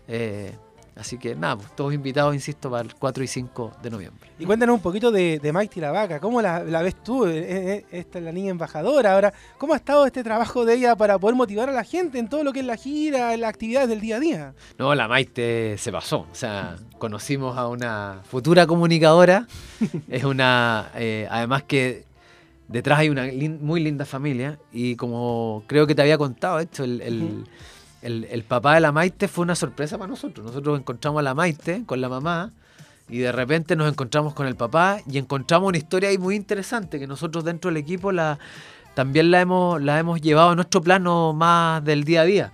eh, 0.08 0.52
Así 1.00 1.16
que 1.16 1.34
nada, 1.34 1.56
pues, 1.56 1.74
todos 1.74 1.94
invitados, 1.94 2.34
insisto, 2.34 2.70
para 2.70 2.82
el 2.82 2.94
4 2.94 3.24
y 3.24 3.26
5 3.26 3.72
de 3.82 3.90
noviembre. 3.90 4.30
Y 4.38 4.44
cuéntanos 4.44 4.74
un 4.74 4.82
poquito 4.82 5.10
de, 5.10 5.38
de 5.38 5.50
Maite 5.50 5.80
la 5.80 5.92
Vaca, 5.92 6.20
¿cómo 6.20 6.42
la, 6.42 6.60
ves 6.82 7.02
tú? 7.02 7.24
Eh, 7.24 7.38
eh, 7.38 7.86
esta 7.90 8.18
es 8.18 8.24
la 8.24 8.32
niña 8.32 8.50
embajadora 8.50 9.14
ahora. 9.14 9.32
¿Cómo 9.56 9.72
ha 9.72 9.76
estado 9.76 10.04
este 10.04 10.22
trabajo 10.22 10.66
de 10.66 10.74
ella 10.74 10.96
para 10.96 11.18
poder 11.18 11.36
motivar 11.36 11.70
a 11.70 11.72
la 11.72 11.84
gente 11.84 12.18
en 12.18 12.28
todo 12.28 12.44
lo 12.44 12.52
que 12.52 12.60
es 12.60 12.66
la 12.66 12.76
gira, 12.76 13.32
en 13.32 13.40
las 13.40 13.48
actividades 13.48 13.88
del 13.88 14.00
día 14.02 14.16
a 14.16 14.20
día? 14.20 14.54
No, 14.78 14.94
la 14.94 15.08
Maite 15.08 15.78
se 15.78 15.90
pasó. 15.90 16.26
O 16.30 16.34
sea, 16.34 16.76
conocimos 16.98 17.56
a 17.56 17.68
una 17.68 18.20
futura 18.24 18.66
comunicadora. 18.66 19.46
es 20.08 20.24
una, 20.24 20.90
eh, 20.96 21.26
además 21.30 21.62
que 21.62 22.04
detrás 22.68 22.98
hay 22.98 23.08
una 23.08 23.26
muy 23.58 23.80
linda 23.80 24.04
familia 24.04 24.58
y 24.70 24.96
como 24.96 25.64
creo 25.66 25.86
que 25.86 25.94
te 25.94 26.02
había 26.02 26.18
contado 26.18 26.60
esto, 26.60 26.84
el 26.84 27.00
el, 27.00 27.44
papá 28.44 28.74
de 28.74 28.80
la 28.80 28.92
Maite 28.92 29.28
fue 29.28 29.42
una 29.42 29.54
sorpresa 29.54 29.98
para 29.98 30.08
nosotros. 30.08 30.46
Nosotros 30.46 30.78
encontramos 30.78 31.20
a 31.20 31.22
la 31.22 31.34
Maite 31.34 31.84
con 31.86 32.00
la 32.00 32.08
mamá 32.08 32.52
y 33.08 33.18
de 33.18 33.32
repente 33.32 33.76
nos 33.76 33.90
encontramos 33.90 34.34
con 34.34 34.46
el 34.46 34.56
papá 34.56 35.00
y 35.06 35.18
encontramos 35.18 35.68
una 35.68 35.78
historia 35.78 36.08
ahí 36.08 36.18
muy 36.18 36.36
interesante 36.36 36.98
que 36.98 37.06
nosotros 37.06 37.44
dentro 37.44 37.70
del 37.70 37.76
equipo 37.78 38.12
la, 38.12 38.38
también 38.94 39.30
la 39.30 39.40
hemos, 39.40 39.82
la 39.82 39.98
hemos 39.98 40.20
llevado 40.20 40.50
a 40.50 40.54
nuestro 40.54 40.80
plano 40.80 41.32
más 41.32 41.84
del 41.84 42.04
día 42.04 42.22
a 42.22 42.24
día. 42.24 42.52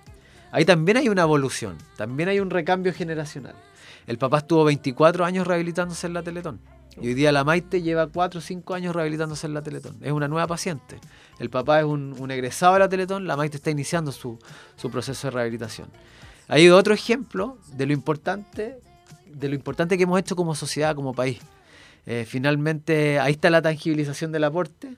Ahí 0.51 0.65
también 0.65 0.97
hay 0.97 1.09
una 1.09 1.23
evolución, 1.23 1.77
también 1.97 2.29
hay 2.29 2.39
un 2.39 2.49
recambio 2.49 2.93
generacional. 2.93 3.55
El 4.07 4.17
papá 4.17 4.39
estuvo 4.39 4.63
24 4.63 5.25
años 5.25 5.45
rehabilitándose 5.45 6.07
en 6.07 6.13
la 6.13 6.23
Teletón. 6.23 6.59
Y 6.99 7.07
hoy 7.07 7.13
día 7.13 7.31
la 7.31 7.43
Maite 7.43 7.81
lleva 7.81 8.07
4 8.07 8.39
o 8.39 8.41
5 8.41 8.73
años 8.73 8.95
rehabilitándose 8.95 9.45
en 9.45 9.53
la 9.53 9.61
Teletón. 9.61 9.97
Es 10.01 10.11
una 10.11 10.27
nueva 10.27 10.47
paciente. 10.47 10.99
El 11.37 11.49
papá 11.49 11.79
es 11.79 11.85
un, 11.85 12.31
egresado 12.31 12.73
de 12.73 12.79
la 12.79 12.89
Teletón, 12.89 13.27
la 13.27 13.37
Maite 13.37 13.57
está 13.57 13.69
iniciando 13.69 14.11
su, 14.11 14.39
proceso 14.91 15.27
de 15.27 15.31
rehabilitación. 15.31 15.89
Hay 16.47 16.69
otro 16.69 16.93
ejemplo 16.93 17.57
de 17.73 17.85
lo 17.85 17.93
importante, 17.93 18.79
de 19.27 19.49
lo 19.49 19.55
importante 19.55 19.97
que 19.97 20.03
hemos 20.03 20.19
hecho 20.19 20.35
como 20.35 20.55
sociedad, 20.55 20.95
como 20.95 21.13
país. 21.13 21.39
Eh, 22.07 22.25
finalmente, 22.27 23.19
ahí 23.19 23.33
está 23.33 23.49
la 23.49 23.61
tangibilización 23.61 24.31
del 24.31 24.45
aporte. 24.45 24.95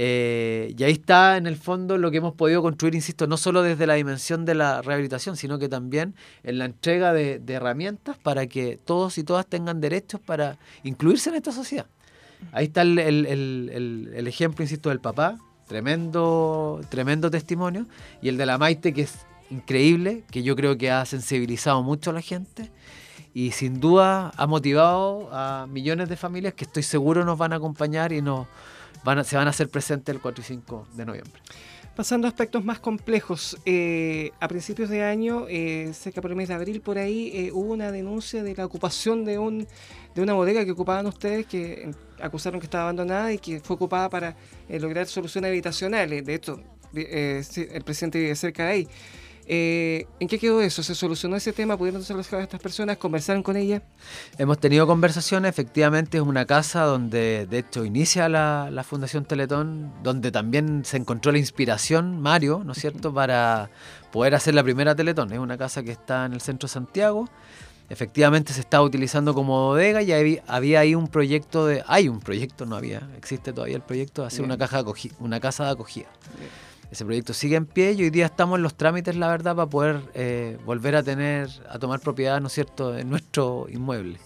Eh, 0.00 0.74
y 0.78 0.84
ahí 0.84 0.92
está, 0.92 1.36
en 1.38 1.48
el 1.48 1.56
fondo, 1.56 1.98
lo 1.98 2.12
que 2.12 2.18
hemos 2.18 2.34
podido 2.34 2.62
construir, 2.62 2.94
insisto, 2.94 3.26
no 3.26 3.36
solo 3.36 3.62
desde 3.62 3.84
la 3.84 3.94
dimensión 3.94 4.44
de 4.44 4.54
la 4.54 4.80
rehabilitación, 4.80 5.36
sino 5.36 5.58
que 5.58 5.68
también 5.68 6.14
en 6.44 6.58
la 6.58 6.66
entrega 6.66 7.12
de, 7.12 7.42
herramientas 7.48 8.16
para 8.16 8.46
que 8.46 8.78
todos 8.84 9.18
y 9.18 9.24
todas 9.24 9.46
tengan 9.46 9.80
derechos 9.80 10.20
para 10.20 10.56
incluirse 10.84 11.30
en 11.30 11.36
esta 11.36 11.50
sociedad. 11.50 11.86
Ahí 12.52 12.66
está 12.66 12.82
el, 12.82 12.98
el 12.98 14.26
ejemplo, 14.28 14.62
insisto, 14.62 14.90
del 14.90 15.00
papá, 15.00 15.36
Tremendo, 15.66 16.80
tremendo 16.88 17.30
testimonio. 17.30 17.86
Y 18.22 18.28
el 18.28 18.38
de 18.38 18.46
la 18.46 18.56
Maite, 18.56 18.94
que 18.94 19.02
es 19.02 19.26
increíble, 19.50 20.22
que 20.30 20.42
yo 20.42 20.56
creo 20.56 20.78
que 20.78 20.90
ha 20.90 21.04
sensibilizado 21.06 21.82
mucho 21.82 22.10
a 22.10 22.12
la 22.14 22.22
gente 22.22 22.70
y 23.34 23.50
sin 23.50 23.78
duda 23.78 24.32
ha 24.36 24.46
motivado 24.46 25.28
a 25.32 25.66
millones 25.68 26.08
de 26.08 26.16
familias 26.16 26.54
que 26.54 26.64
estoy 26.64 26.82
seguro 26.82 27.24
nos 27.24 27.36
van 27.36 27.52
a 27.52 27.56
acompañar 27.56 28.12
y 28.12 28.22
nos 28.22 28.46
van 29.04 29.24
se 29.24 29.36
van 29.36 29.46
a 29.46 29.50
hacer 29.50 29.68
presentes 29.68 30.14
el 30.14 30.20
4 30.20 30.42
y 30.42 30.44
5 30.44 30.88
de 30.94 31.06
noviembre. 31.06 31.40
Pasando 31.96 32.28
a 32.28 32.30
aspectos 32.30 32.64
más 32.64 32.78
complejos, 32.78 33.58
eh, 33.66 34.30
a 34.38 34.46
principios 34.46 34.88
de 34.88 35.02
año, 35.02 35.46
eh, 35.48 35.90
cerca 35.94 36.20
por 36.20 36.30
el 36.30 36.36
mes 36.36 36.46
de 36.46 36.54
abril, 36.54 36.80
por 36.80 36.96
ahí 36.96 37.32
eh, 37.34 37.50
hubo 37.52 37.72
una 37.72 37.90
denuncia 37.90 38.44
de 38.44 38.54
la 38.54 38.64
ocupación 38.64 39.24
de, 39.24 39.38
un, 39.38 39.66
de 40.14 40.22
una 40.22 40.34
bodega 40.34 40.64
que 40.64 40.70
ocupaban 40.70 41.06
ustedes 41.06 41.46
que 41.46 41.90
acusaron 42.20 42.60
que 42.60 42.66
estaba 42.66 42.84
abandonada 42.84 43.32
y 43.32 43.38
que 43.38 43.60
fue 43.60 43.76
ocupada 43.76 44.08
para 44.08 44.36
eh, 44.68 44.78
lograr 44.80 45.06
soluciones 45.06 45.48
habitacionales. 45.48 46.24
De 46.24 46.34
hecho, 46.34 46.60
eh, 46.94 47.42
el 47.72 47.82
presidente 47.84 48.18
vive 48.18 48.34
cerca 48.34 48.64
de 48.64 48.70
ahí. 48.70 48.88
Eh, 49.50 50.06
¿En 50.20 50.28
qué 50.28 50.38
quedó 50.38 50.60
eso? 50.60 50.82
¿Se 50.82 50.94
solucionó 50.94 51.34
ese 51.34 51.54
tema? 51.54 51.74
¿Pudieron 51.78 52.02
a 52.02 52.40
estas 52.42 52.60
personas? 52.60 52.98
¿Conversaron 52.98 53.42
con 53.42 53.56
ellas? 53.56 53.80
Hemos 54.36 54.58
tenido 54.58 54.86
conversaciones, 54.86 55.48
efectivamente 55.48 56.18
es 56.18 56.22
una 56.22 56.44
casa 56.44 56.82
donde 56.84 57.46
de 57.46 57.58
hecho 57.58 57.86
inicia 57.86 58.28
la, 58.28 58.68
la, 58.70 58.84
Fundación 58.84 59.24
Teletón, 59.24 59.90
donde 60.02 60.30
también 60.30 60.84
se 60.84 60.98
encontró 60.98 61.32
la 61.32 61.38
inspiración, 61.38 62.20
Mario, 62.20 62.62
¿no 62.62 62.72
es 62.72 62.78
cierto?, 62.78 63.14
para 63.14 63.70
poder 64.12 64.34
hacer 64.34 64.54
la 64.54 64.62
primera 64.62 64.94
Teletón. 64.94 65.32
Es 65.32 65.38
una 65.38 65.56
casa 65.56 65.82
que 65.82 65.92
está 65.92 66.26
en 66.26 66.34
el 66.34 66.42
centro 66.42 66.66
de 66.66 66.72
Santiago, 66.74 67.26
efectivamente 67.88 68.52
se 68.52 68.60
estaba 68.60 68.84
utilizando 68.84 69.32
como 69.32 69.68
bodega 69.68 70.02
y 70.02 70.12
había, 70.46 70.80
ahí 70.80 70.94
un 70.94 71.08
proyecto 71.08 71.66
de 71.66 71.82
hay 71.86 72.08
un 72.08 72.20
proyecto 72.20 72.66
no 72.66 72.76
había 72.76 73.08
existe 73.16 73.52
todavía 73.52 73.76
el 73.76 73.82
proyecto 73.82 74.22
de 74.22 74.28
hacer 74.28 74.44
una 74.44 74.58
caja 74.58 74.84
una 75.20 75.40
casa 75.40 75.64
de 75.64 75.70
acogida 75.70 76.08
ese 76.90 77.04
proyecto 77.04 77.34
sigue 77.34 77.56
en 77.56 77.66
pie 77.66 77.92
y 77.92 78.02
hoy 78.02 78.10
día 78.10 78.26
estamos 78.26 78.56
en 78.56 78.62
los 78.62 78.74
trámites 78.74 79.16
la 79.16 79.28
verdad 79.28 79.54
para 79.54 79.68
poder 79.68 80.00
eh, 80.14 80.58
volver 80.64 80.96
a 80.96 81.02
tener 81.02 81.50
a 81.68 81.78
tomar 81.78 82.00
propiedad 82.00 82.40
no 82.40 82.46
es 82.46 82.54
cierto 82.54 82.96
en 82.96 83.10
nuestro 83.10 83.66
inmueble. 83.70 84.18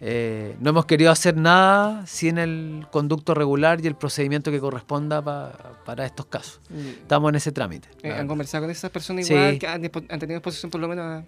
Eh, 0.00 0.56
no 0.60 0.70
hemos 0.70 0.86
querido 0.86 1.10
hacer 1.10 1.36
nada 1.36 2.06
sin 2.06 2.38
el 2.38 2.86
conducto 2.90 3.34
regular 3.34 3.80
y 3.82 3.86
el 3.86 3.94
procedimiento 3.94 4.50
que 4.50 4.60
corresponda 4.60 5.22
para 5.22 6.06
estos 6.06 6.26
casos. 6.26 6.60
Estamos 6.70 7.28
en 7.30 7.36
ese 7.36 7.52
trámite 7.52 7.88
eh, 8.02 8.12
han 8.12 8.26
conversado 8.26 8.64
con 8.64 8.70
esas 8.70 8.90
personas 8.90 9.28
igual 9.28 9.58
que 9.58 9.66
han, 9.66 9.82
han 9.84 10.18
tenido 10.18 10.38
exposición 10.38 10.70
por 10.70 10.80
lo 10.80 10.88
menos 10.88 11.04
a 11.04 11.24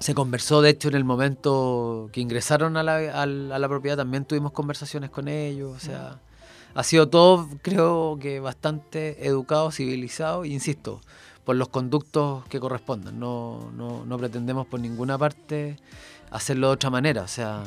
se 0.00 0.14
conversó, 0.14 0.62
de 0.62 0.70
hecho, 0.70 0.88
en 0.88 0.96
el 0.96 1.04
momento 1.04 2.10
que 2.12 2.20
ingresaron 2.20 2.76
a 2.76 2.82
la, 2.82 2.96
a 3.22 3.26
la, 3.26 3.68
propiedad, 3.68 3.96
también 3.96 4.24
tuvimos 4.24 4.50
conversaciones 4.50 5.10
con 5.10 5.28
ellos. 5.28 5.76
O 5.76 5.78
sea, 5.78 6.18
ha 6.74 6.82
sido 6.82 7.08
todo, 7.08 7.48
creo 7.62 8.18
que 8.20 8.40
bastante 8.40 9.26
educado, 9.26 9.70
civilizado, 9.70 10.44
insisto, 10.44 11.00
por 11.44 11.56
los 11.56 11.68
conductos 11.68 12.44
que 12.46 12.60
correspondan. 12.60 13.18
No, 13.18 13.70
no, 13.76 14.04
no 14.04 14.18
pretendemos 14.18 14.66
por 14.66 14.80
ninguna 14.80 15.18
parte 15.18 15.76
hacerlo 16.30 16.68
de 16.68 16.74
otra 16.74 16.90
manera. 16.90 17.22
O 17.22 17.28
sea, 17.28 17.64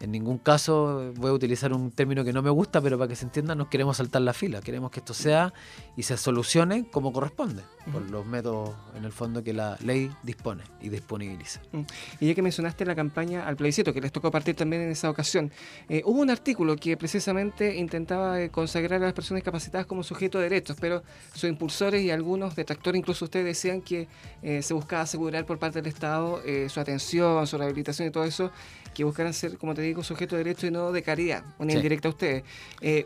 En 0.00 0.12
ningún 0.12 0.38
caso 0.38 1.12
voy 1.16 1.30
a 1.30 1.32
utilizar 1.32 1.72
un 1.72 1.90
término 1.90 2.24
que 2.24 2.32
no 2.32 2.42
me 2.42 2.50
gusta, 2.50 2.80
pero 2.80 2.98
para 2.98 3.08
que 3.08 3.16
se 3.16 3.24
entienda, 3.24 3.54
no 3.54 3.68
queremos 3.68 3.96
saltar 3.96 4.22
la 4.22 4.32
fila. 4.32 4.60
Queremos 4.60 4.90
que 4.90 5.00
esto 5.00 5.14
sea 5.14 5.52
y 5.96 6.02
se 6.02 6.16
solucione 6.16 6.88
como 6.90 7.12
corresponde, 7.12 7.62
por 7.92 8.02
los 8.10 8.24
métodos 8.24 8.76
en 8.96 9.04
el 9.04 9.12
fondo 9.12 9.42
que 9.42 9.52
la 9.52 9.76
ley 9.84 10.10
dispone 10.22 10.62
y 10.80 10.88
disponibiliza. 10.88 11.60
Mm. 11.72 11.80
Y 12.20 12.28
ya 12.28 12.34
que 12.34 12.42
mencionaste 12.42 12.84
la 12.84 12.94
campaña 12.94 13.46
al 13.46 13.56
plebiscito, 13.56 13.92
que 13.92 14.00
les 14.00 14.12
tocó 14.12 14.30
partir 14.30 14.54
también 14.54 14.82
en 14.82 14.90
esa 14.90 15.10
ocasión, 15.10 15.50
eh, 15.88 16.02
hubo 16.04 16.20
un 16.20 16.30
artículo 16.30 16.76
que 16.76 16.96
precisamente 16.96 17.76
intentaba 17.76 18.40
eh, 18.40 18.50
consagrar 18.50 19.02
a 19.02 19.06
las 19.06 19.14
personas 19.14 19.42
capacitadas 19.42 19.86
como 19.86 20.02
sujetos 20.02 20.40
de 20.40 20.48
derechos, 20.48 20.76
pero 20.80 21.02
sus 21.32 21.44
impulsores 21.44 22.02
y 22.02 22.10
algunos 22.10 22.54
detractores, 22.54 22.98
incluso 22.98 23.24
ustedes, 23.24 23.46
decían 23.46 23.80
que 23.80 24.08
eh, 24.42 24.62
se 24.62 24.74
buscaba 24.74 25.02
asegurar 25.02 25.44
por 25.46 25.58
parte 25.58 25.80
del 25.80 25.92
Estado 25.92 26.40
su 26.68 26.80
atención, 26.80 27.46
su 27.46 27.58
rehabilitación 27.58 28.08
y 28.08 28.10
todo 28.10 28.24
eso, 28.24 28.50
que 28.94 29.04
buscaran 29.04 29.32
ser, 29.32 29.58
como 29.58 29.74
te 29.74 29.82
digo, 29.82 29.87
sujetos 30.02 30.38
de 30.38 30.44
derechos 30.44 30.64
y 30.64 30.70
no 30.70 30.92
de 30.92 31.02
caridad, 31.02 31.44
una 31.58 31.72
indirecta 31.72 32.08
a 32.08 32.10
ustedes. 32.10 32.44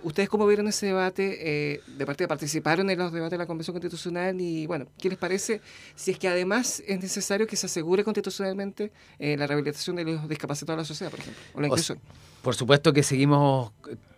¿Ustedes 0.02 0.28
cómo 0.28 0.46
vieron 0.46 0.68
ese 0.68 0.86
debate? 0.86 1.82
de 1.86 2.06
parte 2.06 2.26
participaron 2.28 2.88
en 2.90 2.98
los 2.98 3.12
debates 3.12 3.32
de 3.32 3.38
la 3.38 3.46
Convención 3.46 3.74
Constitucional 3.74 4.40
y, 4.40 4.66
bueno, 4.66 4.86
¿qué 4.98 5.08
les 5.08 5.18
parece 5.18 5.60
si 5.94 6.12
es 6.12 6.18
que 6.18 6.28
además 6.28 6.82
es 6.86 7.00
necesario 7.00 7.46
que 7.46 7.56
se 7.56 7.66
asegure 7.66 8.04
constitucionalmente 8.04 8.92
la 9.18 9.46
rehabilitación 9.46 9.96
de 9.96 10.04
los 10.04 10.28
discapacitados 10.28 10.76
de 10.76 10.82
la 10.82 10.86
sociedad, 10.86 11.10
por 11.10 11.20
ejemplo, 11.20 11.42
o 11.54 11.60
la 11.60 11.66
inclusión? 11.68 11.98
por 12.42 12.56
supuesto 12.56 12.92
que 12.92 13.02
seguimos 13.02 13.72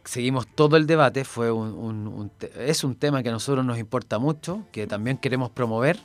seguimos 0.04 0.46
todo 0.46 0.76
el 0.76 0.86
debate, 0.86 1.24
fue 1.24 1.50
un, 1.50 2.30
es 2.58 2.84
un 2.84 2.94
tema 2.94 3.22
que 3.22 3.30
a 3.30 3.32
nosotros 3.32 3.64
nos 3.64 3.78
importa 3.78 4.18
mucho, 4.18 4.64
que 4.70 4.86
también 4.86 5.16
queremos 5.16 5.50
promover, 5.50 5.98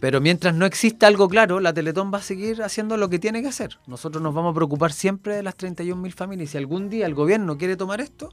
pero 0.00 0.20
mientras 0.20 0.54
no 0.54 0.64
exista 0.64 1.06
algo 1.06 1.28
claro, 1.28 1.60
la 1.60 1.72
Teletón 1.72 2.12
va 2.12 2.18
a 2.18 2.22
seguir 2.22 2.62
haciendo 2.62 2.96
lo 2.96 3.08
que 3.08 3.18
tiene 3.18 3.42
que 3.42 3.48
hacer. 3.48 3.78
Nosotros 3.86 4.22
nos 4.22 4.34
vamos 4.34 4.52
a 4.52 4.54
preocupar 4.54 4.92
siempre 4.92 5.34
de 5.34 5.42
las 5.42 5.56
31.000 5.56 6.12
familias. 6.12 6.50
Si 6.50 6.58
algún 6.58 6.88
día 6.88 7.06
el 7.06 7.14
gobierno 7.14 7.58
quiere 7.58 7.76
tomar 7.76 8.00
esto, 8.00 8.32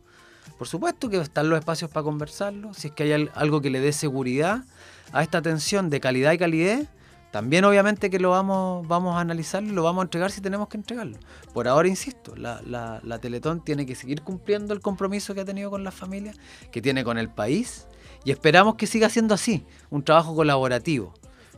por 0.58 0.68
supuesto 0.68 1.10
que 1.10 1.18
están 1.18 1.50
los 1.50 1.60
espacios 1.60 1.90
para 1.90 2.04
conversarlo. 2.04 2.74
Si 2.74 2.88
es 2.88 2.94
que 2.94 3.04
hay 3.04 3.30
algo 3.34 3.62
que 3.62 3.70
le 3.70 3.80
dé 3.80 3.92
seguridad 3.94 4.64
a 5.12 5.24
esta 5.24 5.40
atención 5.40 5.90
de 5.90 6.00
calidad 6.00 6.34
y 6.34 6.38
calidez, 6.38 6.88
también 7.32 7.66
obviamente 7.66 8.10
que 8.10 8.20
lo 8.20 8.30
vamos, 8.30 8.88
vamos 8.88 9.18
a 9.18 9.20
analizarlo 9.20 9.70
y 9.70 9.74
lo 9.74 9.84
vamos 9.84 10.04
a 10.04 10.04
entregar 10.04 10.32
si 10.32 10.40
tenemos 10.40 10.70
que 10.70 10.78
entregarlo. 10.78 11.18
Por 11.54 11.68
ahora, 11.68 11.90
insisto, 11.90 12.34
la, 12.38 12.62
la, 12.66 13.20
Teletón 13.20 13.62
tiene 13.62 13.86
que 13.86 13.96
seguir 13.96 14.22
cumpliendo 14.22 14.74
el 14.74 14.80
compromiso 14.80 15.34
que 15.34 15.42
ha 15.42 15.46
tenido 15.46 15.70
con 15.70 15.84
las 15.84 15.94
familias, 15.94 16.38
que 16.72 16.82
tiene 16.82 17.04
con 17.04 17.18
el 17.18 17.30
país, 17.30 17.88
y 18.24 18.32
esperamos 18.32 18.76
que 18.76 18.88
siga 18.88 19.10
siendo 19.10 19.34
así, 19.34 19.66
un 19.90 20.02
trabajo 20.02 20.34
colaborativo, 20.34 21.14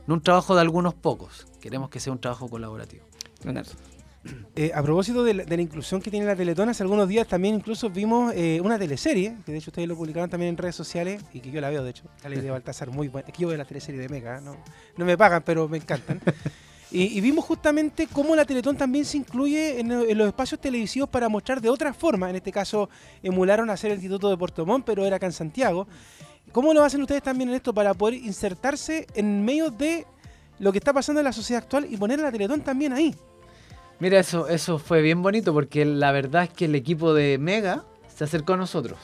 no 0.08 0.14
un 0.14 0.22
trabajo 0.22 0.54
de 0.54 0.62
algunos 0.62 0.94
pocos, 0.94 1.46
queremos 1.60 1.90
que 1.90 2.00
sea 2.00 2.12
un 2.12 2.18
trabajo 2.18 2.48
colaborativo. 2.48 3.04
Leonardo. 3.44 3.72
Eh, 4.56 4.72
a 4.74 4.82
propósito 4.82 5.22
de 5.22 5.34
la, 5.34 5.62
inclusión 5.62 6.00
que 6.00 6.10
tiene 6.10 6.24
la 6.24 6.34
Teletón, 6.34 6.70
hace 6.70 6.82
algunos 6.82 7.08
días 7.08 7.28
también 7.28 7.54
incluso 7.54 7.90
vimos 7.90 8.32
eh, 8.34 8.60
una 8.62 8.78
teleserie, 8.78 9.36
que 9.44 9.52
de 9.52 9.58
hecho 9.58 9.70
ustedes 9.70 9.86
lo 9.86 9.96
publicaron 9.96 10.28
también 10.30 10.50
en 10.50 10.56
redes 10.56 10.74
sociales, 10.74 11.22
y 11.34 11.40
que 11.40 11.50
yo 11.50 11.60
la 11.60 11.68
veo 11.68 11.84
de 11.84 11.90
hecho, 11.90 12.04
la 12.22 12.30
ley 12.30 12.40
de 12.40 12.50
Baltasar, 12.50 12.90
muy 12.90 13.08
buena. 13.08 13.28
Es 13.28 13.34
que 13.34 13.42
yo 13.42 13.48
veo 13.48 13.56
la 13.58 13.66
teleserie 13.66 14.00
de 14.00 14.08
Mega, 14.08 14.40
no, 14.40 14.56
no 14.96 15.04
me 15.04 15.16
pagan, 15.16 15.42
pero 15.44 15.68
me 15.68 15.76
encantan. 15.76 16.20
y, 16.90 17.20
vimos 17.20 17.44
justamente 17.44 18.08
cómo 18.10 18.34
la 18.34 18.46
Teletón 18.46 18.78
también 18.78 19.04
se 19.04 19.18
incluye 19.18 19.78
en, 19.78 20.16
los 20.16 20.26
espacios 20.26 20.58
televisivos 20.58 21.10
para 21.10 21.28
mostrar 21.28 21.60
de 21.60 21.68
otra 21.68 21.92
forma. 21.92 22.30
En 22.30 22.36
este 22.36 22.50
caso, 22.50 22.88
emularon 23.22 23.68
a 23.68 23.74
hacer 23.74 23.90
el 23.90 23.98
Instituto 23.98 24.30
de 24.30 24.38
Puerto 24.38 24.64
Montt, 24.64 24.86
pero 24.86 25.04
era 25.04 25.16
acá 25.16 25.26
en 25.26 25.32
Santiago. 25.32 25.86
¿Cómo 26.52 26.74
lo 26.74 26.82
hacen 26.82 27.00
ustedes 27.02 27.22
también 27.22 27.50
en 27.50 27.56
esto 27.56 27.72
para 27.72 27.94
poder 27.94 28.14
insertarse 28.14 29.06
en 29.14 29.44
medio 29.44 29.70
de 29.70 30.06
lo 30.58 30.72
que 30.72 30.78
está 30.78 30.92
pasando 30.92 31.20
en 31.20 31.24
la 31.24 31.32
sociedad 31.32 31.62
actual 31.62 31.86
y 31.90 31.96
poner 31.96 32.18
la 32.18 32.32
Teletón 32.32 32.62
también 32.62 32.92
ahí? 32.92 33.14
Mira, 34.00 34.18
eso, 34.18 34.48
eso 34.48 34.78
fue 34.78 35.02
bien 35.02 35.22
bonito 35.22 35.52
porque 35.52 35.84
la 35.84 36.12
verdad 36.12 36.44
es 36.44 36.50
que 36.50 36.66
el 36.66 36.74
equipo 36.74 37.14
de 37.14 37.38
Mega 37.38 37.84
se 38.14 38.24
acercó 38.24 38.54
a 38.54 38.56
nosotros 38.56 38.98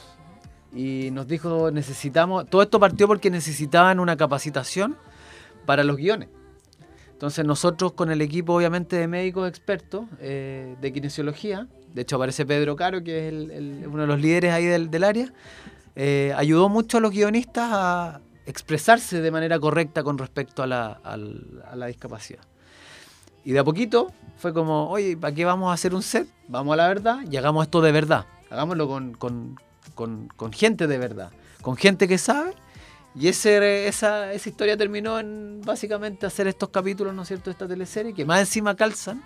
y 0.73 1.09
nos 1.11 1.27
dijo 1.27 1.71
necesitamos, 1.71 2.49
todo 2.49 2.61
esto 2.61 2.79
partió 2.79 3.07
porque 3.07 3.31
necesitaban 3.31 3.99
una 3.99 4.17
capacitación 4.17 4.97
para 5.65 5.83
los 5.83 5.95
guiones. 5.95 6.29
Entonces 7.11 7.45
nosotros 7.45 7.93
con 7.93 8.11
el 8.11 8.21
equipo 8.21 8.53
obviamente 8.53 8.97
de 8.97 9.07
médicos 9.07 9.47
expertos 9.47 10.05
eh, 10.19 10.75
de 10.81 10.93
kinesiología, 10.93 11.67
de 11.93 12.01
hecho 12.01 12.17
aparece 12.17 12.45
Pedro 12.45 12.75
Caro, 12.75 13.01
que 13.03 13.29
es 13.29 13.33
uno 13.87 14.01
de 14.01 14.07
los 14.07 14.19
líderes 14.19 14.51
ahí 14.51 14.65
del, 14.65 15.03
área, 15.03 15.31
eh, 15.95 16.33
ayudó 16.35 16.69
mucho 16.69 16.97
a 16.97 17.01
los 17.01 17.11
guionistas 17.11 17.69
a 17.71 18.21
expresarse 18.45 19.21
de 19.21 19.31
manera 19.31 19.59
correcta 19.59 20.03
con 20.03 20.17
respecto 20.17 20.63
a 20.63 20.67
la, 20.67 20.99
a 21.03 21.75
la 21.75 21.85
discapacidad. 21.87 22.43
Y 23.45 23.51
de 23.51 23.59
a 23.59 23.63
poquito 23.63 24.11
fue 24.37 24.53
como, 24.53 24.89
oye, 24.89 25.15
¿para 25.15 25.33
qué 25.33 25.45
vamos 25.45 25.69
a 25.69 25.73
hacer 25.73 25.93
un 25.93 26.01
set? 26.01 26.27
Vamos 26.47 26.73
a 26.73 26.77
la 26.77 26.87
verdad 26.87 27.19
y 27.29 27.37
hagamos 27.37 27.65
esto 27.65 27.79
de 27.81 27.91
verdad. 27.91 28.25
Hagámoslo 28.49 28.87
con, 28.87 30.51
gente 30.51 30.87
de 30.87 30.97
verdad, 30.97 31.31
con 31.61 31.77
gente 31.77 32.07
que 32.07 32.17
sabe. 32.17 32.53
Y 33.13 33.27
ese, 33.27 33.87
esa, 33.87 34.33
esa 34.33 34.49
historia 34.49 34.75
terminó 34.75 35.19
en 35.19 35.61
básicamente 35.63 36.25
hacer 36.25 36.47
estos 36.47 36.69
capítulos, 36.69 37.13
¿no 37.13 37.21
es 37.21 37.29
cierto?, 37.29 37.45
de 37.45 37.51
esta 37.51 37.67
teleserie, 37.67 38.13
que 38.13 38.25
más 38.25 38.41
encima 38.41 38.75
calzan 38.75 39.23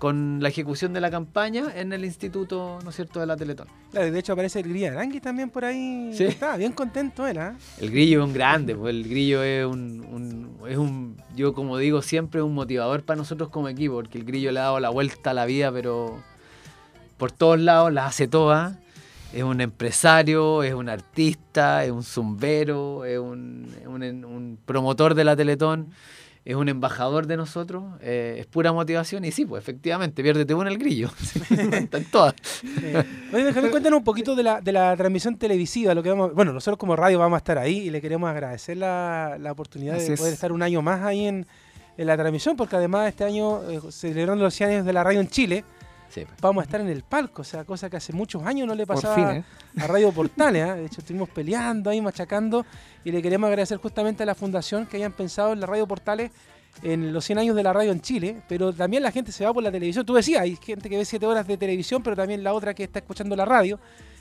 con 0.00 0.38
la 0.40 0.48
ejecución 0.48 0.94
de 0.94 1.00
la 1.02 1.10
campaña 1.10 1.66
en 1.76 1.92
el 1.92 2.06
instituto, 2.06 2.78
¿no 2.82 2.88
es 2.88 2.96
cierto?, 2.96 3.20
de 3.20 3.26
la 3.26 3.36
Teletón. 3.36 3.68
Claro, 3.90 4.10
de 4.10 4.18
hecho 4.18 4.32
aparece 4.32 4.60
el 4.60 4.68
Grillo 4.70 4.88
Arangui 4.88 5.20
también 5.20 5.50
por 5.50 5.62
ahí. 5.62 6.10
Sí. 6.14 6.24
Está 6.24 6.56
bien 6.56 6.72
contento 6.72 7.26
él, 7.26 7.36
¿ah? 7.36 7.54
El 7.78 7.90
Grillo 7.90 8.22
es 8.22 8.26
un 8.26 8.32
grande, 8.32 8.74
pues 8.74 8.94
el 8.94 9.06
Grillo 9.06 9.42
es 9.42 9.66
un, 9.66 10.56
es 10.66 10.78
un, 10.78 11.18
yo 11.36 11.52
como 11.52 11.76
digo 11.76 12.00
siempre, 12.00 12.40
un 12.40 12.54
motivador 12.54 13.02
para 13.02 13.18
nosotros 13.18 13.50
como 13.50 13.68
equipo, 13.68 13.96
porque 13.96 14.16
el 14.16 14.24
Grillo 14.24 14.52
le 14.52 14.60
ha 14.60 14.62
dado 14.62 14.80
la 14.80 14.88
vuelta 14.88 15.32
a 15.32 15.34
la 15.34 15.44
vida, 15.44 15.70
pero 15.70 16.18
por 17.18 17.30
todos 17.30 17.60
lados 17.60 17.92
la 17.92 18.06
hace 18.06 18.26
todas. 18.26 18.78
Es 19.34 19.42
un 19.42 19.60
empresario, 19.60 20.62
es 20.62 20.72
un 20.72 20.88
artista, 20.88 21.84
es 21.84 21.90
un 21.90 22.04
zumbero, 22.04 23.04
es 23.04 23.18
un, 23.18 23.68
un, 23.86 24.02
un 24.24 24.58
promotor 24.64 25.14
de 25.14 25.24
la 25.24 25.36
Teletón 25.36 25.88
es 26.50 26.56
un 26.56 26.68
embajador 26.68 27.26
de 27.26 27.36
nosotros, 27.36 27.84
eh, 28.00 28.36
es 28.40 28.46
pura 28.46 28.72
motivación 28.72 29.24
y 29.24 29.30
sí, 29.30 29.44
pues 29.46 29.62
efectivamente, 29.62 30.22
piérdete 30.22 30.52
uno 30.52 30.68
el 30.68 30.78
grillo. 30.78 31.10
Están 31.50 32.04
todas. 32.04 32.34
Oye, 33.32 33.44
déjame 33.44 33.70
cuéntanos 33.70 33.98
un 33.98 34.04
poquito 34.04 34.34
de 34.34 34.42
la, 34.42 34.60
de 34.60 34.72
la 34.72 34.96
transmisión 34.96 35.36
televisiva. 35.36 35.94
Lo 35.94 36.02
que 36.02 36.10
vamos, 36.10 36.34
bueno, 36.34 36.52
nosotros 36.52 36.78
como 36.78 36.96
radio 36.96 37.18
vamos 37.18 37.36
a 37.36 37.38
estar 37.38 37.58
ahí 37.58 37.78
y 37.78 37.90
le 37.90 38.00
queremos 38.00 38.28
agradecer 38.28 38.76
la, 38.76 39.36
la 39.38 39.52
oportunidad 39.52 39.96
de 39.96 40.16
poder 40.16 40.34
estar 40.34 40.50
un 40.50 40.62
año 40.62 40.82
más 40.82 41.02
ahí 41.02 41.26
en, 41.26 41.46
en, 41.96 42.06
la 42.06 42.16
transmisión, 42.16 42.56
porque 42.56 42.76
además 42.76 43.08
este 43.08 43.24
año, 43.24 43.62
eh, 43.70 43.80
celebrando 43.90 44.42
los 44.42 44.54
100 44.54 44.70
años 44.70 44.86
de 44.86 44.92
la 44.92 45.04
radio 45.04 45.20
en 45.20 45.28
Chile, 45.28 45.64
vamos 46.40 46.62
a 46.62 46.64
estar 46.64 46.80
en 46.80 46.88
el 46.88 47.02
palco, 47.02 47.42
o 47.42 47.44
sea, 47.44 47.64
cosa 47.64 47.88
que 47.88 47.96
hace 47.96 48.12
muchos 48.12 48.42
años 48.44 48.66
no 48.66 48.74
le 48.74 48.86
pasaba 48.86 49.36
¿eh? 49.36 49.44
a 49.78 49.86
Radio 49.86 50.12
Portales. 50.12 50.68
¿eh? 50.68 50.74
De 50.74 50.86
hecho, 50.86 51.00
estuvimos 51.00 51.28
peleando 51.28 51.90
ahí, 51.90 52.00
machacando, 52.00 52.64
y 53.04 53.12
le 53.12 53.22
queremos 53.22 53.48
agradecer 53.48 53.78
justamente 53.78 54.22
a 54.22 54.26
la 54.26 54.34
fundación 54.34 54.86
que 54.86 54.96
hayan 54.96 55.12
pensado 55.12 55.52
en 55.52 55.60
la 55.60 55.66
Radio 55.66 55.86
Portales 55.86 56.30
en 56.82 57.12
los 57.12 57.24
100 57.24 57.38
años 57.40 57.56
de 57.56 57.62
la 57.62 57.72
radio 57.72 57.92
en 57.92 58.00
Chile, 58.00 58.42
pero 58.48 58.72
también 58.72 59.02
la 59.02 59.12
gente 59.12 59.32
se 59.32 59.44
va 59.44 59.52
por 59.52 59.62
la 59.62 59.70
televisión. 59.70 60.06
Tú 60.06 60.14
decías, 60.14 60.42
hay 60.42 60.56
gente 60.56 60.88
que 60.88 60.96
ve 60.96 61.04
7 61.04 61.24
horas 61.26 61.46
de 61.46 61.56
televisión, 61.56 62.02
pero 62.02 62.16
también 62.16 62.42
la 62.42 62.54
otra 62.54 62.74
que 62.74 62.84
está 62.84 63.00
escuchando 63.00 63.36
la 63.36 63.44
radio, 63.44 63.78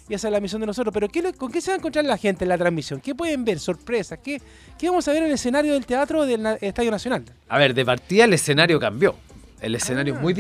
y 0.09 0.15
esa 0.15 0.27
es 0.27 0.31
la 0.31 0.39
misión 0.39 0.59
de 0.59 0.67
nosotros. 0.67 0.91
Pero 0.93 1.07
¿qué, 1.07 1.33
¿con 1.33 1.51
qué 1.51 1.61
se 1.61 1.71
va 1.71 1.75
a 1.75 1.77
encontrar 1.77 2.03
la 2.03 2.17
gente 2.17 2.43
en 2.43 2.49
la 2.49 2.57
transmisión? 2.57 2.99
¿Qué 2.99 3.13
pueden 3.13 3.45
ver? 3.45 3.59
¿Sorpresas? 3.59 4.19
¿Qué, 4.21 4.41
¿Qué 4.77 4.89
vamos 4.89 5.07
a 5.07 5.11
ver 5.11 5.21
en 5.21 5.27
el 5.27 5.33
escenario 5.33 5.73
del 5.73 5.85
teatro 5.85 6.25
del 6.25 6.45
Estadio 6.59 6.91
Nacional? 6.91 7.23
A 7.47 7.57
ver, 7.59 7.73
de 7.73 7.85
partida 7.85 8.25
el 8.25 8.33
escenario 8.33 8.79
cambió. 8.79 9.15
El 9.61 9.75
escenario 9.75 10.15
es 10.15 10.21
muy 10.21 10.33
ah. 10.33 10.35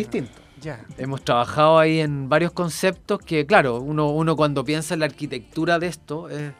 Hemos 0.97 1.23
trabajado 1.23 1.79
ahí 1.79 1.99
en 1.99 2.29
varios 2.29 2.51
conceptos 2.51 3.19
que, 3.19 3.45
claro, 3.45 3.79
uno, 3.79 4.09
uno 4.09 4.35
cuando 4.35 4.63
piensa 4.63 4.93
en 4.93 5.01
la 5.01 5.05
arquitectura 5.05 5.79
de 5.79 5.87
esto 5.87 6.29
es, 6.29 6.53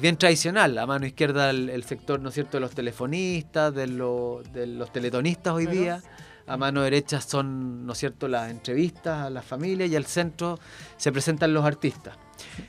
bien 0.00 0.16
tradicional. 0.16 0.76
A 0.78 0.86
mano 0.86 1.06
izquierda 1.06 1.50
el, 1.50 1.84
sector, 1.84 2.20
¿no 2.20 2.30
es 2.30 2.34
cierto?, 2.34 2.56
de 2.56 2.60
los 2.60 2.72
telefonistas, 2.72 3.74
de, 3.74 3.86
de 3.86 4.66
los 4.66 4.92
teletonistas 4.92 5.54
hoy 5.54 5.66
día. 5.66 6.02
A 6.48 6.56
mano 6.56 6.82
derecha 6.82 7.20
son, 7.20 7.86
¿no 7.86 7.92
es 7.92 7.98
cierto?, 7.98 8.28
las 8.28 8.50
entrevistas 8.50 9.26
a 9.26 9.30
las 9.30 9.44
familias 9.44 9.90
y 9.90 9.96
al 9.96 10.06
centro 10.06 10.58
se 10.96 11.10
presentan 11.12 11.52
los 11.52 11.64
artistas. 11.64 12.16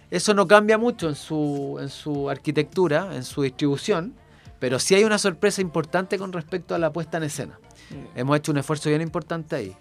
Eso 0.09 0.33
no 0.33 0.47
cambia 0.47 0.77
mucho 0.77 1.09
en 1.09 1.15
su, 1.15 1.77
en 1.79 1.89
su 1.89 2.29
arquitectura, 2.29 3.15
en 3.15 3.23
su 3.23 3.41
distribución, 3.41 4.15
pero 4.59 4.79
sí 4.79 4.95
hay 4.95 5.03
una 5.03 5.17
sorpresa 5.17 5.61
importante 5.61 6.17
con 6.17 6.33
respecto 6.33 6.73
a 6.73 6.79
la 6.79 6.91
puesta 6.91 7.17
en 7.17 7.23
escena. 7.23 7.59
Mm. 7.89 8.19
Hemos 8.19 8.37
hecho 8.37 8.51
un 8.51 8.57
esfuerzo 8.57 8.89
bien 8.89 9.01
importante 9.01 9.55
ahí. 9.55 9.75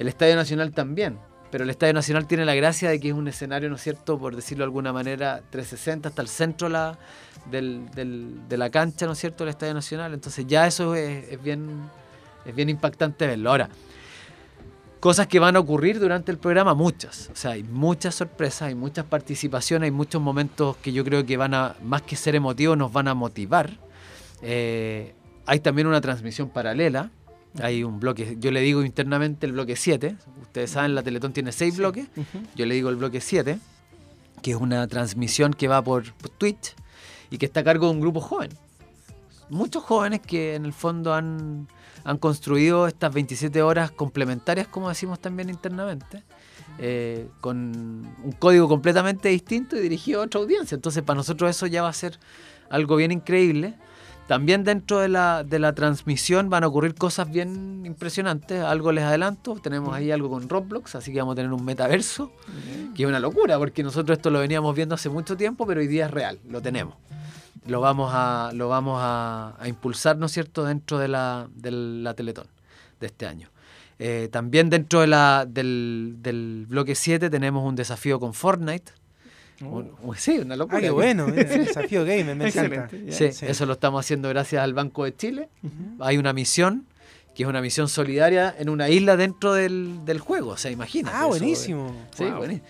El 0.00 0.08
Estadio 0.08 0.34
Nacional 0.34 0.72
también, 0.72 1.18
pero 1.50 1.64
el 1.64 1.68
Estadio 1.68 1.92
Nacional 1.92 2.26
tiene 2.26 2.46
la 2.46 2.54
gracia 2.54 2.88
de 2.88 2.98
que 2.98 3.08
es 3.08 3.14
un 3.14 3.28
escenario, 3.28 3.68
¿no 3.68 3.76
es 3.76 3.82
cierto?, 3.82 4.18
por 4.18 4.34
decirlo 4.34 4.62
de 4.62 4.68
alguna 4.68 4.94
manera, 4.94 5.42
360 5.50 6.08
hasta 6.08 6.22
el 6.22 6.28
centro 6.28 6.70
de 7.50 8.56
la 8.56 8.70
cancha, 8.70 9.04
¿no 9.04 9.12
es 9.12 9.18
cierto?, 9.18 9.44
el 9.44 9.50
Estadio 9.50 9.74
Nacional. 9.74 10.14
Entonces 10.14 10.46
ya 10.46 10.66
eso 10.66 10.94
es, 10.94 11.42
bien, 11.42 11.82
es 12.46 12.54
bien 12.54 12.70
impactante 12.70 13.26
verlo. 13.26 13.50
Ahora, 13.50 13.68
cosas 15.00 15.26
que 15.26 15.38
van 15.38 15.54
a 15.54 15.58
ocurrir 15.58 16.00
durante 16.00 16.32
el 16.32 16.38
programa, 16.38 16.72
muchas. 16.72 17.28
O 17.30 17.36
sea, 17.36 17.50
hay 17.50 17.62
muchas 17.62 18.14
sorpresas, 18.14 18.62
hay 18.62 18.74
muchas 18.74 19.04
participaciones, 19.04 19.88
hay 19.88 19.90
muchos 19.90 20.22
momentos 20.22 20.78
que 20.78 20.94
yo 20.94 21.04
creo 21.04 21.26
que 21.26 21.36
van 21.36 21.52
a, 21.52 21.76
más 21.82 22.00
que 22.00 22.16
ser 22.16 22.34
emotivos, 22.34 22.74
nos 22.78 22.90
van 22.90 23.06
a 23.06 23.12
motivar. 23.12 23.72
Eh, 24.40 25.14
hay 25.44 25.60
también 25.60 25.88
una 25.88 26.00
transmisión 26.00 26.48
paralela 26.48 27.10
Hay 27.58 27.82
un 27.82 27.98
bloque, 27.98 28.36
yo 28.38 28.50
le 28.52 28.60
digo 28.60 28.84
internamente 28.84 29.46
el 29.46 29.52
bloque 29.52 29.76
7. 29.76 30.16
Ustedes 30.42 30.70
saben, 30.70 30.94
la 30.94 31.02
Teletón 31.02 31.32
tiene 31.32 31.52
seis 31.52 31.76
bloques. 31.78 32.06
Yo 32.54 32.66
le 32.66 32.74
digo 32.74 32.90
el 32.90 32.96
bloque 32.96 33.20
7, 33.20 33.58
que 34.42 34.50
es 34.52 34.56
una 34.56 34.86
transmisión 34.86 35.52
que 35.52 35.66
va 35.66 35.82
por, 35.82 36.12
por 36.14 36.30
Twitch 36.30 36.74
y 37.30 37.38
que 37.38 37.46
está 37.46 37.60
a 37.60 37.64
cargo 37.64 37.86
de 37.86 37.92
un 37.92 38.00
grupo 38.00 38.20
joven. 38.20 38.50
Muchos 39.48 39.82
jóvenes 39.82 40.20
que 40.20 40.54
en 40.54 40.64
el 40.64 40.72
fondo 40.72 41.12
han, 41.12 41.66
han 42.04 42.18
construido 42.18 42.86
estas 42.86 43.12
27 43.12 43.62
horas 43.62 43.90
complementarias, 43.90 44.68
como 44.68 44.88
decimos 44.88 45.18
también 45.18 45.50
internamente, 45.50 46.22
eh, 46.78 47.28
con 47.40 47.56
un 48.22 48.32
código 48.38 48.68
completamente 48.68 49.28
distinto 49.28 49.76
y 49.76 49.80
dirigido 49.80 50.20
a 50.20 50.24
otra 50.26 50.40
audiencia. 50.40 50.76
Entonces, 50.76 51.02
para 51.02 51.16
nosotros 51.16 51.50
eso 51.50 51.66
ya 51.66 51.82
va 51.82 51.88
a 51.88 51.92
ser 51.92 52.18
algo 52.70 52.94
bien 52.94 53.10
increíble. 53.10 53.74
También 54.30 54.62
dentro 54.62 55.00
de 55.00 55.08
la, 55.08 55.42
de 55.42 55.58
la 55.58 55.72
transmisión 55.72 56.50
van 56.50 56.62
a 56.62 56.68
ocurrir 56.68 56.94
cosas 56.94 57.28
bien 57.28 57.82
impresionantes. 57.84 58.62
Algo 58.62 58.92
les 58.92 59.02
adelanto. 59.02 59.56
Tenemos 59.56 59.92
ahí 59.92 60.12
algo 60.12 60.30
con 60.30 60.48
Roblox, 60.48 60.94
así 60.94 61.12
que 61.12 61.18
vamos 61.18 61.32
a 61.32 61.34
tener 61.34 61.52
un 61.52 61.64
metaverso, 61.64 62.30
que 62.94 63.02
es 63.02 63.08
una 63.08 63.18
locura, 63.18 63.58
porque 63.58 63.82
nosotros 63.82 64.18
esto 64.18 64.30
lo 64.30 64.38
veníamos 64.38 64.72
viendo 64.76 64.94
hace 64.94 65.08
mucho 65.08 65.36
tiempo, 65.36 65.66
pero 65.66 65.80
hoy 65.80 65.88
día 65.88 66.04
es 66.04 66.12
real, 66.12 66.38
lo 66.48 66.62
tenemos. 66.62 66.94
Lo 67.66 67.80
vamos 67.80 68.12
a, 68.14 68.52
lo 68.54 68.68
vamos 68.68 69.00
a, 69.02 69.56
a 69.58 69.66
impulsar, 69.66 70.16
¿no 70.16 70.26
es 70.26 70.32
cierto?, 70.32 70.62
dentro 70.62 70.98
de 70.98 71.08
la, 71.08 71.48
de 71.52 71.72
la 71.72 72.14
Teletón 72.14 72.46
de 73.00 73.08
este 73.08 73.26
año. 73.26 73.48
Eh, 73.98 74.28
también 74.30 74.70
dentro 74.70 75.00
de 75.00 75.08
la, 75.08 75.44
del, 75.44 76.18
del 76.20 76.66
bloque 76.68 76.94
7 76.94 77.30
tenemos 77.30 77.66
un 77.66 77.74
desafío 77.74 78.20
con 78.20 78.32
Fortnite. 78.32 78.92
Un- 79.62 79.92
un- 80.02 80.16
sí, 80.16 80.38
una 80.38 80.56
locura. 80.56 80.78
Ah, 80.78 80.80
qué 80.80 80.90
bueno, 80.90 81.26
mira, 81.26 81.42
el 81.54 81.66
desafío 81.66 82.04
gamer, 82.04 82.34
me 82.36 82.48
encanta. 82.48 82.88
Sí, 83.10 83.32
Sí. 83.32 83.46
eso 83.46 83.66
lo 83.66 83.74
estamos 83.74 84.04
haciendo 84.04 84.28
gracias 84.28 84.62
al 84.62 84.74
Banco 84.74 85.04
de 85.04 85.14
Chile. 85.16 85.48
Hay 86.00 86.16
una 86.18 86.32
misión 86.32 86.86
que 87.34 87.44
es 87.44 87.48
una 87.48 87.60
misión 87.60 87.88
solidaria 87.88 88.54
en 88.58 88.68
una 88.68 88.88
isla 88.88 89.16
dentro 89.16 89.52
del, 89.54 90.04
del 90.04 90.18
juego. 90.18 90.50
O 90.50 90.56
sea, 90.56 90.70
imagina. 90.70 91.10
Ah, 91.14 91.26
buenísimo. 91.26 91.94
Sí, 92.16 92.24
Wow. 92.24 92.36
buenísimo. 92.38 92.66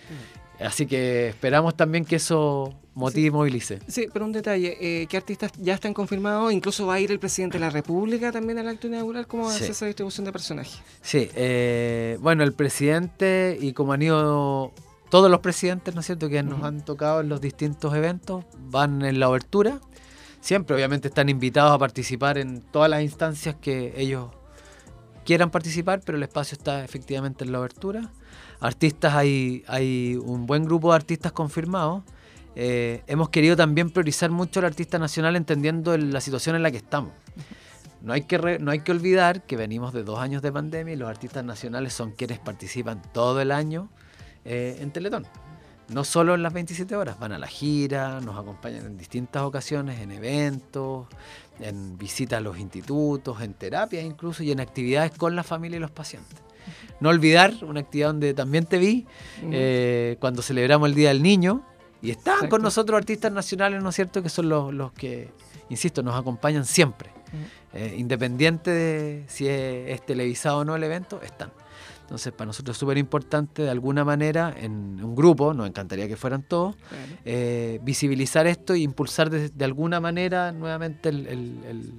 Así 0.59 0.85
que 0.85 1.29
esperamos 1.29 1.75
también 1.75 2.05
que 2.05 2.17
eso 2.17 2.71
motive 2.93 3.27
y 3.27 3.31
movilice. 3.31 3.79
Sí, 3.87 4.07
pero 4.13 4.25
un 4.25 4.31
detalle, 4.31 4.77
eh, 4.79 5.07
¿qué 5.07 5.17
artistas 5.17 5.51
ya 5.57 5.73
están 5.73 5.93
confirmados? 5.95 6.53
Incluso 6.53 6.85
va 6.85 6.95
a 6.95 6.99
ir 6.99 7.09
el 7.11 7.17
presidente 7.19 7.57
de 7.57 7.61
la 7.61 7.71
República 7.71 8.31
también 8.31 8.59
al 8.59 8.67
acto 8.67 8.85
inaugural. 8.85 9.25
¿Cómo 9.25 9.45
va 9.45 9.55
a 9.55 9.57
ser 9.57 9.71
esa 9.71 9.87
distribución 9.87 10.25
de 10.25 10.31
personajes? 10.31 10.79
Sí, 11.01 11.27
eh, 11.33 12.17
bueno, 12.21 12.43
el 12.43 12.53
presidente 12.53 13.57
y 13.59 13.73
como 13.73 13.93
han 13.93 14.03
ido 14.03 14.71
todos 15.11 15.29
los 15.29 15.41
presidentes, 15.41 15.93
¿no 15.93 15.99
es 15.99 16.07
cierto?, 16.07 16.27
que 16.29 16.41
nos 16.41 16.63
han 16.63 16.83
tocado 16.83 17.21
en 17.21 17.29
los 17.29 17.39
distintos 17.39 17.93
eventos, 17.93 18.45
van 18.57 19.03
en 19.03 19.19
la 19.19 19.29
obertura. 19.29 19.79
Siempre, 20.39 20.75
obviamente, 20.75 21.09
están 21.09 21.29
invitados 21.29 21.71
a 21.73 21.77
participar 21.77 22.39
en 22.39 22.61
todas 22.61 22.89
las 22.89 23.03
instancias 23.03 23.55
que 23.61 23.93
ellos 23.97 24.29
quieran 25.23 25.51
participar, 25.51 26.01
pero 26.03 26.17
el 26.17 26.23
espacio 26.23 26.57
está 26.57 26.83
efectivamente 26.83 27.43
en 27.43 27.51
la 27.51 27.59
obertura. 27.59 28.09
Artistas, 28.59 29.13
hay, 29.13 29.63
hay 29.67 30.15
un 30.15 30.47
buen 30.47 30.65
grupo 30.65 30.89
de 30.89 30.95
artistas 30.95 31.31
confirmados. 31.31 32.03
Eh, 32.55 33.03
hemos 33.07 33.29
querido 33.29 33.55
también 33.55 33.91
priorizar 33.91 34.31
mucho 34.31 34.59
al 34.61 34.65
artista 34.65 34.97
nacional 34.97 35.35
entendiendo 35.35 35.93
el- 35.93 36.11
la 36.11 36.21
situación 36.21 36.55
en 36.55 36.63
la 36.63 36.71
que 36.71 36.77
estamos. 36.77 37.11
No 38.01 38.13
hay, 38.13 38.23
que 38.23 38.37
re- 38.39 38.59
no 38.59 38.71
hay 38.71 38.79
que 38.79 38.91
olvidar 38.91 39.43
que 39.43 39.57
venimos 39.57 39.93
de 39.93 40.03
dos 40.03 40.19
años 40.19 40.41
de 40.41 40.51
pandemia 40.51 40.93
y 40.93 40.97
los 40.97 41.07
artistas 41.09 41.43
nacionales 41.45 41.93
son 41.93 42.11
quienes 42.13 42.39
participan 42.39 43.01
todo 43.13 43.41
el 43.41 43.51
año 43.51 43.89
eh, 44.45 44.77
en 44.79 44.91
Teletón. 44.91 45.25
No 45.89 46.05
solo 46.05 46.35
en 46.35 46.43
las 46.43 46.53
27 46.53 46.95
horas, 46.95 47.19
van 47.19 47.33
a 47.33 47.37
la 47.37 47.47
gira, 47.47 48.21
nos 48.21 48.37
acompañan 48.37 48.85
en 48.85 48.97
distintas 48.97 49.41
ocasiones, 49.43 49.99
en 49.99 50.11
eventos, 50.11 51.07
en 51.59 51.97
visitas 51.97 52.37
a 52.37 52.41
los 52.41 52.57
institutos, 52.57 53.41
en 53.41 53.53
terapias 53.53 54.05
incluso 54.05 54.41
y 54.41 54.51
en 54.51 54.61
actividades 54.61 55.11
con 55.11 55.35
la 55.35 55.43
familia 55.43 55.77
y 55.77 55.79
los 55.81 55.91
pacientes. 55.91 56.39
No 57.01 57.09
olvidar 57.09 57.53
una 57.63 57.81
actividad 57.81 58.07
donde 58.07 58.33
también 58.33 58.65
te 58.65 58.77
vi 58.77 59.05
eh, 59.51 60.15
cuando 60.19 60.41
celebramos 60.41 60.87
el 60.87 60.95
Día 60.95 61.09
del 61.09 61.21
Niño 61.21 61.65
y 62.01 62.11
Exacto. 62.11 62.47
con 62.47 62.61
nosotros 62.61 62.97
artistas 62.97 63.31
nacionales, 63.31 63.83
¿no 63.83 63.89
es 63.89 63.95
cierto? 63.95 64.23
Que 64.23 64.29
son 64.29 64.47
los, 64.47 64.73
los 64.73 64.93
que, 64.93 65.29
insisto, 65.69 66.03
nos 66.03 66.15
acompañan 66.15 66.65
siempre. 66.65 67.09
Eh, 67.73 67.95
independiente 67.97 68.71
de 68.71 69.23
si 69.27 69.47
es, 69.47 69.89
es 69.89 70.05
televisado 70.05 70.59
o 70.59 70.65
no 70.65 70.75
el 70.75 70.83
evento, 70.83 71.21
están. 71.21 71.51
Entonces, 72.11 72.33
para 72.33 72.47
nosotros 72.47 72.75
es 72.75 72.79
súper 72.81 72.97
importante, 72.97 73.61
de 73.61 73.69
alguna 73.69 74.03
manera, 74.03 74.53
en 74.59 75.01
un 75.01 75.15
grupo, 75.15 75.53
nos 75.53 75.65
encantaría 75.65 76.09
que 76.09 76.17
fueran 76.17 76.43
todos, 76.43 76.75
Claro. 76.75 77.05
eh, 77.23 77.79
visibilizar 77.83 78.45
esto 78.47 78.73
e 78.73 78.79
impulsar 78.79 79.29
de, 79.29 79.47
de 79.47 79.63
alguna 79.63 80.01
manera 80.01 80.51
nuevamente 80.51 81.07
el, 81.07 81.25
el- 81.27 81.59
el- 81.65 81.93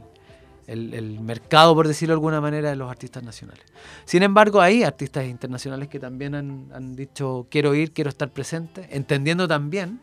el- 0.67 0.93
el 0.95 1.21
mercado, 1.21 1.75
por 1.75 1.89
decirlo 1.89 2.13
de 2.13 2.17
alguna 2.17 2.43
manera, 2.43 2.69
de 2.69 2.77
los 2.77 2.91
artistas 2.91 3.23
nacionales. 3.23 3.65
Sin 4.05 4.23
embargo, 4.23 4.61
hay 4.61 4.83
artistas 4.83 5.25
internacionales 5.25 5.89
que 5.89 5.99
también 5.99 6.35
han, 6.35 6.67
han 6.75 6.95
dicho 6.95 7.47
quiero 7.51 7.75
ir, 7.75 7.93
quiero 7.93 8.11
estar 8.11 8.29
presente, 8.31 8.87
entendiendo 8.91 9.49
también 9.49 9.99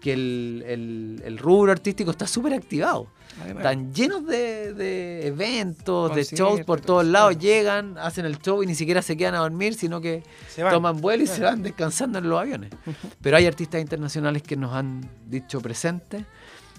que 0.00 0.12
el, 0.12 0.64
el- 0.66 1.22
el 1.24 1.38
rubro 1.38 1.72
artístico 1.72 2.10
está 2.10 2.26
súper 2.26 2.54
activado. 2.54 3.08
Además, 3.40 3.64
Están 3.64 3.94
llenos 3.94 4.26
de, 4.26 4.72
de 4.74 5.26
eventos, 5.28 6.12
de 6.14 6.24
shows 6.24 6.60
por 6.62 6.80
todo 6.80 6.86
todos 6.98 7.06
lados, 7.06 7.30
claro. 7.36 7.40
llegan, 7.40 7.98
hacen 7.98 8.24
el 8.26 8.38
show 8.38 8.62
y 8.62 8.66
ni 8.66 8.74
siquiera 8.74 9.00
se 9.00 9.16
quedan 9.16 9.34
a 9.36 9.38
dormir, 9.38 9.74
sino 9.74 10.00
que 10.00 10.24
toman 10.72 11.00
vuelo 11.00 11.22
y 11.22 11.26
se 11.28 11.42
van 11.42 11.62
descansando 11.62 12.18
en 12.18 12.28
los 12.28 12.40
aviones. 12.40 12.70
Pero 13.22 13.36
hay 13.36 13.46
artistas 13.46 13.80
internacionales 13.80 14.42
que 14.42 14.56
nos 14.56 14.72
han 14.74 15.08
dicho 15.26 15.60
presente. 15.60 16.24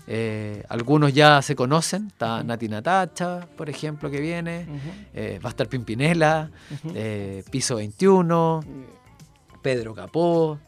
eh, 0.08 0.63
algunos 0.69 1.13
ya 1.13 1.41
se 1.41 1.55
conocen. 1.55 2.08
Está 2.08 2.43
Nati 2.43 2.67
Natacha, 2.67 3.47
por 3.55 3.69
ejemplo, 3.69 4.10
que 4.12 4.19
viene. 4.19 4.65
eh, 5.13 5.39
va 5.43 5.49
a 5.49 5.51
estar 5.51 5.67
Pimpinela, 5.69 6.51
eh, 6.93 7.43
Piso 7.51 7.75
21, 7.77 8.60
Pedro 9.62 9.93
Capó. 9.93 10.60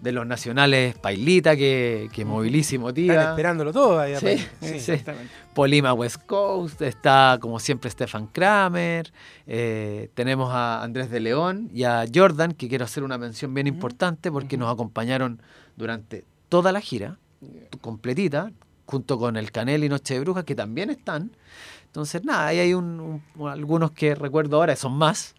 De 0.00 0.12
los 0.12 0.26
nacionales, 0.26 0.96
Pailita, 0.98 1.56
que, 1.56 2.08
que 2.12 2.24
moviliza 2.24 2.74
y 2.74 2.78
Están 2.78 3.30
esperándolo 3.30 3.72
todo 3.72 3.98
ahí. 3.98 4.14
Sí, 4.16 4.36
sí. 4.60 4.72
Exactamente. 4.74 5.32
Polima 5.54 5.94
West 5.94 6.18
Coast, 6.26 6.82
está 6.82 7.38
como 7.40 7.58
siempre 7.58 7.88
Stefan 7.90 8.26
Kramer, 8.26 9.10
eh, 9.46 10.10
tenemos 10.14 10.52
a 10.52 10.82
Andrés 10.82 11.10
de 11.10 11.20
León 11.20 11.70
y 11.72 11.84
a 11.84 12.04
Jordan, 12.14 12.52
que 12.52 12.68
quiero 12.68 12.84
hacer 12.84 13.02
una 13.04 13.16
mención 13.16 13.54
bien 13.54 13.66
importante 13.66 14.30
porque 14.30 14.58
nos 14.58 14.70
acompañaron 14.72 15.40
durante 15.76 16.24
toda 16.50 16.72
la 16.72 16.80
gira, 16.82 17.18
completita, 17.80 18.52
junto 18.84 19.18
con 19.18 19.36
el 19.36 19.50
Canel 19.50 19.82
y 19.84 19.88
Noche 19.88 20.14
de 20.14 20.20
Brujas, 20.20 20.44
que 20.44 20.54
también 20.54 20.90
están. 20.90 21.32
Entonces, 21.86 22.22
nada, 22.24 22.48
ahí 22.48 22.58
hay 22.58 22.74
un- 22.74 23.22
un- 23.36 23.48
algunos 23.48 23.92
que 23.92 24.14
recuerdo 24.14 24.56
ahora, 24.58 24.76
son 24.76 24.92
más. 24.92 25.34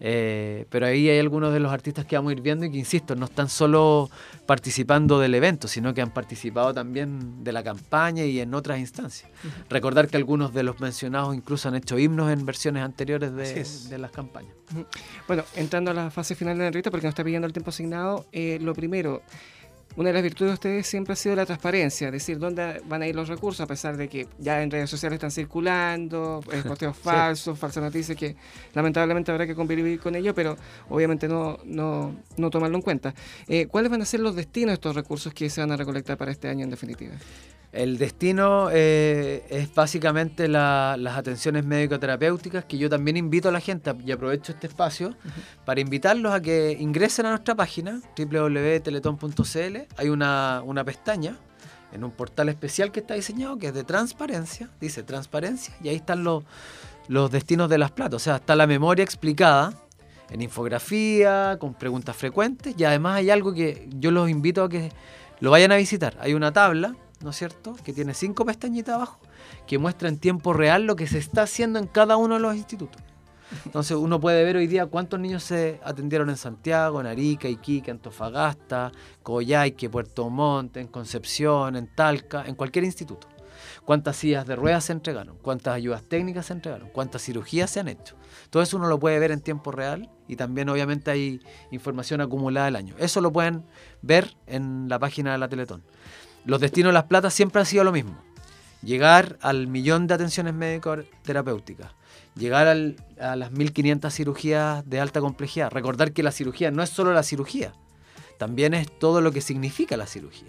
Eh, 0.00 0.64
pero 0.70 0.86
ahí 0.86 1.08
hay 1.10 1.18
algunos 1.18 1.52
de 1.52 1.60
los 1.60 1.70
artistas 1.70 2.06
que 2.06 2.16
vamos 2.16 2.30
a 2.30 2.32
ir 2.32 2.40
viendo 2.40 2.64
y 2.64 2.70
que, 2.70 2.78
insisto, 2.78 3.14
no 3.14 3.26
están 3.26 3.50
solo 3.50 4.10
participando 4.46 5.20
del 5.20 5.34
evento, 5.34 5.68
sino 5.68 5.92
que 5.92 6.00
han 6.00 6.10
participado 6.10 6.72
también 6.72 7.44
de 7.44 7.52
la 7.52 7.62
campaña 7.62 8.24
y 8.24 8.40
en 8.40 8.54
otras 8.54 8.78
instancias. 8.78 9.30
Recordar 9.68 10.08
que 10.08 10.16
algunos 10.16 10.54
de 10.54 10.62
los 10.62 10.80
mencionados 10.80 11.34
incluso 11.34 11.68
han 11.68 11.74
hecho 11.74 11.98
himnos 11.98 12.32
en 12.32 12.46
versiones 12.46 12.82
anteriores 12.82 13.34
de 13.90 13.98
las 13.98 14.10
campañas. 14.10 14.54
Bueno, 15.26 15.44
entrando 15.54 15.90
a 15.90 15.94
la 15.94 16.10
fase 16.10 16.34
final 16.34 16.56
de 16.56 16.62
la 16.62 16.66
entrevista, 16.68 16.90
porque 16.90 17.06
nos 17.06 17.12
está 17.12 17.24
pidiendo 17.24 17.46
el 17.46 17.52
tiempo 17.52 17.70
asignado, 17.70 18.26
eh, 18.32 18.58
lo 18.60 18.72
primero, 18.74 19.22
una 19.96 20.10
de 20.10 20.12
las 20.14 20.22
virtudes 20.22 20.50
de 20.50 20.54
ustedes 20.54 20.86
siempre 20.86 21.14
ha 21.14 21.16
sido 21.16 21.34
la 21.34 21.46
transparencia, 21.46 22.08
es 22.08 22.12
decir, 22.12 22.38
dónde 22.38 22.80
van 22.86 23.02
a 23.02 23.06
ir 23.06 23.14
los 23.14 23.28
recursos, 23.28 23.60
a 23.60 23.66
pesar 23.66 23.96
de 23.96 24.08
que 24.08 24.28
ya 24.38 24.62
en 24.62 24.70
redes 24.70 24.88
sociales 24.88 25.16
están 25.16 25.30
circulando, 25.30 26.42
eh, 26.52 26.62
posteos 26.66 26.96
falsos, 26.96 27.58
falsas 27.58 27.82
noticias, 27.82 28.16
que 28.16 28.36
lamentablemente 28.74 29.32
habrá 29.32 29.46
que 29.46 29.54
convivir 29.54 29.98
con 30.00 30.14
ello, 30.14 30.34
pero 30.34 30.56
obviamente 30.88 31.28
no, 31.28 31.58
no, 31.64 32.14
no 32.36 32.50
tomarlo 32.50 32.76
en 32.76 32.82
cuenta. 32.82 33.14
Eh, 33.48 33.66
¿Cuáles 33.66 33.90
van 33.90 34.02
a 34.02 34.04
ser 34.04 34.20
los 34.20 34.36
destinos 34.36 34.70
de 34.70 34.74
estos 34.74 34.94
recursos 34.94 35.34
que 35.34 35.50
se 35.50 35.60
van 35.60 35.72
a 35.72 35.76
recolectar 35.76 36.16
para 36.16 36.30
este 36.30 36.48
año 36.48 36.64
en 36.64 36.70
definitiva? 36.70 37.14
El 37.72 37.98
destino 37.98 38.68
eh, 38.72 39.44
es 39.48 39.72
básicamente 39.72 40.48
la- 40.48 40.96
las 40.98 41.16
atenciones 41.16 41.64
médico-terapéuticas 41.64 42.64
que 42.64 42.78
yo 42.78 42.90
también 42.90 43.16
invito 43.16 43.48
a 43.48 43.52
la 43.52 43.60
gente, 43.60 43.94
y 44.04 44.10
aprovecho 44.10 44.50
este 44.52 44.66
espacio, 44.66 45.14
para 45.64 45.80
invitarlos 45.80 46.32
a 46.32 46.40
que 46.40 46.76
ingresen 46.80 47.26
a 47.26 47.30
nuestra 47.30 47.54
página 47.54 48.00
www.teleton.cl. 48.16 49.76
Hay 49.96 50.08
una, 50.08 50.62
una 50.64 50.84
pestaña 50.84 51.36
en 51.92 52.04
un 52.04 52.10
portal 52.10 52.48
especial 52.48 52.90
que 52.92 53.00
está 53.00 53.14
diseñado 53.14 53.56
que 53.58 53.68
es 53.68 53.74
de 53.74 53.84
transparencia, 53.84 54.68
dice 54.80 55.02
transparencia, 55.02 55.74
y 55.82 55.88
ahí 55.90 55.96
están 55.96 56.24
los, 56.24 56.44
los 57.08 57.30
destinos 57.30 57.68
de 57.68 57.78
las 57.78 57.90
platas. 57.92 58.14
O 58.16 58.18
sea, 58.18 58.36
está 58.36 58.56
la 58.56 58.66
memoria 58.66 59.02
explicada 59.04 59.72
en 60.30 60.42
infografía, 60.42 61.56
con 61.60 61.74
preguntas 61.74 62.16
frecuentes, 62.16 62.74
y 62.76 62.84
además 62.84 63.16
hay 63.16 63.30
algo 63.30 63.52
que 63.52 63.88
yo 63.98 64.10
los 64.10 64.28
invito 64.30 64.64
a 64.64 64.68
que 64.68 64.90
lo 65.40 65.50
vayan 65.52 65.72
a 65.72 65.76
visitar. 65.76 66.16
Hay 66.20 66.34
una 66.34 66.52
tabla, 66.52 66.94
¿no 67.22 67.30
es 67.30 67.36
cierto?, 67.36 67.76
que 67.84 67.92
tiene 67.92 68.14
cinco 68.14 68.44
pestañitas 68.44 68.94
abajo, 68.94 69.18
que 69.66 69.78
muestra 69.78 70.08
en 70.08 70.18
tiempo 70.18 70.52
real 70.52 70.84
lo 70.84 70.96
que 70.96 71.06
se 71.06 71.18
está 71.18 71.42
haciendo 71.42 71.78
en 71.78 71.86
cada 71.86 72.16
uno 72.16 72.34
de 72.34 72.40
los 72.40 72.56
institutos. 72.56 73.02
Entonces 73.64 73.96
uno 73.96 74.20
puede 74.20 74.44
ver 74.44 74.56
hoy 74.56 74.68
día 74.68 74.86
cuántos 74.86 75.18
niños 75.18 75.42
se 75.42 75.80
atendieron 75.82 76.30
en 76.30 76.36
Santiago, 76.36 77.00
en 77.00 77.08
Arica, 77.08 77.48
Iquique, 77.48 77.90
Antofagasta, 77.90 78.92
Coyhaique, 79.24 79.90
Puerto 79.90 80.30
Montt, 80.30 80.76
en 80.76 80.86
Concepción, 80.86 81.74
en 81.74 81.88
Talca, 81.94 82.44
en 82.46 82.54
cualquier 82.54 82.84
instituto. 82.84 83.26
cuántas 83.84 84.16
sillas 84.16 84.46
de 84.46 84.56
ruedas 84.56 84.84
se 84.84 84.92
entregaron, 84.92 85.36
cuántas 85.42 85.74
ayudas 85.74 86.02
técnicas 86.02 86.46
se 86.46 86.52
entregaron, 86.54 86.88
cuántas 86.90 87.22
cirugías 87.22 87.70
se 87.70 87.80
han 87.80 87.88
hecho. 87.88 88.16
Todo 88.50 88.62
eso 88.62 88.76
uno 88.76 88.88
lo 88.88 88.98
puede 88.98 89.18
ver 89.18 89.30
en 89.32 89.40
tiempo 89.40 89.72
real 89.72 90.10
y 90.28 90.36
también 90.36 90.68
obviamente 90.68 91.10
hay 91.10 91.40
información 91.70 92.20
acumulada 92.20 92.66
del 92.66 92.76
año. 92.76 92.94
Eso 92.98 93.20
lo 93.20 93.32
pueden 93.32 93.64
ver 94.02 94.36
en 94.46 94.88
la 94.88 94.98
página 94.98 95.32
de 95.32 95.38
la 95.38 95.48
Teletón. 95.48 95.82
Los 96.44 96.60
destinos 96.60 96.90
de 96.90 96.94
las 96.94 97.04
platas 97.04 97.34
siempre 97.34 97.60
han 97.60 97.66
sido 97.66 97.84
lo 97.84 97.92
mismo. 97.92 98.16
Llegar 98.82 99.38
al 99.42 99.66
millón 99.66 100.06
de 100.06 100.14
atenciones 100.14 100.54
médicas 100.54 101.00
terapéuticas, 101.22 101.92
llegar 102.34 102.66
a 102.66 103.36
las 103.36 103.52
1500 103.52 104.12
cirugías 104.12 104.88
de 104.88 105.00
alta 105.00 105.20
complejidad. 105.20 105.70
Recordar 105.70 106.12
que 106.12 106.22
la 106.22 106.32
cirugía 106.32 106.70
no 106.70 106.82
es 106.82 106.88
solo 106.88 107.12
la 107.12 107.22
cirugía, 107.22 107.74
también 108.38 108.72
es 108.72 108.90
todo 108.98 109.20
lo 109.20 109.32
que 109.32 109.42
significa 109.42 109.98
la 109.98 110.06
cirugía. 110.06 110.48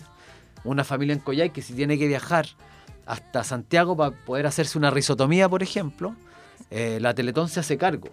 Una 0.64 0.86
familia 0.86 1.14
en 1.14 1.20
Coyay 1.20 1.50
que 1.50 1.62
si 1.62 1.74
tiene 1.74 1.98
que 1.98 2.08
viajar 2.08 2.48
hasta 3.06 3.44
Santiago 3.44 3.98
para 3.98 4.16
poder 4.16 4.48
hacerse 4.48 4.78
una 4.78 4.92
risotomía, 4.92 5.50
por 5.50 5.62
ejemplo, 5.62 6.16
eh, 6.70 7.00
la 7.02 7.14
Teletón 7.14 7.50
se 7.50 7.60
hace 7.60 7.78
cargo. 7.78 8.08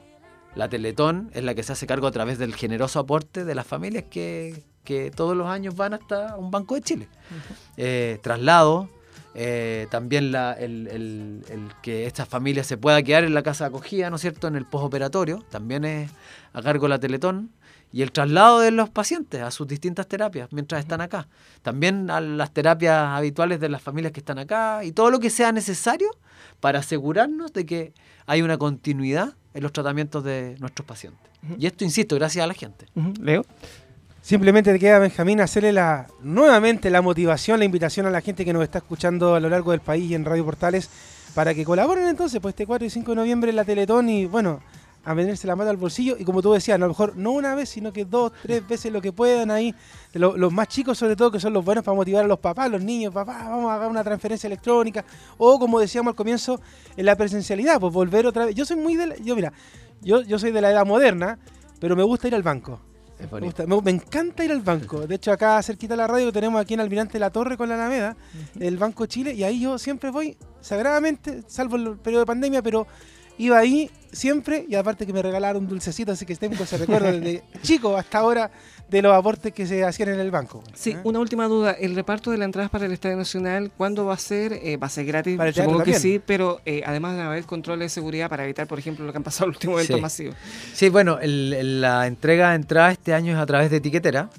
La 0.58 0.68
Teletón 0.68 1.30
es 1.34 1.44
la 1.44 1.54
que 1.54 1.62
se 1.62 1.70
hace 1.70 1.86
cargo 1.86 2.08
a 2.08 2.10
través 2.10 2.36
del 2.36 2.52
generoso 2.52 2.98
aporte 2.98 3.44
de 3.44 3.54
las 3.54 3.64
familias 3.64 4.06
que, 4.10 4.64
todos 5.14 5.36
los 5.36 5.46
años 5.46 5.76
van 5.76 5.94
hasta 5.94 6.34
un 6.36 6.50
Banco 6.50 6.74
de 6.74 6.80
Chile. 6.80 7.08
Eh, 7.76 8.18
traslado, 8.24 8.88
eh, 9.36 9.86
también 9.88 10.34
el, 10.34 11.70
que 11.80 12.06
esta 12.06 12.26
familia 12.26 12.64
se 12.64 12.76
pueda 12.76 13.00
quedar 13.04 13.22
en 13.22 13.34
la 13.34 13.44
casa 13.44 13.66
acogida, 13.66 14.10
¿no 14.10 14.16
es 14.16 14.22
cierto?, 14.22 14.48
en 14.48 14.56
el 14.56 14.66
postoperatorio, 14.66 15.44
también 15.48 15.84
es 15.84 16.10
a 16.52 16.60
cargo 16.60 16.86
de 16.86 16.88
la 16.88 16.98
Teletón 16.98 17.52
y 17.92 18.02
el 18.02 18.10
traslado 18.10 18.58
de 18.58 18.72
los 18.72 18.90
pacientes 18.90 19.40
a 19.40 19.52
sus 19.52 19.68
distintas 19.68 20.08
terapias 20.08 20.48
mientras 20.50 20.80
están 20.80 21.00
acá. 21.00 21.28
También 21.62 22.10
a 22.10 22.20
las 22.20 22.52
terapias 22.52 23.16
habituales 23.16 23.60
de 23.60 23.68
las 23.68 23.80
familias 23.80 24.12
que 24.12 24.18
están 24.18 24.40
acá 24.40 24.82
y 24.82 24.90
todo 24.90 25.12
lo 25.12 25.20
que 25.20 25.30
sea 25.30 25.52
necesario 25.52 26.10
para 26.58 26.80
asegurarnos 26.80 27.52
de 27.52 27.64
que 27.64 27.92
hay 28.26 28.42
una 28.42 28.58
continuidad 28.58 29.36
en 29.58 29.62
los 29.62 29.72
tratamientos 29.72 30.22
de 30.22 30.56
nuestros 30.60 30.86
pacientes. 30.86 31.20
Y 31.58 31.66
esto, 31.66 31.84
insisto, 31.84 32.14
gracias 32.14 32.44
a 32.44 32.46
la 32.46 32.54
gente. 32.54 32.86
Leo. 33.20 33.44
Simplemente 34.22 34.72
te 34.72 34.78
queda, 34.78 34.98
Benjamín, 34.98 35.40
hacerle 35.40 35.72
la, 35.72 36.06
nuevamente 36.22 36.90
la 36.90 37.02
motivación, 37.02 37.58
la 37.58 37.64
invitación 37.64 38.06
a 38.06 38.10
la 38.10 38.20
gente 38.20 38.44
que 38.44 38.52
nos 38.52 38.62
está 38.62 38.78
escuchando 38.78 39.34
a 39.34 39.40
lo 39.40 39.48
largo 39.48 39.72
del 39.72 39.80
país 39.80 40.10
y 40.10 40.14
en 40.14 40.24
Radio 40.24 40.44
Portales 40.44 40.90
para 41.34 41.54
que 41.54 41.64
colaboren 41.64 42.06
entonces, 42.06 42.40
pues 42.40 42.52
este 42.52 42.66
4 42.66 42.86
y 42.86 42.90
5 42.90 43.10
de 43.12 43.16
noviembre 43.16 43.50
en 43.50 43.56
la 43.56 43.64
Teletón 43.64 44.08
y 44.08 44.26
bueno, 44.26 44.60
a 45.04 45.14
venirse 45.14 45.46
la 45.46 45.56
mano 45.56 45.70
al 45.70 45.76
bolsillo 45.76 46.16
y 46.18 46.24
como 46.24 46.42
tú 46.42 46.52
decías, 46.52 46.74
a 46.74 46.78
lo 46.78 46.88
mejor 46.88 47.16
no 47.16 47.32
una 47.32 47.54
vez, 47.54 47.68
sino 47.68 47.92
que 47.92 48.04
dos, 48.04 48.32
tres 48.42 48.66
veces 48.66 48.92
lo 48.92 49.00
que 49.00 49.12
puedan 49.12 49.50
ahí, 49.50 49.74
los 50.14 50.52
más 50.52 50.68
chicos 50.68 50.98
sobre 50.98 51.16
todo, 51.16 51.30
que 51.30 51.40
son 51.40 51.52
los 51.52 51.64
buenos 51.64 51.84
para 51.84 51.94
motivar 51.94 52.24
a 52.24 52.28
los 52.28 52.38
papás, 52.38 52.70
los 52.70 52.82
niños, 52.82 53.12
papá, 53.12 53.48
vamos 53.48 53.70
a 53.70 53.76
hacer 53.76 53.88
una 53.88 54.04
transferencia 54.04 54.46
electrónica, 54.46 55.04
o 55.38 55.58
como 55.58 55.80
decíamos 55.80 56.12
al 56.12 56.16
comienzo, 56.16 56.60
en 56.96 57.06
la 57.06 57.16
presencialidad, 57.16 57.80
pues 57.80 57.92
volver 57.92 58.26
otra 58.26 58.46
vez. 58.46 58.54
Yo 58.54 58.64
soy 58.64 58.76
muy 58.76 58.96
de 58.96 59.06
la, 59.06 59.16
yo 59.16 59.34
mira, 59.34 59.52
yo, 60.02 60.22
yo 60.22 60.38
soy 60.38 60.52
de 60.52 60.60
la 60.60 60.70
edad 60.70 60.84
moderna, 60.84 61.38
pero 61.80 61.96
me 61.96 62.02
gusta 62.02 62.28
ir 62.28 62.34
al 62.34 62.42
banco. 62.42 62.80
Me, 63.82 63.90
encanta 63.90 64.44
ir 64.44 64.52
al 64.52 64.60
banco. 64.60 65.06
De 65.06 65.16
hecho, 65.16 65.32
acá 65.32 65.60
cerquita 65.62 65.94
de 65.94 65.98
la 65.98 66.06
radio 66.06 66.32
tenemos 66.32 66.60
aquí 66.60 66.74
en 66.74 66.80
Almirante 66.80 67.18
la 67.18 67.30
Torre 67.30 67.56
con 67.56 67.68
la 67.68 67.74
Alameda, 67.74 68.16
el 68.60 68.76
Banco 68.76 69.06
Chile, 69.06 69.32
y 69.32 69.42
ahí 69.42 69.60
yo 69.60 69.76
siempre 69.78 70.10
voy 70.10 70.36
sagradamente, 70.60 71.42
salvo 71.48 71.76
el 71.76 71.98
periodo 71.98 72.22
de 72.22 72.26
pandemia, 72.26 72.62
pero 72.62 72.86
iba 73.38 73.58
ahí 73.58 73.90
siempre 74.12 74.64
y 74.68 74.74
aparte 74.74 75.06
que 75.06 75.12
me 75.12 75.22
regalaron 75.22 75.62
un 75.62 75.68
dulcecito, 75.68 76.12
así 76.12 76.26
que 76.26 76.34
tengo 76.36 76.62
ese 76.62 76.78
recuerdo 76.78 77.12
desde 77.12 77.42
chico 77.62 77.96
hasta 77.96 78.18
ahora 78.18 78.50
de 78.88 79.02
los 79.02 79.14
aportes 79.14 79.52
que 79.52 79.66
se 79.66 79.84
hacían 79.84 80.08
en 80.10 80.20
el 80.20 80.30
banco. 80.30 80.62
Sí, 80.74 80.92
¿eh? 80.92 80.98
una 81.04 81.18
última 81.18 81.46
duda, 81.46 81.72
el 81.72 81.94
reparto 81.94 82.30
de 82.30 82.38
las 82.38 82.46
entradas 82.46 82.70
para 82.70 82.86
el 82.86 82.92
Estadio 82.92 83.16
Nacional, 83.16 83.70
¿cuándo 83.76 84.06
va 84.06 84.14
a 84.14 84.18
ser? 84.18 84.54
Eh, 84.54 84.78
¿Va 84.78 84.86
a 84.86 84.90
ser 84.90 85.04
gratis? 85.04 85.38
Supongo 85.54 85.82
que 85.82 85.94
sí, 85.94 86.20
pero 86.24 86.60
eh, 86.64 86.82
además 86.86 87.16
de 87.16 87.22
haber 87.22 87.44
controles 87.44 87.86
de 87.86 87.88
seguridad 87.90 88.30
para 88.30 88.44
evitar, 88.44 88.66
por 88.66 88.78
ejemplo, 88.78 89.04
lo 89.04 89.12
que 89.12 89.18
han 89.18 89.24
pasado 89.24 89.46
en 89.46 89.50
el 89.50 89.56
último 89.56 89.78
evento 89.78 89.98
masivo. 89.98 90.32
Sí, 90.72 90.88
bueno, 90.88 91.18
la 91.22 92.06
entrega 92.06 92.50
de 92.50 92.56
entradas 92.56 92.92
este 92.92 93.12
año 93.12 93.34
es 93.34 93.38
a 93.38 93.46
través 93.46 93.70
de 93.70 93.76
etiquetera, 93.76 94.30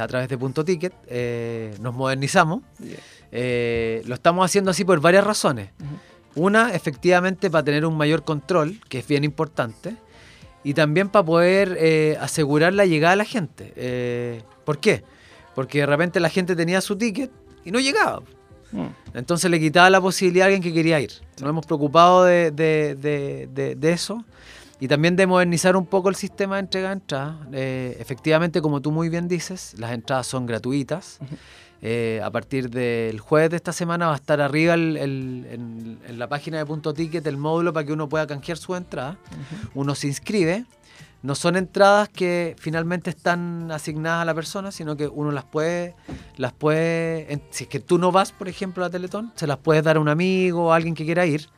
a 0.00 0.06
través 0.06 0.28
de 0.28 0.38
punto 0.38 0.64
ticket, 0.64 0.94
nos 1.80 1.94
modernizamos, 1.94 2.62
lo 3.32 4.14
estamos 4.14 4.44
haciendo 4.44 4.70
así 4.70 4.84
por 4.84 5.00
varias 5.00 5.24
razones. 5.24 5.70
Una, 6.38 6.72
efectivamente, 6.72 7.50
para 7.50 7.64
tener 7.64 7.84
un 7.84 7.96
mayor 7.96 8.22
control, 8.22 8.80
que 8.88 9.00
es 9.00 9.06
bien 9.08 9.24
importante, 9.24 9.96
y 10.62 10.74
también 10.74 11.08
para 11.08 11.24
poder 11.24 11.76
eh, 11.80 12.16
asegurar 12.20 12.74
la 12.74 12.86
llegada 12.86 13.12
de 13.12 13.16
la 13.16 13.24
gente. 13.24 13.72
Eh, 13.74 14.42
¿Por 14.64 14.78
qué? 14.78 15.02
Porque 15.54 15.78
de 15.80 15.86
repente 15.86 16.20
la 16.20 16.28
gente 16.28 16.54
tenía 16.54 16.80
su 16.80 16.96
ticket 16.96 17.30
y 17.64 17.72
no 17.72 17.80
llegaba. 17.80 18.22
Mm. 18.70 18.86
Entonces 19.14 19.50
le 19.50 19.58
quitaba 19.58 19.90
la 19.90 20.00
posibilidad 20.00 20.44
a 20.44 20.46
alguien 20.46 20.62
que 20.62 20.72
quería 20.72 21.00
ir. 21.00 21.10
Nos 21.40 21.50
hemos 21.50 21.66
preocupado 21.66 22.24
de, 22.24 22.52
eso 23.82 24.24
y 24.78 24.86
también 24.86 25.16
de 25.16 25.26
modernizar 25.26 25.76
un 25.76 25.86
poco 25.86 26.08
el 26.08 26.14
sistema 26.14 26.56
de 26.56 26.60
entrega 26.60 26.88
de 26.88 26.94
entradas. 26.94 27.36
Eh, 27.52 27.96
efectivamente, 27.98 28.60
como 28.60 28.80
tú 28.80 28.92
muy 28.92 29.08
bien 29.08 29.26
dices, 29.26 29.74
las 29.76 29.92
entradas 29.92 30.28
son 30.28 30.46
gratuitas. 30.46 31.18
Eh, 31.80 32.20
a 32.24 32.30
partir 32.30 32.70
del 32.70 33.20
jueves 33.20 33.50
de 33.50 33.56
esta 33.56 33.72
semana 33.72 34.08
va 34.08 34.14
a 34.14 34.16
estar 34.16 34.40
arriba 34.40 34.74
en, 34.74 36.00
la 36.08 36.28
página 36.28 36.58
de 36.58 36.66
Punto 36.66 36.92
Ticket 36.92 37.24
el 37.26 37.36
módulo 37.36 37.72
para 37.72 37.86
que 37.86 37.92
uno 37.92 38.08
pueda 38.08 38.26
canjear 38.26 38.58
su 38.58 38.74
entrada. 38.74 39.18
Uno 39.74 39.94
se 39.94 40.08
inscribe. 40.08 40.64
No 41.20 41.34
son 41.34 41.56
entradas 41.56 42.08
que 42.08 42.54
finalmente 42.60 43.10
están 43.10 43.72
asignadas 43.72 44.22
a 44.22 44.24
la 44.24 44.34
persona, 44.34 44.70
sino 44.70 44.96
que 44.96 45.08
uno 45.08 45.32
las 45.32 45.44
puede, 45.44 45.96
las 46.36 46.52
puede, 46.52 47.42
si 47.50 47.64
es 47.64 47.70
que 47.70 47.80
tú 47.80 47.98
no 47.98 48.12
vas, 48.12 48.30
por 48.30 48.48
ejemplo, 48.48 48.84
a 48.84 48.90
Teletón, 48.90 49.32
se 49.34 49.48
las 49.48 49.58
puedes 49.58 49.82
dar 49.82 49.96
a 49.96 50.00
un 50.00 50.08
amigo 50.08 50.66
o 50.66 50.72
a 50.72 50.76
alguien 50.76 50.94
que 50.94 51.04
quiera 51.04 51.26
ir. 51.26 51.48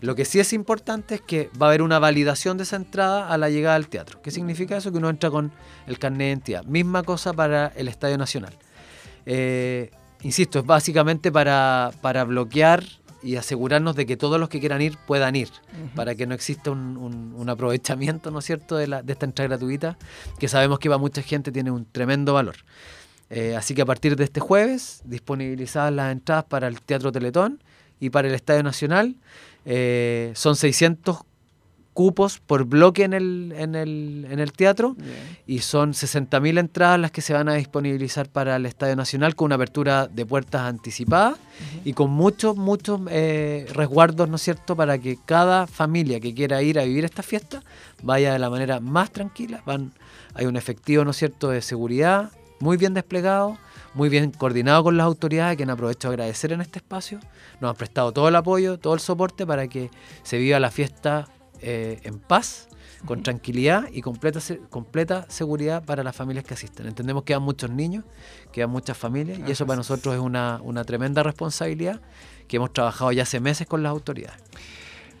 Lo 0.00 0.14
que 0.14 0.24
sí 0.24 0.40
es 0.40 0.54
importante 0.54 1.16
es 1.16 1.20
que 1.20 1.50
va 1.60 1.66
a 1.66 1.68
haber 1.68 1.82
una 1.82 1.98
validación 1.98 2.56
de 2.56 2.62
esa 2.62 2.76
entrada 2.76 3.28
a 3.28 3.36
la 3.36 3.50
llegada 3.50 3.76
al 3.76 3.88
teatro. 3.88 4.22
¿Qué 4.22 4.30
significa 4.30 4.76
eso? 4.76 4.90
Que 4.90 4.98
uno 4.98 5.10
entra 5.10 5.30
con 5.30 5.52
el 5.86 5.98
carnet 5.98 6.20
de 6.20 6.28
identidad. 6.28 6.64
Misma 6.64 7.02
cosa 7.02 7.34
para 7.34 7.68
el 7.76 7.88
Estadio 7.88 8.16
Nacional. 8.16 8.56
Eh, 9.26 9.90
insisto, 10.22 10.58
es 10.58 10.66
básicamente 10.66 11.32
para, 11.32 11.92
bloquear 12.26 12.84
y 13.22 13.36
asegurarnos 13.36 13.96
de 13.96 14.04
que 14.04 14.16
todos 14.16 14.38
los 14.38 14.48
que 14.48 14.60
quieran 14.60 14.82
ir 14.82 14.98
puedan 15.06 15.34
ir, 15.34 15.48
para 15.94 16.14
que 16.14 16.26
no 16.26 16.34
exista 16.34 16.70
un, 16.70 17.46
aprovechamiento, 17.48 18.30
¿no 18.30 18.40
es 18.40 18.44
cierto?, 18.44 18.76
de, 18.76 18.84
esta 19.06 19.26
entrada 19.26 19.48
gratuita, 19.48 19.98
que 20.38 20.48
sabemos 20.48 20.78
que 20.78 20.88
para 20.88 20.98
mucha 20.98 21.22
gente 21.22 21.50
tiene 21.52 21.70
un 21.70 21.86
tremendo 21.86 22.34
valor. 22.34 22.56
Eh, 23.30 23.56
así 23.56 23.74
que 23.74 23.82
a 23.82 23.86
partir 23.86 24.16
de 24.16 24.24
este 24.24 24.40
jueves, 24.40 25.00
disponibilizadas 25.04 25.92
las 25.92 26.12
entradas 26.12 26.44
para 26.44 26.68
el 26.68 26.80
Teatro 26.80 27.10
Teletón 27.10 27.62
y 27.98 28.10
para 28.10 28.28
el 28.28 28.34
Estadio 28.34 28.62
Nacional, 28.62 29.16
eh, 29.64 30.32
son 30.34 30.56
600 30.56 31.20
cupos 31.94 32.40
por 32.40 32.64
bloque 32.64 33.04
en 33.04 33.14
el, 33.14 33.54
en 33.56 33.74
el, 33.74 34.26
en 34.28 34.40
el 34.40 34.52
teatro 34.52 34.96
y 35.46 35.60
son 35.60 35.92
60.000 35.92 36.58
entradas 36.58 37.00
las 37.00 37.12
que 37.12 37.22
se 37.22 37.32
van 37.32 37.48
a 37.48 37.54
disponibilizar 37.54 38.28
para 38.28 38.56
el 38.56 38.66
Estadio 38.66 38.96
Nacional 38.96 39.36
con 39.36 39.46
una 39.46 39.54
apertura 39.54 40.08
de 40.08 40.26
puertas 40.26 40.62
anticipada 40.62 41.36
y 41.84 41.92
con 41.92 42.10
muchos, 42.10 42.56
muchos 42.56 43.00
eh, 43.10 43.66
resguardos, 43.72 44.28
¿no 44.28 44.36
es 44.36 44.42
cierto?, 44.42 44.76
para 44.76 44.98
que 44.98 45.16
cada 45.24 45.66
familia 45.66 46.20
que 46.20 46.34
quiera 46.34 46.60
ir 46.62 46.78
a 46.78 46.84
vivir 46.84 47.04
esta 47.04 47.22
fiesta 47.22 47.62
vaya 48.02 48.32
de 48.32 48.40
la 48.40 48.50
manera 48.50 48.80
más 48.80 49.12
tranquila. 49.12 49.62
Van, 49.64 49.92
hay 50.34 50.46
un 50.46 50.56
efectivo, 50.56 51.04
¿no 51.04 51.12
es 51.12 51.16
cierto?, 51.16 51.48
de 51.50 51.62
seguridad 51.62 52.32
muy 52.58 52.76
bien 52.76 52.94
desplegado, 52.94 53.58
muy 53.94 54.08
bien 54.08 54.30
coordinado 54.30 54.82
con 54.82 54.96
las 54.96 55.04
autoridades, 55.04 55.56
que 55.56 55.62
han 55.62 55.70
aprovecho 55.70 56.08
a 56.08 56.10
agradecer 56.10 56.52
en 56.52 56.60
este 56.60 56.78
espacio. 56.78 57.20
Nos 57.60 57.70
han 57.70 57.76
prestado 57.76 58.12
todo 58.12 58.28
el 58.28 58.36
apoyo, 58.36 58.78
todo 58.78 58.94
el 58.94 59.00
soporte 59.00 59.46
para 59.46 59.68
que 59.68 59.90
se 60.22 60.38
viva 60.38 60.58
la 60.58 60.70
fiesta 60.70 61.28
eh, 61.66 61.98
en 62.02 62.18
paz, 62.18 62.68
con 63.06 63.22
tranquilidad 63.22 63.88
y 63.90 64.02
completa, 64.02 64.38
completa 64.68 65.24
seguridad 65.30 65.82
para 65.82 66.02
las 66.02 66.14
familias 66.14 66.44
que 66.44 66.52
asisten. 66.52 66.86
Entendemos 66.86 67.22
que 67.24 67.32
hay 67.32 67.40
muchos 67.40 67.70
niños, 67.70 68.04
que 68.52 68.60
hay 68.60 68.68
muchas 68.68 68.98
familias 68.98 69.38
y 69.46 69.50
eso 69.50 69.66
para 69.66 69.78
nosotros 69.78 70.14
es 70.14 70.20
una, 70.20 70.60
una 70.62 70.84
tremenda 70.84 71.22
responsabilidad 71.22 72.02
que 72.48 72.56
hemos 72.56 72.72
trabajado 72.72 73.12
ya 73.12 73.22
hace 73.22 73.40
meses 73.40 73.66
con 73.66 73.82
las 73.82 73.90
autoridades. 73.90 74.38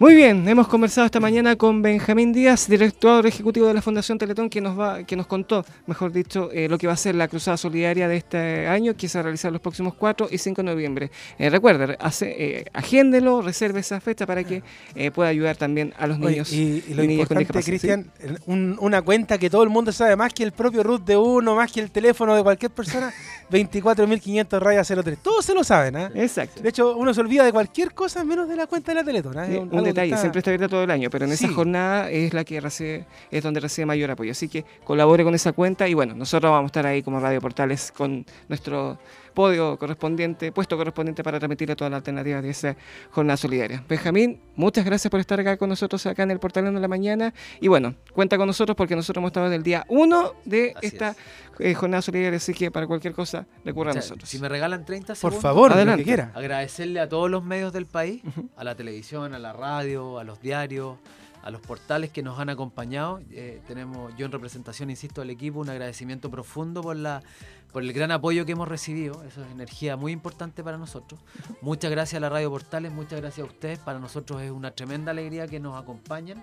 Muy 0.00 0.16
bien, 0.16 0.48
hemos 0.48 0.66
conversado 0.66 1.06
esta 1.06 1.20
mañana 1.20 1.54
con 1.54 1.80
Benjamín 1.80 2.32
Díaz, 2.32 2.68
director 2.68 3.24
ejecutivo 3.28 3.68
de 3.68 3.74
la 3.74 3.80
Fundación 3.80 4.18
Teletón, 4.18 4.50
que 4.50 4.60
nos 4.60 4.78
va, 4.78 5.04
que 5.04 5.14
nos 5.14 5.28
contó, 5.28 5.64
mejor 5.86 6.10
dicho, 6.10 6.50
eh, 6.52 6.68
lo 6.68 6.78
que 6.78 6.88
va 6.88 6.94
a 6.94 6.96
ser 6.96 7.14
la 7.14 7.28
cruzada 7.28 7.56
solidaria 7.56 8.08
de 8.08 8.16
este 8.16 8.66
año, 8.66 8.96
que 8.96 9.08
se 9.08 9.18
va 9.18 9.20
a 9.20 9.22
realizar 9.22 9.52
los 9.52 9.60
próximos 9.60 9.94
4 9.94 10.26
y 10.32 10.38
5 10.38 10.62
de 10.62 10.66
noviembre. 10.66 11.10
Eh, 11.38 11.48
recuerde, 11.48 11.96
hace, 12.00 12.34
eh, 12.36 12.64
agéndelo, 12.72 13.40
reserve 13.40 13.78
esa 13.78 14.00
fecha 14.00 14.26
para 14.26 14.42
que 14.42 14.64
eh, 14.96 15.12
pueda 15.12 15.28
ayudar 15.28 15.56
también 15.56 15.94
a 15.96 16.08
los 16.08 16.18
niños 16.18 16.52
y, 16.52 16.82
y, 16.88 16.94
lo 16.94 17.04
importante, 17.04 17.62
Cristian, 17.62 18.10
una 18.46 19.00
cuenta 19.00 19.38
que 19.38 19.48
todo 19.48 19.62
el 19.62 19.70
mundo 19.70 19.92
sabe, 19.92 20.16
más 20.16 20.34
que 20.34 20.42
el 20.42 20.50
propio 20.50 20.82
root 20.82 21.04
de 21.04 21.16
uno, 21.16 21.54
más 21.54 21.70
que 21.70 21.78
el 21.78 21.92
teléfono 21.92 22.34
de 22.34 22.42
cualquier 22.42 22.72
persona, 22.72 23.12
24.500 23.48 24.58
rayas 24.58 24.88
03. 24.88 25.18
Todos 25.18 25.44
se 25.44 25.54
lo 25.54 25.62
saben, 25.62 25.96
¿ah? 25.96 26.10
Exacto. 26.16 26.60
De 26.60 26.68
hecho, 26.68 26.96
uno 26.96 27.14
se 27.14 27.20
olvida 27.20 27.44
de 27.44 27.52
cualquier 27.52 27.94
cosa 27.94 28.24
menos 28.24 28.48
de 28.48 28.56
la 28.56 28.66
cuenta 28.66 28.90
de 28.90 28.96
la 28.96 29.04
Teletón. 29.04 29.83
Detalle, 29.84 30.16
siempre 30.16 30.38
está 30.40 30.50
abierta 30.50 30.68
todo 30.68 30.82
el 30.82 30.90
año, 30.90 31.10
pero 31.10 31.24
en 31.24 31.32
esa 31.32 31.48
jornada 31.48 32.10
es 32.10 32.32
la 32.32 32.44
que 32.44 32.60
recibe, 32.60 33.04
es 33.30 33.42
donde 33.42 33.60
recibe 33.60 33.86
mayor 33.86 34.10
apoyo. 34.10 34.32
Así 34.32 34.48
que 34.48 34.64
colabore 34.84 35.24
con 35.24 35.34
esa 35.34 35.52
cuenta 35.52 35.88
y 35.88 35.94
bueno, 35.94 36.14
nosotros 36.14 36.50
vamos 36.50 36.68
a 36.68 36.70
estar 36.70 36.86
ahí 36.86 37.02
como 37.02 37.20
Radio 37.20 37.40
Portales 37.40 37.92
con 37.92 38.24
nuestro 38.48 38.98
podio 39.34 39.76
correspondiente, 39.78 40.52
puesto 40.52 40.76
correspondiente 40.76 41.22
para 41.24 41.38
transmitir 41.38 41.70
a 41.72 41.76
todas 41.76 41.90
las 41.90 41.98
alternativas 41.98 42.42
de 42.42 42.50
esa 42.50 42.76
jornada 43.10 43.36
solidaria. 43.36 43.84
Benjamín, 43.88 44.40
muchas 44.56 44.84
gracias 44.84 45.10
por 45.10 45.20
estar 45.20 45.38
acá 45.40 45.56
con 45.56 45.68
nosotros 45.68 46.06
acá 46.06 46.22
en 46.22 46.30
el 46.30 46.38
Portal 46.38 46.72
de 46.72 46.80
la 46.80 46.88
Mañana 46.88 47.34
y 47.60 47.68
bueno, 47.68 47.94
cuenta 48.12 48.36
con 48.38 48.46
nosotros 48.46 48.76
porque 48.76 48.94
nosotros 48.96 49.20
hemos 49.20 49.30
estado 49.30 49.46
desde 49.46 49.56
el 49.56 49.62
día 49.62 49.84
1 49.88 50.32
de 50.44 50.72
Así 50.76 50.86
esta 50.86 51.16
eh, 51.58 51.74
jornada 51.74 52.00
solidaria, 52.02 52.36
así 52.36 52.54
que 52.54 52.70
para 52.70 52.86
cualquier 52.86 53.12
cosa 53.12 53.46
recurra 53.64 53.88
O 53.88 53.90
a 53.90 53.92
sea, 53.94 54.02
nosotros. 54.02 54.28
Si 54.28 54.38
me 54.38 54.48
regalan 54.48 54.84
30 54.84 55.08
Por 55.08 55.16
segundos. 55.16 55.42
favor, 55.42 55.70
lo 55.70 55.76
Adelante. 55.76 56.02
que 56.02 56.04
quiera. 56.06 56.30
Agradecerle 56.34 57.00
a 57.00 57.08
todos 57.08 57.30
los 57.30 57.44
medios 57.44 57.72
del 57.72 57.86
país, 57.86 58.22
Ujú. 58.24 58.48
a 58.56 58.64
la 58.64 58.74
televisión, 58.74 59.34
a 59.34 59.38
la 59.38 59.52
radio, 59.52 60.18
a 60.18 60.24
los 60.24 60.40
diarios, 60.40 60.96
a 61.44 61.50
los 61.50 61.60
portales 61.60 62.10
que 62.10 62.22
nos 62.22 62.38
han 62.38 62.48
acompañado. 62.48 63.20
Eh, 63.30 63.60
tenemos, 63.68 64.16
yo 64.16 64.24
en 64.24 64.32
representación, 64.32 64.88
insisto, 64.88 65.20
del 65.20 65.28
equipo, 65.28 65.60
un 65.60 65.68
agradecimiento 65.68 66.30
profundo 66.30 66.82
por 66.82 66.96
la 66.96 67.22
por 67.70 67.82
el 67.82 67.92
gran 67.92 68.12
apoyo 68.12 68.46
que 68.46 68.52
hemos 68.52 68.68
recibido. 68.68 69.24
Eso 69.24 69.44
es 69.44 69.50
energía 69.50 69.96
muy 69.96 70.12
importante 70.12 70.62
para 70.62 70.78
nosotros. 70.78 71.20
Muchas 71.60 71.90
gracias 71.90 72.18
a 72.18 72.20
la 72.20 72.28
Radio 72.28 72.48
Portales, 72.48 72.92
muchas 72.92 73.20
gracias 73.20 73.46
a 73.46 73.50
ustedes. 73.50 73.78
Para 73.80 73.98
nosotros 73.98 74.40
es 74.42 74.52
una 74.52 74.70
tremenda 74.70 75.10
alegría 75.10 75.48
que 75.48 75.58
nos 75.58 75.76
acompañen 75.76 76.40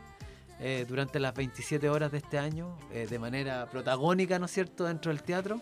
eh, 0.63 0.85
durante 0.87 1.19
las 1.19 1.33
27 1.33 1.89
horas 1.89 2.11
de 2.11 2.19
este 2.19 2.37
año 2.37 2.77
eh, 2.93 3.07
de 3.09 3.17
manera 3.17 3.65
protagónica, 3.71 4.37
¿no 4.37 4.45
es 4.45 4.51
cierto?, 4.51 4.85
dentro 4.85 5.11
del 5.11 5.23
teatro. 5.23 5.59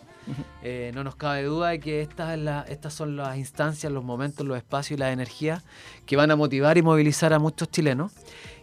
Eh, 0.62 0.92
no 0.94 1.02
nos 1.02 1.16
cabe 1.16 1.42
duda 1.44 1.70
de 1.70 1.80
que 1.80 2.02
estas, 2.02 2.38
la- 2.38 2.66
estas 2.68 2.92
son 2.92 3.16
las 3.16 3.36
instancias, 3.38 3.90
los 3.90 4.04
momentos, 4.04 4.46
los 4.46 4.56
espacios 4.58 4.98
y 4.98 5.00
las 5.00 5.12
energías 5.12 5.64
que 6.04 6.16
van 6.16 6.30
a 6.30 6.36
motivar 6.36 6.76
y 6.76 6.82
movilizar 6.82 7.32
a 7.32 7.38
muchos 7.38 7.70
chilenos. 7.70 8.12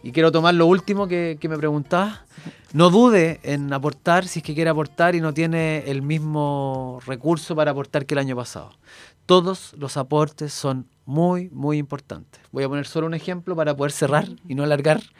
Y 0.04 0.12
quiero 0.12 0.30
tomar 0.30 0.54
lo 0.54 0.66
último 0.66 1.08
que, 1.08 1.38
que 1.40 1.48
me 1.48 1.58
preguntabas. 1.58 2.20
No 2.72 2.90
dude 2.90 3.40
en 3.42 3.72
aportar 3.72 4.28
si 4.28 4.38
es 4.38 4.44
que 4.44 4.54
quiere 4.54 4.70
aportar 4.70 5.16
y 5.16 5.20
no 5.20 5.34
tiene 5.34 5.78
el 5.90 6.02
mismo 6.02 7.00
recurso 7.04 7.56
para 7.56 7.72
aportar 7.72 8.06
que 8.06 8.14
el 8.14 8.18
año 8.18 8.36
pasado. 8.36 8.70
Todos 9.26 9.74
los 9.76 9.96
aportes 9.96 10.52
son 10.52 10.86
muy, 11.08 11.48
muy 11.48 11.78
importantes. 11.78 12.38
Voy 12.52 12.64
a 12.64 12.68
poner 12.68 12.86
solo 12.86 13.06
un 13.06 13.14
ejemplo 13.14 13.56
para 13.56 13.74
poder 13.74 13.92
cerrar 13.92 14.28
y 14.46 14.54
no 14.54 14.62
alargar. 14.62 15.02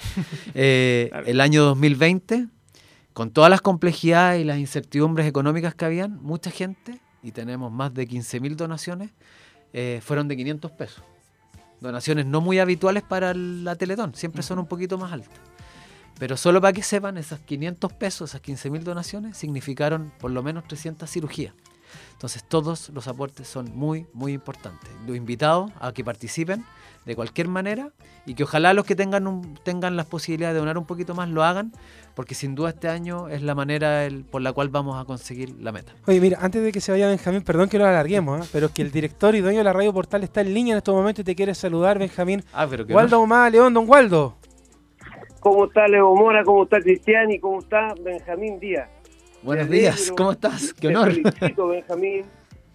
Eh, 0.55 1.11
el 1.27 1.41
año 1.41 1.63
2020, 1.63 2.49
con 3.13 3.31
todas 3.31 3.49
las 3.49 3.61
complejidades 3.61 4.41
y 4.41 4.45
las 4.45 4.59
incertidumbres 4.59 5.27
económicas 5.27 5.75
que 5.75 5.85
habían, 5.85 6.21
mucha 6.23 6.51
gente, 6.51 7.01
y 7.23 7.33
tenemos 7.33 7.71
más 7.71 7.95
de 7.95 8.09
15.000 8.09 8.57
donaciones, 8.57 9.11
eh, 9.73 10.01
fueron 10.03 10.27
de 10.27 10.37
500 10.37 10.73
pesos. 10.73 11.05
Donaciones 11.81 12.27
no 12.27 12.41
muy 12.41 12.59
habituales 12.59 13.05
para 13.05 13.33
la 13.35 13.77
Teletón, 13.77 14.15
siempre 14.15 14.43
son 14.43 14.59
un 14.59 14.67
poquito 14.67 14.99
más 14.99 15.13
altas. 15.13 15.39
Pero 16.19 16.37
solo 16.37 16.61
para 16.61 16.73
que 16.73 16.83
sepan, 16.83 17.17
esas 17.19 17.41
500 17.41 17.93
pesos, 17.93 18.31
esas 18.31 18.43
15.000 18.43 18.83
donaciones, 18.83 19.37
significaron 19.37 20.13
por 20.19 20.33
lo 20.33 20.43
menos 20.43 20.67
300 20.67 21.09
cirugías. 21.09 21.55
Entonces 22.13 22.45
todos 22.45 22.91
los 22.91 23.09
aportes 23.09 23.47
son 23.49 23.71
muy, 23.77 24.07
muy 24.13 24.33
importantes. 24.33 24.91
Los 25.07 25.17
invitados 25.17 25.71
a 25.81 25.93
que 25.93 26.05
participen 26.05 26.65
de 27.05 27.17
cualquier 27.17 27.49
manera 27.49 27.91
y 28.27 28.35
que 28.35 28.43
ojalá 28.45 28.75
los 28.75 28.85
que 28.85 28.95
tengan, 28.95 29.27
un- 29.27 29.55
tengan 29.65 29.97
las 29.97 30.05
posibilidades 30.07 30.55
de 30.55 30.59
donar 30.61 30.77
un 30.77 30.85
poquito 30.85 31.15
más 31.15 31.29
lo 31.31 31.43
hagan, 31.43 31.73
porque 32.15 32.35
sin 32.35 32.55
duda 32.55 32.71
este 32.71 32.89
año 32.89 33.29
es 33.29 33.41
la 33.43 33.55
manera 33.55 34.05
el- 34.05 34.25
por 34.25 34.43
la 34.43 34.53
cual 34.53 34.69
vamos 34.69 35.01
a 35.01 35.07
conseguir 35.07 35.55
la 35.61 35.73
meta. 35.73 35.93
Oye, 36.07 36.21
mira, 36.21 36.39
antes 36.43 36.63
de 36.63 36.71
que 36.71 36.81
se 36.83 36.93
vaya 36.93 37.09
Benjamín, 37.09 37.43
perdón 37.43 37.69
que 37.71 37.79
lo 37.79 37.87
alarguemos, 37.87 38.45
¿eh? 38.45 38.49
pero 38.53 38.67
es 38.67 38.73
que 38.73 38.83
el 38.83 38.91
director 38.91 39.35
y 39.35 39.41
dueño 39.41 39.59
de 39.59 39.65
la 39.65 39.73
Radio 39.73 39.93
Portal 39.95 40.23
está 40.25 40.43
en 40.43 40.53
línea 40.53 40.73
en 40.75 40.79
estos 40.79 40.95
momentos 40.95 41.23
y 41.23 41.25
te 41.25 41.35
quiere 41.35 41.55
saludar, 41.55 41.99
Benjamín. 41.99 42.45
Ah, 42.53 42.67
pero 42.69 42.85
que 42.87 42.93
Waldo 42.93 43.21
Humada 43.21 43.49
León, 43.49 43.73
don 43.73 43.89
Waldo. 43.89 44.35
¿Cómo 45.41 45.67
está 45.67 45.87
Leo 45.89 46.15
Mora? 46.15 46.43
¿Cómo 46.45 46.65
está 46.65 46.81
Cristian? 46.81 47.31
¿Y 47.31 47.39
cómo 47.39 47.61
está 47.61 47.95
Benjamín 48.03 48.59
Díaz? 48.59 48.89
Buenos 49.43 49.69
días. 49.71 50.13
¿cómo 50.17 50.33
estás? 50.33 50.73
Qué 50.75 50.89
Te 50.89 50.97
honor. 50.97 51.13
felicito, 51.13 51.69
Benjamín. 51.69 52.25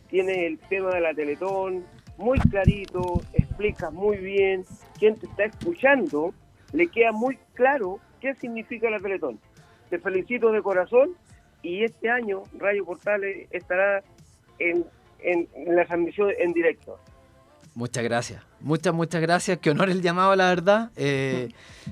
Tienes 0.09 0.38
el 0.38 0.59
tema 0.70 0.91
de 0.91 1.01
la 1.01 1.14
Teletón 1.14 1.84
muy 2.18 2.39
clarito, 2.39 3.22
explicas 3.34 3.91
muy 3.91 4.18
bien. 4.18 4.64
Quien 4.99 5.16
te 5.18 5.26
está 5.26 5.45
escuchando 5.45 6.34
le 6.72 6.88
queda 6.88 7.11
muy 7.11 7.38
claro 7.53 7.99
qué 8.22 8.34
significa 8.36 8.89
la 8.89 8.99
Teletón. 8.99 9.39
Te 9.89 9.99
felicito 9.99 10.51
de 10.51 10.61
corazón 10.61 11.16
y 11.61 11.84
este 11.84 12.09
año 12.09 12.43
Radio 12.57 12.86
Portales 12.86 13.47
estará 13.51 14.03
en, 14.59 14.86
en- 15.20 15.47
en 15.55 15.76
la 15.76 15.86
transmisión 15.86 16.30
en 16.38 16.53
directo. 16.53 16.99
Muchas 17.76 18.03
gracias, 18.03 18.43
muchas, 18.64 18.93
muchas 18.93 19.22
gracias. 19.22 19.59
Qué 19.59 19.70
honor 19.70 19.89
el 19.89 20.01
llamado, 20.01 20.36
la 20.36 20.47
verdad. 20.49 20.91
Eh, 20.95 21.49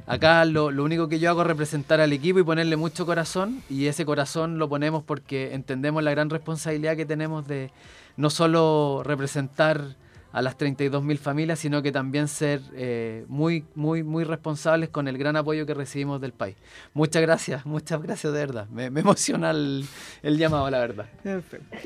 acá 0.08 0.44
lo, 0.46 0.72
lo 0.72 0.84
único 0.84 1.08
que 1.08 1.20
yo 1.20 1.30
hago 1.30 1.42
es 1.42 1.48
representar 1.48 2.02
al 2.02 2.14
equipo 2.14 2.40
y 2.40 2.44
ponerle 2.44 2.76
mucho 2.78 3.06
corazón. 3.06 3.62
Y 3.70 3.86
ese 3.86 4.06
corazón 4.06 4.58
lo 4.58 4.68
ponemos 4.68 5.04
porque 5.04 5.54
entendemos 5.54 6.02
la 6.04 6.12
gran 6.12 6.30
responsabilidad 6.30 6.96
que 6.96 7.06
tenemos 7.06 7.48
de 7.48 7.70
no 8.18 8.30
solo 8.30 9.04
representar 9.06 9.96
a 10.32 10.42
las 10.42 10.58
32.000 10.58 11.18
familias, 11.18 11.60
sino 11.60 11.82
que 11.82 11.92
también 11.92 12.28
ser 12.28 12.62
eh, 12.74 13.26
muy, 13.28 13.66
muy, 13.76 14.02
muy 14.04 14.24
responsables 14.24 14.90
con 14.90 15.08
el 15.08 15.18
gran 15.18 15.36
apoyo 15.36 15.66
que 15.66 15.74
recibimos 15.74 16.22
del 16.22 16.32
país. 16.32 16.56
Muchas 16.94 17.22
gracias, 17.22 17.66
muchas 17.66 18.02
gracias 18.02 18.32
de 18.32 18.40
verdad. 18.40 18.68
Me, 18.70 18.90
me 18.90 19.02
emociona 19.02 19.52
el, 19.52 19.86
el 20.24 20.38
llamado, 20.38 20.70
la 20.70 20.80
verdad. 20.80 21.06
Perfecto. 21.22 21.78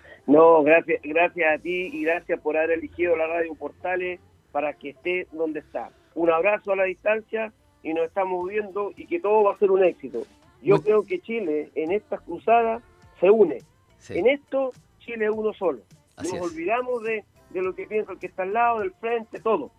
No, 0.30 0.62
gracias, 0.62 1.00
gracias 1.02 1.54
a 1.54 1.62
ti 1.62 1.90
y 1.92 2.04
gracias 2.04 2.40
por 2.40 2.56
haber 2.56 2.72
elegido 2.78 3.16
la 3.16 3.26
radio 3.26 3.54
Portales 3.54 4.20
para 4.52 4.72
que 4.74 4.90
esté 4.90 5.26
donde 5.32 5.60
está. 5.60 5.90
Un 6.14 6.30
abrazo 6.30 6.72
a 6.72 6.76
la 6.76 6.84
distancia 6.84 7.52
y 7.82 7.92
nos 7.94 8.06
estamos 8.06 8.48
viendo 8.48 8.92
y 8.96 9.06
que 9.06 9.20
todo 9.20 9.44
va 9.44 9.54
a 9.54 9.58
ser 9.58 9.70
un 9.70 9.84
éxito. 9.84 10.22
Yo 10.62 10.76
Muy- 10.76 10.84
creo 10.84 11.04
que 11.04 11.20
Chile 11.20 11.70
en 11.74 11.92
estas 11.92 12.20
cruzadas 12.20 12.82
se 13.20 13.30
une. 13.30 13.58
Sí, 13.98 14.18
En 14.18 14.26
esto 14.28 14.72
Chile 14.98 15.26
es 15.26 15.30
uno 15.30 15.52
solo. 15.54 15.80
así 16.16 16.36
nos 16.36 16.46
es. 16.46 16.52
olvidamos 16.52 17.02
de, 17.02 17.24
de 17.50 17.62
lo 17.62 17.74
que 17.74 17.86
piensa 17.86 18.12
el 18.12 18.18
que 18.18 18.26
está 18.26 18.42
al 18.42 18.52
lado, 18.52 18.80
del 18.80 18.92
frente, 18.92 19.40
todo. 19.40 19.70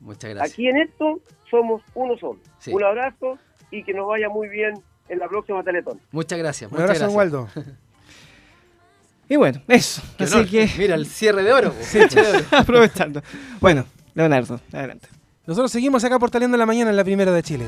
Muchas 0.00 0.30
gracias. 0.30 0.52
Aquí 0.52 0.68
en 0.68 0.78
esto 0.78 1.20
somos 1.50 1.82
uno 1.94 2.16
solo. 2.16 2.40
Sí. 2.58 2.72
Un 2.72 2.82
abrazo 2.84 3.38
y 3.70 3.82
que 3.84 3.92
nos 3.94 4.06
vaya 4.06 4.28
muy 4.28 4.48
bien 4.48 4.74
en 5.08 5.18
la 5.18 5.28
próxima 5.28 5.62
Teletón. 5.62 6.00
Muchas 6.12 6.38
gracias. 6.38 6.70
Un 6.72 6.78
Muchas 6.80 7.00
abrazo. 7.02 7.16
Waldo. 7.16 7.48
Y 9.32 9.36
bueno, 9.36 9.62
eso. 9.66 10.02
Qué 10.18 10.24
Así 10.24 10.34
honor. 10.34 10.46
que 10.46 10.70
Mira, 10.76 10.94
el 10.94 11.06
cierre 11.06 11.42
de 11.42 11.54
oro. 11.54 11.74
Broche 11.94 12.20
de 12.20 12.28
oro. 12.28 12.44
aprovechando. 12.50 13.22
Bueno, 13.60 13.86
Leonardo, 14.14 14.60
adelante. 14.70 15.08
Nosotros 15.46 15.72
seguimos 15.72 16.04
acá 16.04 16.18
portaleando 16.18 16.56
en 16.56 16.58
la 16.60 16.66
mañana 16.66 16.90
en 16.90 16.96
la 16.98 17.02
primera 17.04 17.32
de 17.32 17.42
Chile. 17.42 17.64